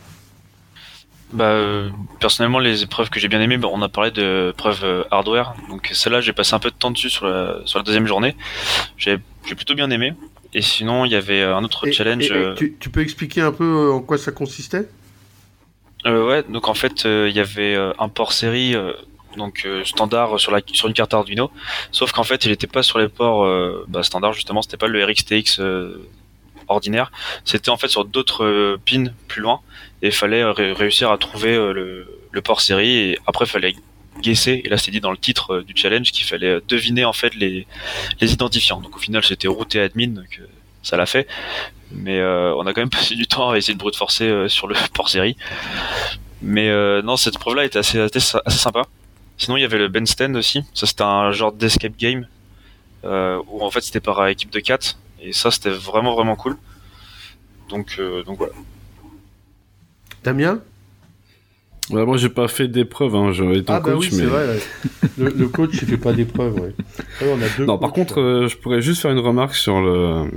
Bah, 1.34 1.46
euh, 1.46 1.90
personnellement, 2.22 2.60
les 2.60 2.84
épreuves 2.84 3.10
que 3.10 3.20
j'ai 3.20 3.28
bien 3.28 3.42
aimées, 3.42 3.58
bah, 3.58 3.68
on 3.72 3.82
a 3.82 3.90
parlé 3.90 4.12
de 4.12 4.54
euh, 4.56 5.04
hardware. 5.12 5.56
Donc 5.70 5.90
celle-là, 5.92 6.22
j'ai 6.22 6.32
passé 6.32 6.54
un 6.54 6.60
peu 6.60 6.70
de 6.70 6.76
temps 6.76 6.92
dessus 6.92 7.10
sur 7.10 7.26
la, 7.26 7.58
sur 7.66 7.80
la 7.80 7.84
deuxième 7.84 8.08
journée. 8.08 8.36
J'ai 8.98 9.20
plutôt 9.44 9.76
bien 9.76 9.90
aimé. 9.90 10.14
Et 10.54 10.62
sinon, 10.62 11.06
il 11.06 11.12
y 11.12 11.16
avait 11.16 11.42
un 11.42 11.64
autre 11.64 11.90
challenge. 11.90 12.30
Euh, 12.32 12.54
tu, 12.56 12.76
tu, 12.80 12.90
peux 12.90 13.02
expliquer 13.02 13.42
un 13.42 13.52
peu 13.52 13.92
en 13.92 14.02
quoi 14.02 14.18
ça 14.18 14.32
consistait? 14.32 14.88
Ouais, 16.06 16.44
donc 16.50 16.68
en 16.68 16.74
fait, 16.74 17.06
il 17.06 17.32
y 17.32 17.40
avait 17.40 17.76
un 17.76 18.10
port 18.10 18.34
série 18.34 18.76
donc 19.38 19.68
standard 19.84 20.40
sur 20.40 20.52
la 20.52 20.60
sur 20.74 20.88
une 20.88 20.94
carte 20.94 21.12
Arduino 21.12 21.50
sauf 21.92 22.12
qu'en 22.12 22.24
fait 22.24 22.46
il 22.46 22.52
n'était 22.52 22.68
pas 22.68 22.84
sur 22.84 23.00
les 23.00 23.08
ports 23.08 23.50
bah, 23.88 24.04
standard 24.04 24.34
justement 24.34 24.62
c'était 24.62 24.78
pas 24.78 24.86
le 24.86 25.04
RxTX 25.04 25.60
ordinaire. 26.68 27.12
C'était 27.46 27.70
en 27.70 27.78
fait 27.78 27.88
sur 27.88 28.06
d'autres 28.06 28.44
euh, 28.44 28.80
pins 28.86 29.12
plus 29.28 29.42
loin 29.42 29.62
et 30.02 30.08
il 30.08 30.14
fallait 30.14 30.42
euh, 30.42 30.74
réussir 30.74 31.12
à 31.12 31.18
trouver 31.18 31.56
euh, 31.56 32.06
le, 32.32 32.42
port 32.42 32.62
série 32.62 32.98
et 32.98 33.20
après 33.28 33.46
il 33.46 33.50
fallait 33.50 33.76
guesser 34.22 34.62
et 34.64 34.70
là 34.70 34.78
c'est 34.78 34.92
dit 34.92 35.02
dans 35.02 35.12
le 35.12 35.18
titre 35.18 35.62
du 35.62 35.74
challenge 35.76 36.12
qu'il 36.12 36.26
fallait 36.26 36.60
deviner 36.68 37.06
en 37.06 37.14
fait 37.14 37.34
les, 37.36 37.68
les 38.22 38.34
identifiants. 38.34 38.82
Donc 38.82 38.96
au 38.96 39.00
final 39.00 39.24
c'était 39.24 39.48
routé 39.48 39.80
admin 39.80 40.08
donc 40.08 40.42
ça 40.82 40.98
l'a 40.98 41.06
fait 41.06 41.28
mais 41.92 42.22
on 42.24 42.62
a 42.62 42.74
quand 42.74 42.82
même 42.82 42.90
passé 43.02 43.16
du 43.16 43.28
temps 43.28 43.52
à 43.52 43.58
essayer 43.58 43.74
de 43.74 43.80
brute 43.80 43.96
forcer 43.96 44.46
sur 44.48 44.68
le 44.68 44.76
port 44.94 45.10
série. 45.10 45.36
Mais 46.42 46.70
non 47.02 47.18
cette 47.18 47.38
preuve 47.38 47.56
là 47.56 47.66
était 47.66 47.80
assez, 47.80 48.00
assez, 48.00 48.20
sympa. 48.48 48.84
Sinon 49.38 49.58
il 49.58 49.62
y 49.62 49.66
avait 49.66 49.78
le 49.80 49.88
Ben 49.88 50.06
Stand 50.06 50.36
aussi, 50.36 50.64
ça 50.74 50.86
c'était 50.86 51.04
un 51.04 51.32
genre 51.32 51.52
d'escape 51.52 51.98
game 51.98 52.28
où 53.04 53.62
en 53.62 53.72
fait 53.72 53.82
c'était 53.82 54.00
par 54.00 54.28
équipe 54.28 54.52
de 54.52 54.60
4 54.60 54.98
et 55.24 55.32
ça, 55.32 55.52
c'était 55.52 55.70
vraiment, 55.70 56.14
vraiment 56.14 56.36
cool. 56.36 56.58
Donc, 57.70 57.96
euh, 57.98 58.24
donc 58.24 58.38
voilà. 58.38 58.54
Damien? 60.24 60.62
Ouais, 61.90 62.06
Moi, 62.06 62.18
j'ai 62.18 62.30
pas 62.30 62.48
fait 62.48 62.68
d'épreuve, 62.68 63.16
hein. 63.16 63.32
j'aurais 63.32 63.58
été 63.58 63.72
ah, 63.72 63.80
bah 63.80 63.94
coach. 63.94 64.10
Oui, 64.12 64.20
mais... 64.20 64.26
vrai, 64.26 64.60
le, 65.18 65.48
coach, 65.48 65.72
il 65.74 65.88
fait 65.88 65.98
pas 65.98 66.14
d'épreuve. 66.14 66.56
Ouais. 66.60 67.66
non, 67.66 67.78
par 67.78 67.92
contre, 67.92 68.20
euh, 68.20 68.48
je 68.48 68.58
pourrais 68.58 68.82
juste 68.82 69.02
faire 69.02 69.12
une 69.12 69.20
remarque 69.20 69.56
sur 69.56 69.82
le 69.82 70.30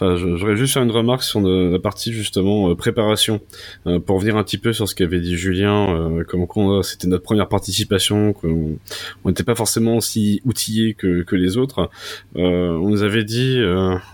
Enfin, 0.00 0.16
j'aurais 0.16 0.56
juste 0.56 0.72
faire 0.72 0.82
une 0.82 0.90
remarque 0.90 1.22
sur 1.22 1.42
la 1.42 1.78
partie 1.78 2.10
justement 2.12 2.70
euh, 2.70 2.74
préparation 2.74 3.40
euh, 3.86 4.00
pour 4.00 4.16
revenir 4.16 4.36
un 4.36 4.44
petit 4.44 4.56
peu 4.56 4.72
sur 4.72 4.88
ce 4.88 4.94
qu'avait 4.94 5.20
dit 5.20 5.36
Julien, 5.36 5.94
euh, 5.94 6.24
comme 6.24 6.46
quoi 6.46 6.82
c'était 6.82 7.06
notre 7.06 7.22
première 7.22 7.48
participation, 7.48 8.32
qu'on 8.32 8.78
n'était 9.26 9.42
pas 9.42 9.54
forcément 9.54 9.96
aussi 9.96 10.40
outillés 10.46 10.94
que, 10.94 11.22
que 11.22 11.36
les 11.36 11.58
autres. 11.58 11.90
on 12.34 12.88
nous 12.88 13.02
avait 13.02 13.24
dit 13.24 13.60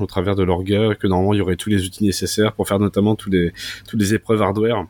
au 0.01 0.07
travers 0.07 0.35
de 0.35 0.42
l'orga 0.42 0.97
que 0.97 1.07
normalement 1.07 1.35
il 1.35 1.38
y 1.38 1.40
aurait 1.40 1.57
tous 1.57 1.71
les 1.71 1.85
outils 1.85 2.05
nécessaires 2.05 2.53
pour 2.53 2.66
faire 2.66 2.81
notamment 2.81 3.14
tous 3.14 3.31
les 3.31 3.53
toutes 3.87 4.01
les 4.01 4.14
épreuves 4.14 4.42
hardware 4.42 4.87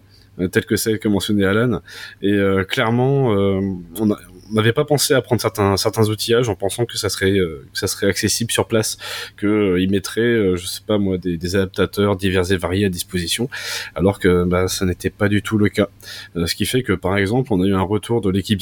telles 0.51 0.67
que 0.67 0.77
celles 0.77 0.99
que 0.99 1.09
mentionnait 1.09 1.45
Alan. 1.45 1.81
Et 2.23 2.39
clairement, 2.69 3.29
on 3.29 4.11
a, 4.11 4.19
n'avait 4.53 4.73
pas 4.73 4.85
pensé 4.85 5.15
à 5.15 5.21
prendre 5.21 5.41
certains 5.41 5.77
certains 5.77 6.09
outillages 6.09 6.49
en 6.49 6.55
pensant 6.55 6.85
que 6.85 6.97
ça 6.97 7.09
serait 7.09 7.39
euh, 7.39 7.67
que 7.73 7.79
ça 7.79 7.87
serait 7.87 8.07
accessible 8.07 8.51
sur 8.51 8.67
place, 8.67 8.99
que 9.37 9.47
euh, 9.47 9.81
ils 9.81 9.91
mettraient, 9.91 10.21
euh, 10.21 10.57
je 10.57 10.67
sais 10.67 10.83
pas 10.87 10.99
moi, 10.99 11.19
des, 11.19 11.37
des, 11.37 11.57
adaptateurs 11.57 12.17
divers 12.17 12.51
et 12.53 12.57
variés 12.57 12.87
à 12.87 12.89
disposition, 12.89 13.49
alors 13.95 14.19
que 14.19 14.45
bah, 14.45 14.69
ça 14.69 14.85
n'était 14.85 15.11
pas 15.11 15.29
du 15.29 15.43
tout 15.43 15.59
le 15.59 15.69
cas. 15.69 15.89
ce 16.35 16.55
qui 16.55 16.67
fait 16.67 16.83
que 16.83 16.93
par 16.93 17.17
exemple, 17.17 17.53
on 17.53 17.63
a 17.63 17.67
eu 17.67 17.75
un 17.75 17.83
retour 17.83 18.21
de 18.21 18.31
l'équipe 18.31 18.61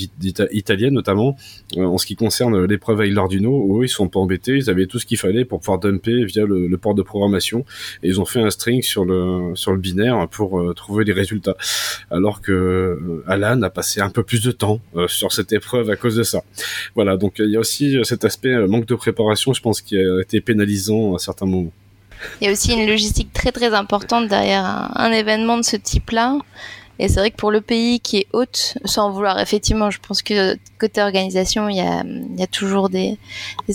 italienne 0.53 0.95
notamment 0.95 1.37
en 1.77 1.99
ce 1.99 2.07
qui 2.07 2.17
concerne 2.17 2.65
l'épreuve 2.65 3.01
avec 3.01 3.13
l'Arduino, 3.13 3.51
où 3.51 3.83
ils 3.83 3.89
sont 3.89 4.09
pas 4.09 4.21
embêtés, 4.21 4.57
ils 4.57 4.71
avaient 4.71 4.87
tout 4.87 4.99
ce 4.99 5.07
qu'il 5.07 5.19
fallait 5.19 5.45
pour 5.45 5.61
pouvoir 5.61 5.79
dumper 5.79 6.25
via 6.25 6.45
le, 6.45 6.67
le, 6.67 6.79
port 6.79 6.95
de 6.95 7.03
programmation 7.03 7.65
et 8.03 8.09
ils 8.09 8.21
ont 8.21 8.25
fait 8.25 8.41
un 8.41 8.51
string 8.51 8.83
sur 8.83 9.05
le 9.05 9.53
sur 9.55 9.73
le 9.73 9.79
binaire 9.79 10.29
pour 10.29 10.75
trouver 10.75 11.05
les 11.05 11.13
résultats, 11.13 11.57
alors 12.11 12.41
que 12.41 13.23
Alan 13.27 13.61
a 13.63 13.71
passé 13.71 14.01
un 14.01 14.11
peu 14.11 14.23
plus 14.23 14.43
de 14.43 14.51
temps 14.51 14.81
sur 15.09 15.33
cette 15.33 15.53
épreuve 15.53 15.74
à 15.79 15.97
cause 15.97 16.17
de 16.17 16.23
ça. 16.23 16.43
Voilà, 16.95 17.17
donc 17.17 17.35
il 17.39 17.51
y 17.51 17.57
a 17.57 17.61
aussi 17.61 17.97
euh, 17.97 18.05
cet 18.05 18.25
aspect 18.25 18.53
euh, 18.53 18.67
manque 18.67 18.87
de 18.87 18.95
préparation, 18.95 19.53
je 19.53 19.61
pense, 19.61 19.81
qui 19.81 19.97
a 19.97 20.21
été 20.21 20.41
pénalisant 20.41 21.15
à 21.15 21.19
certains 21.19 21.47
moments. 21.47 21.73
Il 22.41 22.47
y 22.47 22.49
a 22.49 22.53
aussi 22.53 22.73
une 22.73 22.87
logistique 22.87 23.33
très 23.33 23.53
très 23.53 23.75
importante 23.75 24.29
derrière 24.29 24.65
un, 24.95 25.13
événement 25.13 25.57
de 25.59 25.63
ce 25.63 25.77
type-là. 25.77 26.39
Et 26.99 27.09
c'est 27.09 27.19
vrai 27.19 27.31
que 27.31 27.37
pour 27.37 27.51
le 27.51 27.61
pays 27.61 27.99
qui 27.99 28.19
est 28.19 28.27
haute, 28.33 28.79
sans 28.85 29.11
vouloir, 29.11 29.41
effectivement, 29.41 29.91
je 29.91 29.99
pense 30.01 30.23
que 30.23 30.57
côté 30.79 31.03
organisation, 31.03 31.69
il 31.69 31.77
y 31.77 31.81
a, 31.81 32.47
toujours 32.47 32.89
des, 32.89 33.19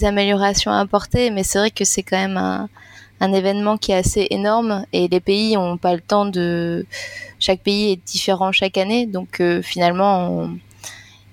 améliorations 0.04 0.72
à 0.72 0.80
apporter, 0.80 1.30
mais 1.30 1.44
c'est 1.44 1.60
vrai 1.60 1.72
que 1.72 1.84
c'est 1.84 2.04
quand 2.04 2.18
même 2.18 2.38
un, 2.38 3.34
événement 3.34 3.78
qui 3.78 3.92
est 3.92 3.96
assez 3.96 4.28
énorme 4.30 4.86
et 4.94 5.10
les 5.10 5.20
pays 5.20 5.56
n'ont 5.56 5.78
pas 5.78 5.94
le 5.94 6.00
temps 6.00 6.26
de. 6.26 6.86
Chaque 7.40 7.60
pays 7.60 7.92
est 7.92 8.08
différent 8.08 8.54
chaque 8.54 8.78
année, 8.78 9.06
donc 9.06 9.42
euh, 9.42 9.62
finalement, 9.62 10.30
on, 10.30 10.58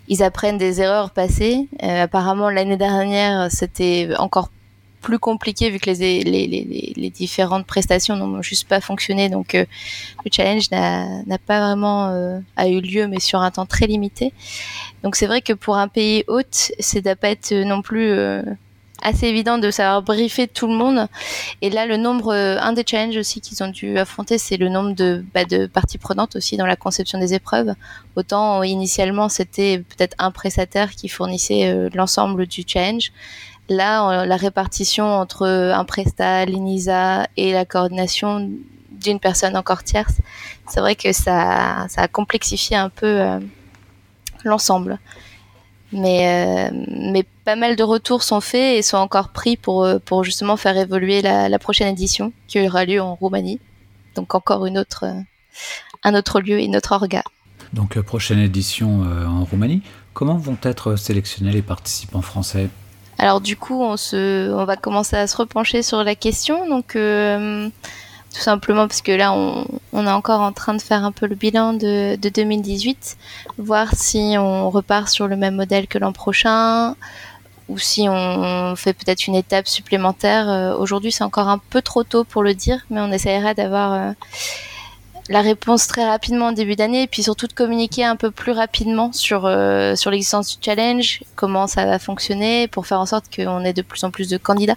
ils 0.09 0.23
apprennent 0.23 0.59
des 0.59 0.81
erreurs 0.81 1.11
passées. 1.11 1.69
Euh, 1.83 2.05
apparemment, 2.05 2.51
l'année 2.51 2.77
dernière, 2.77 3.51
c'était 3.51 4.09
encore 4.19 4.51
plus 5.03 5.19
compliqué 5.19 5.71
vu 5.71 5.79
que 5.79 5.89
les, 5.91 6.23
les, 6.23 6.47
les, 6.47 6.93
les 6.97 7.11
différentes 7.11 7.65
prestations 7.67 8.17
n'ont 8.17 8.43
juste 8.43 8.67
pas 8.69 8.81
fonctionné. 8.81 9.29
Donc, 9.29 9.55
euh, 9.55 9.65
le 10.25 10.31
challenge 10.33 10.71
n'a 10.71 11.39
pas 11.47 11.61
vraiment 11.61 12.09
euh, 12.09 12.39
a 12.57 12.69
eu 12.69 12.81
lieu, 12.81 13.07
mais 13.07 13.21
sur 13.21 13.41
un 13.41 13.51
temps 13.51 13.67
très 13.67 13.87
limité. 13.87 14.33
Donc, 15.05 15.15
c'est 15.15 15.27
vrai 15.27 15.43
que 15.43 15.53
pour 15.53 15.77
un 15.77 15.89
pays 15.89 16.25
hôte, 16.27 16.73
c'est 16.81 17.03
doit 17.03 17.15
pas 17.15 17.31
être 17.31 17.55
non 17.55 17.83
plus 17.83 18.11
assez 19.03 19.27
évident 19.27 19.59
de 19.59 19.71
savoir 19.71 20.03
briefer 20.03 20.49
tout 20.49 20.67
le 20.67 20.75
monde. 20.75 21.09
Et 21.63 21.71
là, 21.71 21.87
le 21.87 21.97
nombre, 21.97 22.33
euh, 22.33 22.59
un 22.61 22.73
des 22.73 22.85
challenges 22.87 23.17
aussi 23.17 23.41
qu'ils 23.41 23.63
ont 23.63 23.69
dû 23.69 23.99
affronter, 23.99 24.39
c'est 24.39 24.57
le 24.57 24.69
nombre 24.69 24.95
de, 24.95 25.25
bah, 25.35 25.45
de 25.45 25.67
parties 25.67 25.99
prenantes 25.99 26.37
aussi 26.37 26.57
dans 26.57 26.67
la 26.67 26.77
conception 26.77 27.19
des 27.19 27.35
épreuves. 27.35 27.75
Autant 28.17 28.63
initialement, 28.63 29.29
c'était 29.29 29.79
peut-être 29.79 30.15
un 30.19 30.31
prestataire 30.31 30.93
qui 30.93 31.09
fournissait 31.09 31.69
euh, 31.69 31.91
l'ensemble 31.95 32.47
du 32.47 32.65
challenge. 32.67 33.13
Là, 33.69 34.25
la 34.25 34.37
répartition 34.37 35.07
entre 35.07 35.45
un 35.45 35.85
prestat, 35.85 36.45
l'INISA 36.45 37.27
et 37.37 37.53
la 37.53 37.65
coordination 37.65 38.49
d'une 38.91 39.21
personne 39.21 39.57
encore 39.57 39.83
tierce, 39.83 40.15
c'est 40.69 40.81
vrai 40.81 40.97
que 40.97 41.13
ça, 41.13 41.87
ça 41.89 42.03
a 42.03 42.09
complexifié 42.09 42.77
un 42.77 42.89
peu 42.89 43.07
euh, 43.07 43.39
l'ensemble. 44.45 44.99
Mais, 45.99 46.69
euh, 46.69 46.77
mais 46.91 47.25
pas 47.47 47.57
mal 47.57 47.75
de 47.75 47.83
retours 47.83 48.23
sont 48.23 48.43
faits 48.43 48.77
et 48.77 48.83
sont 48.83 48.99
encore 48.99 49.31
pris 49.31 49.57
pour, 49.57 49.85
euh, 49.85 49.99
pour 49.99 50.25
justement 50.25 50.59
faire 50.59 50.77
évoluer 50.77 51.23
la, 51.23 51.49
la 51.49 51.59
prochaine 51.59 51.89
édition 51.89 52.35
qui 52.49 52.61
aura 52.61 52.85
lieu 52.85 53.01
en 53.01 53.15
Roumanie. 53.15 53.61
Donc 54.15 54.35
encore 54.35 54.67
une 54.67 54.77
autre, 54.77 55.05
euh, 55.05 55.21
un 56.05 56.15
autre 56.15 56.41
lieu 56.41 56.61
et 56.61 56.69
notre 56.69 56.93
orga. 56.93 57.23
Donc 57.73 57.99
prochaine 58.03 58.41
édition 58.41 59.01
en 59.27 59.45
Roumanie. 59.45 59.81
Comment 60.13 60.37
vont 60.37 60.59
être 60.63 60.97
sélectionnés 60.97 61.51
les 61.51 61.63
participants 61.63 62.23
français? 62.23 62.69
Alors 63.19 63.41
du 63.41 63.57
coup, 63.57 63.83
on, 63.83 63.97
se, 63.97 64.53
on 64.53 64.67
va 64.67 64.77
commencer 64.77 65.17
à 65.17 65.27
se 65.27 65.37
repencher 65.37 65.83
sur 65.83 66.05
la 66.05 66.15
question. 66.15 66.69
Donc 66.69 66.97
tout 68.37 68.43
simplement 68.43 68.87
parce 68.87 69.01
que 69.01 69.13
là, 69.13 69.33
on, 69.33 69.67
est 69.95 70.11
encore 70.11 70.43
en 70.43 70.53
train 70.53 70.75
de 70.75 70.83
faire 70.83 71.05
un 71.05 71.13
peu 71.13 71.27
le 71.27 71.35
bilan 71.35 71.73
de, 71.73 72.17
de 72.17 72.29
2018, 72.29 73.17
voir 73.57 73.95
si 73.95 74.35
on 74.39 74.69
repart 74.69 75.09
sur 75.09 75.27
le 75.27 75.37
même 75.37 75.57
modèle 75.57 75.87
que 75.87 75.97
l'an 75.97 76.13
prochain 76.13 76.97
ou 77.71 77.79
si 77.79 78.07
on 78.11 78.77
fait 78.77 78.93
peut-être 78.93 79.27
une 79.27 79.35
étape 79.35 79.67
supplémentaire. 79.67 80.51
Euh, 80.51 80.77
aujourd'hui, 80.77 81.13
c'est 81.13 81.25
encore 81.25 81.49
un 81.49 81.59
peu 81.59 81.81
trop 81.81 82.05
tôt 82.05 82.25
pour 82.25 82.43
le 82.43 82.53
dire, 82.53 82.85
mais 82.91 83.01
on 83.01 83.11
essaiera 83.11 83.55
d'avoir 83.55 83.95
euh, 83.95 84.13
la 85.31 85.41
réponse 85.41 85.87
très 85.87 86.07
rapidement 86.07 86.49
en 86.49 86.53
début 86.53 86.77
d'année 86.77 87.05
et 87.05 87.07
puis 87.07 87.23
surtout 87.23 87.47
de 87.47 87.55
communiquer 87.55 88.05
un 88.05 88.17
peu 88.17 88.31
plus 88.31 88.53
rapidement 88.53 89.13
sur, 89.13 89.47
euh, 89.47 89.97
sur 89.97 90.11
l'existence 90.11 90.59
du 90.59 90.63
challenge, 90.63 91.23
comment 91.37 91.67
ça 91.67 91.87
va 91.87 91.99
fonctionner 91.99 92.69
pour 92.69 92.87
faire 92.87 93.01
en 93.01 93.07
sorte 93.07 93.35
qu'on 93.35 93.65
ait 93.65 93.73
de 93.73 93.83
plus 93.83 94.05
en 94.05 94.11
plus 94.11 94.29
de 94.29 94.37
candidats 94.37 94.77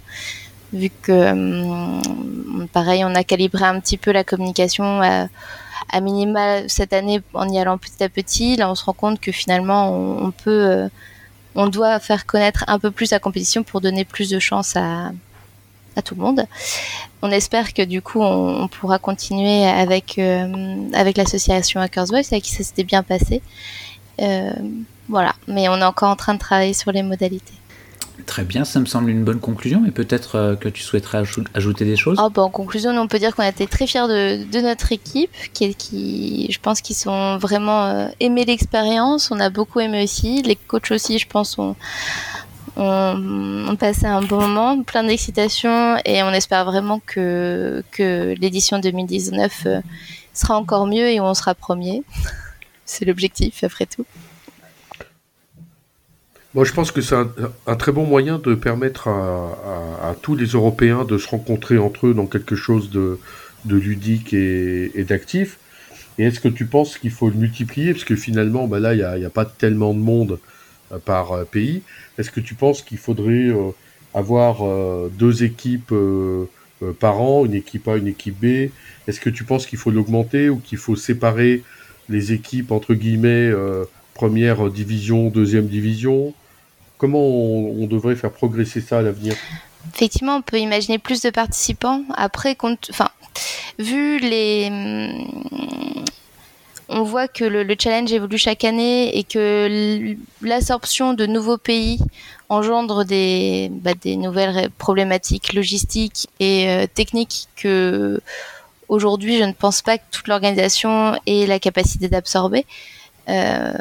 vu 0.74 0.90
que 1.02 1.12
euh, 1.12 2.68
pareil, 2.72 3.04
on 3.04 3.16
a 3.16 3.24
calibré 3.24 3.66
un 3.66 3.80
petit 3.80 3.98
peu 3.98 4.12
la 4.12 4.24
communication 4.24 5.02
à, 5.02 5.28
à, 5.92 6.02
minima 6.02 6.68
cette 6.68 6.94
année 6.94 7.22
en 7.34 7.50
y 7.50 7.60
allant 7.60 7.78
petit 7.78 8.04
à 8.04 8.10
petit. 8.10 8.56
Là, 8.56 8.70
on 8.70 8.76
se 8.76 8.84
rend 8.86 8.94
compte 8.94 9.20
que 9.20 9.32
finalement, 9.32 9.92
on, 9.92 10.32
peut, 10.32 10.70
euh, 10.70 10.90
on 11.56 11.68
doit 11.68 12.00
faire 12.00 12.26
connaître 12.26 12.64
un 12.68 12.80
peu 12.80 12.92
plus 12.92 13.12
la 13.12 13.20
compétition 13.20 13.64
pour 13.64 13.82
donner 13.82 14.06
plus 14.06 14.30
de 14.30 14.40
chance 14.40 14.76
à, 14.76 15.12
à 15.96 16.02
tout 16.02 16.16
le 16.16 16.22
monde. 16.22 16.46
On 17.22 17.32
espère 17.32 17.74
que 17.74 17.82
du 17.82 18.02
coup, 18.02 18.22
on, 18.22 18.68
pourra 18.68 19.00
continuer 19.00 19.66
avec 19.66 20.18
euh, 20.20 20.90
avec 20.94 21.18
l'association 21.18 21.82
Hackers 21.82 22.06
Voice, 22.06 22.32
avec 22.32 22.44
qui 22.44 22.52
ça 22.52 22.64
s'était 22.64 22.84
bien 22.84 23.04
passé. 23.04 23.42
voilà, 25.08 25.34
mais 25.48 25.68
on 25.70 25.78
est 25.78 25.84
encore 25.84 26.10
en 26.10 26.16
train 26.16 26.36
de 26.36 26.40
travailler 26.40 26.74
sur 26.74 26.92
les 26.92 27.04
modalités. 27.04 27.60
Très 28.26 28.44
bien, 28.44 28.66
ça 28.66 28.80
me 28.80 28.86
semble 28.86 29.10
une 29.10 29.24
bonne 29.24 29.40
conclusion, 29.40 29.82
mais 29.82 29.92
peut-être 29.92 30.36
euh, 30.36 30.56
que 30.56 30.70
tu 30.70 30.82
souhaiterais 30.82 31.24
ajouter 31.54 31.86
des 31.86 31.96
choses? 31.96 32.18
Oh, 32.20 32.40
En 32.40 32.50
conclusion, 32.50 32.92
on 32.92 33.08
peut 33.08 33.20
dire 33.20 33.36
qu'on 33.36 33.44
a 33.44 33.50
été 33.50 33.68
très 33.68 33.88
fiers 33.88 34.08
de, 34.08 34.62
notre 34.62 34.92
équipe, 34.92 35.32
qui, 35.54 36.48
je 36.50 36.60
pense 36.60 36.82
qu'ils 36.82 36.96
sont 36.96 37.38
vraiment 37.38 37.86
euh, 37.86 38.08
aimé 38.20 38.46
l'expérience, 38.46 39.32
on 39.32 39.40
a 39.40 39.50
beaucoup 39.50 39.80
aimé 39.80 40.04
aussi, 40.04 40.42
les 40.42 40.56
coachs 40.56 40.92
aussi, 40.92 41.20
je 41.20 41.28
pense, 41.28 41.58
ont, 41.58 41.76
passé 43.80 44.06
un 44.06 44.22
bon 44.22 44.42
moment, 44.42 44.84
plein 44.84 45.04
d'excitation, 45.04 45.98
et 46.06 46.24
on 46.24 46.32
espère 46.32 46.66
vraiment 46.66 47.02
que, 47.06 47.84
que 47.92 48.36
l'édition 48.40 48.80
2019 48.80 49.64
euh, 49.66 49.82
sera 50.34 50.58
encore 50.58 50.88
mieux 50.88 51.10
et 51.10 51.20
on 51.20 51.34
sera 51.34 51.56
premier. 51.56 52.04
C'est 52.86 53.06
l'objectif, 53.06 53.64
après 53.64 53.86
tout. 53.86 54.06
Moi, 56.56 56.66
je 56.66 56.74
pense 56.74 56.92
que 56.92 57.02
c'est 57.02 57.16
un, 57.16 57.76
très 57.76 57.92
bon 57.92 58.08
moyen 58.08 58.40
de 58.40 58.56
permettre 58.56 59.08
à, 59.08 60.16
tous 60.24 60.36
les 60.36 60.48
Européens 60.48 61.06
de 61.06 61.20
se 61.20 61.28
rencontrer 61.28 61.78
entre 61.78 62.08
eux 62.08 62.16
dans 62.16 62.26
quelque 62.26 62.56
chose 62.56 62.90
de, 62.90 63.20
ludique 63.68 64.34
et, 64.34 65.06
d'actif. 65.08 65.60
Et 66.18 66.24
est-ce 66.24 66.40
que 66.40 66.48
tu 66.48 66.66
penses 66.66 66.98
qu'il 66.98 67.12
faut 67.12 67.30
le 67.30 67.36
multiplier? 67.36 67.94
Parce 67.94 68.04
que 68.04 68.16
finalement, 68.16 68.68
bah 68.68 68.80
là, 68.80 68.96
il 68.96 69.20
n'y 69.20 69.26
a, 69.26 69.30
pas 69.30 69.46
tellement 69.46 69.94
de 69.94 70.00
monde 70.00 70.40
euh, 70.92 70.98
par 70.98 71.34
euh, 71.34 71.44
pays. 71.44 71.84
Est-ce 72.18 72.32
que 72.32 72.40
tu 72.40 72.56
penses 72.56 72.82
qu'il 72.82 72.98
faudrait 72.98 73.50
euh, 73.50 73.70
avoir 74.16 74.64
deux 75.12 75.44
équipes 75.44 75.94
par 77.00 77.22
an, 77.22 77.46
une 77.46 77.54
équipe 77.54 77.88
A, 77.88 77.96
une 77.98 78.08
équipe 78.08 78.40
B? 78.42 78.72
Est-ce 79.08 79.20
que 79.20 79.30
tu 79.30 79.44
penses 79.44 79.68
qu'il 79.68 79.78
faut 79.78 79.92
l'augmenter 79.92 80.50
ou 80.50 80.58
qu'il 80.58 80.80
faut 80.80 80.96
séparer 80.96 81.62
les 82.10 82.34
équipes, 82.34 82.72
entre 82.72 82.96
guillemets, 82.96 83.52
première 84.16 84.72
division, 84.72 85.30
deuxième 85.30 85.68
division? 85.68 86.34
Comment 87.00 87.26
on, 87.26 87.88
devrait 87.88 88.18
faire 88.18 88.32
progresser 88.32 88.82
ça 88.82 89.00
à 89.00 89.02
l'avenir? 89.02 89.34
Effectivement, 89.96 90.36
on 90.36 90.42
peut 90.42 90.60
imaginer 90.60 91.00
plus 91.00 91.22
de 91.22 91.30
participants. 91.30 92.04
Après, 92.14 92.58
enfin, 92.62 93.10
vu 93.80 94.20
les, 94.20 94.68
hum, 94.70 96.04
on 96.90 97.04
voit 97.04 97.30
que 97.30 97.46
le, 97.46 97.66
challenge 97.80 98.12
évolue 98.12 98.38
chaque 98.38 98.66
année 98.66 99.18
et 99.18 99.24
que 99.24 100.16
l'absorption 100.42 101.14
de 101.14 101.26
nouveaux 101.26 101.58
pays 101.58 102.00
engendre 102.50 103.06
des, 103.06 103.70
bah, 103.72 103.94
nouvelles 104.06 104.70
problématiques 104.72 105.54
logistiques 105.54 106.28
et 106.42 106.68
euh, 106.68 106.86
techniques 106.94 107.48
que 107.56 108.20
aujourd'hui 108.90 109.38
je 109.38 109.44
ne 109.44 109.54
pense 109.54 109.82
pas 109.82 110.00
que 110.00 110.04
toute 110.12 110.28
l'organisation 110.28 111.16
ait 111.28 111.46
la 111.46 111.60
capacité 111.60 112.10
d'absorber. 112.10 112.66
Euh, 113.30 113.72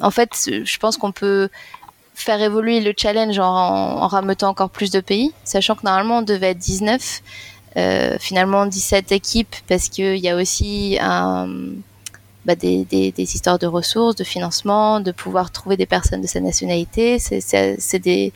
en 0.00 0.10
fait, 0.10 0.30
je 0.64 0.78
pense 0.78 0.96
qu'on 0.96 1.12
peut 1.12 1.48
faire 2.14 2.40
évoluer 2.40 2.80
le 2.80 2.94
challenge 2.96 3.38
en, 3.38 3.44
en, 3.44 4.06
rameutant 4.06 4.48
encore 4.48 4.70
plus 4.70 4.90
de 4.90 5.00
pays, 5.00 5.32
sachant 5.44 5.74
que 5.74 5.82
normalement 5.84 6.18
on 6.18 6.22
devait 6.22 6.50
être 6.50 6.58
19, 6.58 7.22
euh, 7.76 8.16
finalement 8.20 8.66
17 8.66 9.10
équipes 9.10 9.56
parce 9.68 9.88
qu'il 9.88 10.18
y 10.18 10.28
a 10.28 10.36
aussi 10.36 10.96
bah, 12.44 12.54
des, 12.54 13.12
histoires 13.18 13.58
de 13.58 13.66
ressources, 13.66 14.14
de 14.14 14.22
financement, 14.22 15.00
de 15.00 15.10
pouvoir 15.10 15.50
trouver 15.50 15.76
des 15.76 15.86
personnes 15.86 16.20
de 16.20 16.28
sa 16.28 16.40
nationalité. 16.40 17.18
C'est 17.18 17.98
des, 17.98 18.32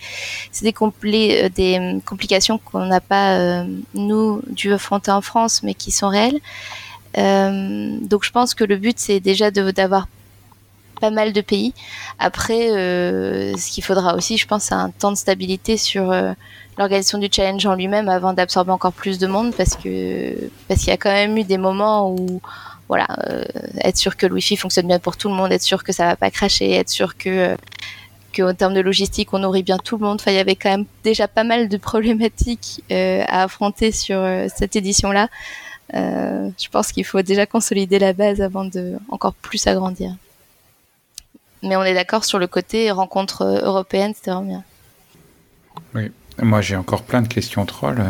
des, 0.62 0.74
euh, 0.74 1.48
des 1.50 2.00
complications 2.04 2.58
qu'on 2.58 2.86
n'a 2.86 3.00
pas, 3.00 3.38
euh, 3.38 3.64
nous, 3.94 4.42
dû 4.48 4.72
affronter 4.72 5.12
en 5.12 5.20
France, 5.20 5.62
mais 5.62 5.74
qui 5.74 5.92
sont 5.92 6.08
réelles. 6.08 6.40
Donc 7.14 8.24
je 8.24 8.30
pense 8.32 8.54
que 8.54 8.64
le 8.64 8.76
but, 8.76 8.98
c'est 8.98 9.20
déjà 9.20 9.50
d'avoir 9.50 10.08
pas 10.98 11.10
mal 11.10 11.32
de 11.32 11.40
pays. 11.40 11.72
Après, 12.18 12.70
euh, 12.70 13.56
ce 13.56 13.70
qu'il 13.70 13.84
faudra 13.84 14.14
aussi, 14.14 14.36
je 14.36 14.46
pense, 14.46 14.64
c'est 14.64 14.74
un 14.74 14.90
temps 14.90 15.12
de 15.12 15.16
stabilité 15.16 15.76
sur 15.76 16.10
euh, 16.10 16.32
l'organisation 16.76 17.18
du 17.18 17.28
challenge 17.30 17.64
en 17.66 17.74
lui-même 17.74 18.08
avant 18.08 18.32
d'absorber 18.32 18.72
encore 18.72 18.92
plus 18.92 19.18
de 19.18 19.26
monde, 19.26 19.54
parce 19.54 19.76
que 19.76 20.34
parce 20.68 20.80
qu'il 20.80 20.88
y 20.88 20.92
a 20.92 20.96
quand 20.96 21.12
même 21.12 21.36
eu 21.36 21.44
des 21.44 21.58
moments 21.58 22.10
où 22.10 22.40
voilà, 22.88 23.06
euh, 23.28 23.44
être 23.82 23.96
sûr 23.96 24.16
que 24.16 24.26
le 24.26 24.34
Wi-Fi 24.34 24.56
fonctionne 24.56 24.86
bien 24.86 24.98
pour 24.98 25.16
tout 25.16 25.28
le 25.28 25.34
monde, 25.34 25.52
être 25.52 25.62
sûr 25.62 25.84
que 25.84 25.92
ça 25.92 26.06
va 26.06 26.16
pas 26.16 26.30
cracher, 26.30 26.72
être 26.72 26.90
sûr 26.90 27.16
que 27.16 27.56
qu'en 28.36 28.54
termes 28.54 28.74
de 28.74 28.80
logistique, 28.80 29.32
on 29.32 29.38
nourrit 29.38 29.62
bien 29.62 29.78
tout 29.78 29.96
le 29.96 30.04
monde. 30.06 30.18
Enfin, 30.20 30.30
il 30.30 30.36
y 30.36 30.40
avait 30.40 30.56
quand 30.56 30.70
même 30.70 30.84
déjà 31.02 31.28
pas 31.28 31.44
mal 31.44 31.68
de 31.68 31.76
problématiques 31.76 32.82
à 32.90 33.42
affronter 33.42 33.92
sur 33.92 34.22
cette 34.54 34.76
édition-là. 34.76 35.28
je 35.92 36.68
pense 36.70 36.92
qu'il 36.92 37.04
faut 37.04 37.22
déjà 37.22 37.46
consolider 37.46 37.98
la 37.98 38.12
base 38.12 38.40
avant 38.40 38.64
de 38.64 38.96
encore 39.10 39.34
plus 39.34 39.66
agrandir. 39.66 40.14
Mais 41.62 41.76
on 41.76 41.82
est 41.82 41.94
d'accord 41.94 42.24
sur 42.24 42.38
le 42.38 42.46
côté 42.46 42.90
rencontre 42.90 43.44
européenne, 43.44 44.12
c'était 44.14 44.30
vraiment 44.30 44.46
bien. 44.46 44.64
Oui, 45.94 46.10
moi 46.40 46.60
j'ai 46.60 46.76
encore 46.76 47.02
plein 47.02 47.22
de 47.22 47.28
questions 47.28 47.64
trolls. 47.66 48.02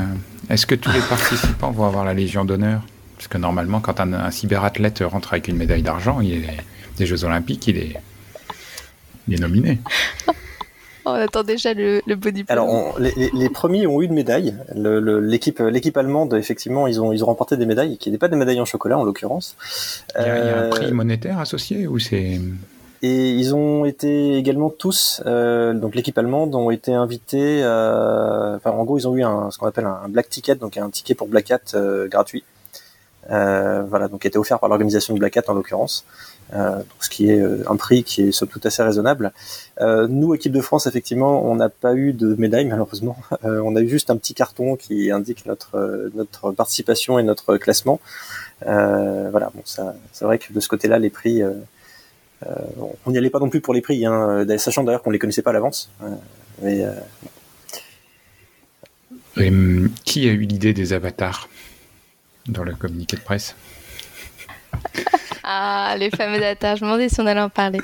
Est-ce 0.50 0.66
que 0.66 0.74
tous 0.74 0.92
les 0.92 1.00
participants 1.08 1.70
vont 1.70 1.86
avoir 1.86 2.04
la 2.04 2.14
Légion 2.14 2.44
d'honneur? 2.44 2.82
Parce 3.16 3.28
que 3.28 3.38
normalement, 3.38 3.80
quand 3.80 3.98
un, 4.00 4.30
cyberathlète 4.30 5.02
rentre 5.04 5.32
avec 5.32 5.48
une 5.48 5.56
médaille 5.56 5.82
d'argent, 5.82 6.20
il 6.20 6.44
est 6.44 6.56
des 6.98 7.06
Jeux 7.06 7.24
Olympiques, 7.24 7.66
il 7.66 7.76
est, 7.78 7.96
il 9.26 9.34
est 9.34 9.40
nominé. 9.40 9.80
on 11.04 11.14
attend 11.14 11.42
déjà 11.42 11.74
le, 11.74 12.00
le 12.06 12.14
body 12.14 12.44
Alors, 12.48 12.96
les, 13.00 13.48
premiers 13.48 13.86
ont 13.88 14.00
eu 14.00 14.04
une 14.04 14.14
médaille. 14.14 14.54
L'équipe, 14.74 15.58
l'équipe 15.58 15.96
allemande, 15.96 16.34
effectivement, 16.34 16.86
ils 16.86 17.00
ont, 17.00 17.12
ils 17.12 17.24
ont 17.24 17.26
remporté 17.26 17.56
des 17.56 17.66
médailles, 17.66 17.98
qui 17.98 18.08
n'étaient 18.08 18.20
pas 18.20 18.28
des 18.28 18.36
médailles 18.36 18.60
en 18.60 18.64
chocolat 18.64 18.98
en 18.98 19.04
l'occurrence. 19.04 19.56
Il 20.18 20.26
y, 20.26 20.28
a, 20.28 20.66
un 20.66 20.68
prix 20.68 20.92
monétaire 20.92 21.40
associé 21.40 21.88
ou 21.88 21.98
c'est 21.98 22.40
et 23.02 23.30
ils 23.30 23.54
ont 23.54 23.84
été 23.84 24.36
également 24.36 24.70
tous, 24.70 25.22
euh, 25.26 25.72
donc 25.72 25.94
l'équipe 25.94 26.16
allemande, 26.18 26.54
ont 26.54 26.70
été 26.70 26.92
invités. 26.92 27.62
Euh, 27.62 28.56
enfin, 28.56 28.70
en 28.70 28.84
gros, 28.84 28.98
ils 28.98 29.06
ont 29.06 29.16
eu 29.16 29.22
un, 29.22 29.50
ce 29.50 29.58
qu'on 29.58 29.66
appelle 29.66 29.86
un 29.86 30.08
black 30.08 30.28
ticket, 30.28 30.56
donc 30.56 30.76
un 30.76 30.90
ticket 30.90 31.14
pour 31.14 31.28
Black 31.28 31.50
Hat 31.50 31.60
euh, 31.74 32.08
gratuit. 32.08 32.44
Euh, 33.30 33.82
voilà, 33.88 34.08
donc 34.08 34.22
qui 34.22 34.26
était 34.26 34.38
offert 34.38 34.58
par 34.58 34.68
l'organisation 34.68 35.12
de 35.14 35.18
Black 35.18 35.36
Hat 35.36 35.42
en 35.48 35.54
l'occurrence. 35.54 36.04
Euh, 36.54 36.80
ce 36.98 37.10
qui 37.10 37.30
est 37.30 37.42
un 37.68 37.76
prix 37.76 38.02
qui 38.02 38.22
est 38.22 38.46
tout 38.46 38.60
assez 38.64 38.82
raisonnable. 38.82 39.32
nous, 39.80 40.34
équipe 40.34 40.52
de 40.52 40.60
France, 40.62 40.86
effectivement, 40.86 41.44
on 41.44 41.54
n'a 41.56 41.68
pas 41.68 41.94
eu 41.94 42.12
de 42.12 42.34
médaille 42.36 42.64
malheureusement. 42.64 43.16
on 43.42 43.76
a 43.76 43.80
eu 43.80 43.88
juste 43.88 44.10
un 44.10 44.16
petit 44.16 44.34
carton 44.34 44.76
qui 44.76 45.10
indique 45.10 45.46
notre 45.46 46.10
notre 46.14 46.52
participation 46.52 47.18
et 47.18 47.22
notre 47.22 47.58
classement. 47.58 48.00
voilà, 48.62 49.50
bon, 49.54 49.62
ça, 49.64 49.94
c'est 50.12 50.24
vrai 50.24 50.38
que 50.38 50.52
de 50.52 50.60
ce 50.60 50.68
côté-là, 50.68 50.98
les 50.98 51.10
prix 51.10 51.42
euh, 51.42 51.52
on 52.46 53.10
n'y 53.10 53.18
allait 53.18 53.30
pas 53.30 53.40
non 53.40 53.48
plus 53.48 53.60
pour 53.60 53.74
les 53.74 53.80
prix, 53.80 54.06
hein, 54.06 54.44
euh, 54.48 54.58
sachant 54.58 54.84
d'ailleurs 54.84 55.02
qu'on 55.02 55.10
les 55.10 55.18
connaissait 55.18 55.42
pas 55.42 55.50
à 55.50 55.54
l'avance. 55.54 55.90
Euh, 56.62 56.94
hum, 59.36 59.90
qui 60.04 60.28
a 60.28 60.32
eu 60.32 60.40
l'idée 60.40 60.72
des 60.72 60.92
avatars 60.92 61.48
dans 62.46 62.62
le 62.64 62.74
communiqué 62.74 63.16
de 63.16 63.22
presse? 63.22 63.56
Ah, 65.50 65.94
les 65.98 66.10
fameux 66.10 66.36
avatars, 66.36 66.76
je 66.76 66.84
me 66.84 66.90
demandais 66.90 67.08
si 67.08 67.18
on 67.22 67.26
allait 67.26 67.40
en 67.40 67.48
parler. 67.48 67.78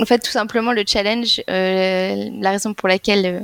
en 0.00 0.04
fait, 0.04 0.18
tout 0.18 0.30
simplement, 0.30 0.72
le 0.72 0.84
challenge, 0.86 1.40
la 1.48 2.50
raison 2.50 2.74
pour 2.74 2.86
laquelle 2.86 3.40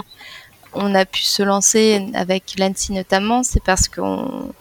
on 0.74 0.94
a 0.94 1.06
pu 1.06 1.22
se 1.22 1.42
lancer 1.42 2.06
avec 2.12 2.58
l'ANSI 2.58 2.92
notamment, 2.92 3.42
c'est 3.42 3.62
parce 3.62 3.88
qu'on 3.88 4.52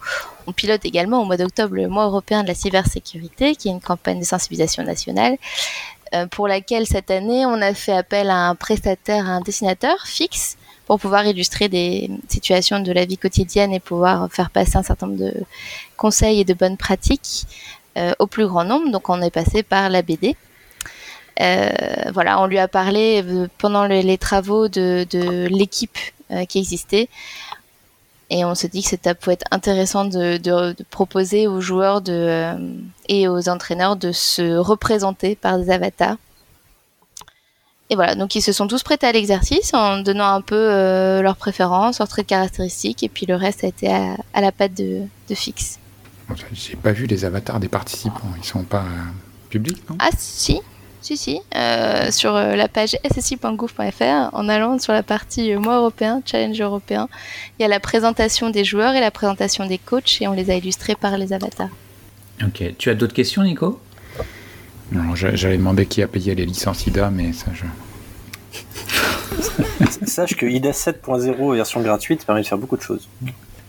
on 0.47 0.53
pilote 0.53 0.85
également 0.85 1.21
au 1.21 1.25
mois 1.25 1.37
d'octobre 1.37 1.75
le 1.75 1.87
mois 1.87 2.05
européen 2.05 2.43
de 2.43 2.47
la 2.47 2.55
cybersécurité, 2.55 3.55
qui 3.55 3.69
est 3.69 3.71
une 3.71 3.81
campagne 3.81 4.19
de 4.19 4.25
sensibilisation 4.25 4.83
nationale, 4.83 5.37
euh, 6.13 6.27
pour 6.27 6.47
laquelle 6.47 6.85
cette 6.85 7.11
année 7.11 7.45
on 7.45 7.61
a 7.61 7.73
fait 7.73 7.93
appel 7.93 8.29
à 8.29 8.47
un 8.47 8.55
prestataire, 8.55 9.27
à 9.27 9.33
un 9.33 9.41
dessinateur 9.41 9.95
fixe, 10.05 10.57
pour 10.85 10.99
pouvoir 10.99 11.25
illustrer 11.25 11.67
des 11.67 12.11
situations 12.29 12.79
de 12.79 12.91
la 12.91 13.05
vie 13.05 13.17
quotidienne 13.17 13.73
et 13.73 13.79
pouvoir 13.79 14.31
faire 14.31 14.51
passer 14.51 14.77
un 14.77 14.83
certain 14.83 15.07
nombre 15.07 15.19
de 15.19 15.33
conseils 15.97 16.41
et 16.41 16.45
de 16.45 16.53
bonnes 16.53 16.77
pratiques 16.77 17.47
au 18.19 18.27
plus 18.27 18.45
grand 18.45 18.65
nombre. 18.65 18.91
Donc 18.91 19.09
on 19.09 19.19
est 19.21 19.31
passé 19.31 19.63
par 19.63 19.89
la 19.89 20.03
BD. 20.03 20.35
voilà, 22.13 22.39
on 22.39 22.45
lui 22.45 22.59
a 22.59 22.67
parlé 22.67 23.23
pendant 23.57 23.85
les, 23.85 24.17
travaux 24.19 24.67
de 24.67 25.47
l'équipe 25.47 25.97
qui 26.47 26.59
existait. 26.59 27.09
Et 28.29 28.43
on 28.43 28.55
se 28.55 28.65
dit 28.67 28.81
que 28.81 28.89
ça 28.89 29.13
peut 29.13 29.31
être 29.31 29.45
intéressant 29.51 30.05
de, 30.05 30.37
de, 30.37 30.75
proposer 30.89 31.47
aux 31.47 31.61
joueurs 31.61 32.01
de, 32.01 32.11
euh, 32.11 32.57
et 33.07 33.27
aux 33.27 33.49
entraîneurs 33.49 33.95
de 33.95 34.11
se 34.11 34.57
représenter 34.57 35.35
par 35.35 35.59
des 35.59 35.69
avatars. 35.69 36.17
Et 37.91 37.95
voilà, 37.95 38.15
donc 38.15 38.35
ils 38.35 38.41
se 38.41 38.51
sont 38.51 38.67
tous 38.67 38.81
prêtés 38.81 39.05
à 39.05 39.11
l'exercice 39.11 39.75
en 39.75 39.99
donnant 39.99 40.33
un 40.33 40.41
peu 40.41 40.55
euh, 40.55 41.21
leurs 41.21 41.37
préférences, 41.37 41.99
leurs 41.99 42.07
traits 42.07 42.25
caractéristiques, 42.25 43.03
et 43.03 43.09
puis 43.09 43.27
le 43.27 43.35
reste 43.35 43.63
a 43.63 43.67
été 43.67 43.93
à, 43.93 44.17
à 44.33 44.41
la 44.41 44.51
patte 44.51 44.73
de, 44.73 45.03
de 45.29 45.35
fixe. 45.35 45.77
J'ai 46.51 46.75
pas 46.75 46.93
vu 46.93 47.05
les 47.05 47.25
avatars 47.25 47.59
des 47.59 47.67
participants, 47.67 48.31
ils 48.39 48.43
sont 48.43 48.63
pas 48.63 48.81
euh, 48.81 49.49
publics, 49.49 49.87
non? 49.87 49.97
Ah 49.99 50.09
si, 50.17 50.61
si, 51.05 51.17
si, 51.17 51.39
euh, 51.55 52.09
sur 52.09 52.35
euh, 52.35 52.55
la 52.55 52.67
page 52.67 52.97
ssi.gouv.fr, 53.07 54.33
en 54.33 54.49
allant 54.49 54.79
sur 54.79 54.91
la 54.91 55.03
partie 55.03 55.53
euh, 55.53 55.59
mois 55.59 55.77
européen, 55.77 56.23
challenge 56.25 56.59
européen, 56.59 57.07
il 57.59 57.61
y 57.61 57.65
a 57.65 57.67
la 57.67 57.79
présentation 57.79 58.49
des 58.49 58.63
joueurs 58.63 58.95
et 58.95 59.01
la 59.01 59.11
présentation 59.11 59.67
des 59.67 59.77
coachs 59.77 60.19
et 60.21 60.27
on 60.27 60.33
les 60.33 60.49
a 60.49 60.55
illustrés 60.55 60.95
par 60.95 61.15
les 61.19 61.31
avatars. 61.31 61.69
Ok, 62.43 62.63
tu 62.79 62.89
as 62.89 62.95
d'autres 62.95 63.13
questions, 63.13 63.43
Nico? 63.43 63.79
Non, 64.91 65.13
j'allais 65.13 65.57
demander 65.57 65.85
qui 65.85 66.01
a 66.01 66.07
payé 66.07 66.33
les 66.33 66.45
licences 66.45 66.87
IDA, 66.87 67.11
mais 67.11 67.33
ça 67.33 67.51
je. 67.53 67.65
Sache 70.07 70.35
que 70.35 70.47
IDA 70.47 70.71
7.0 70.71 71.55
version 71.55 71.81
gratuite 71.81 72.25
permet 72.25 72.41
de 72.41 72.47
faire 72.47 72.57
beaucoup 72.57 72.77
de 72.77 72.81
choses. 72.81 73.07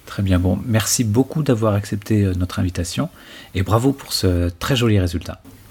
Très 0.06 0.22
bien, 0.22 0.38
bon, 0.38 0.58
merci 0.64 1.04
beaucoup 1.04 1.42
d'avoir 1.42 1.74
accepté 1.74 2.30
notre 2.36 2.60
invitation 2.60 3.10
et 3.54 3.62
bravo 3.62 3.92
pour 3.92 4.14
ce 4.14 4.48
très 4.48 4.74
joli 4.74 4.98
résultat. 4.98 5.42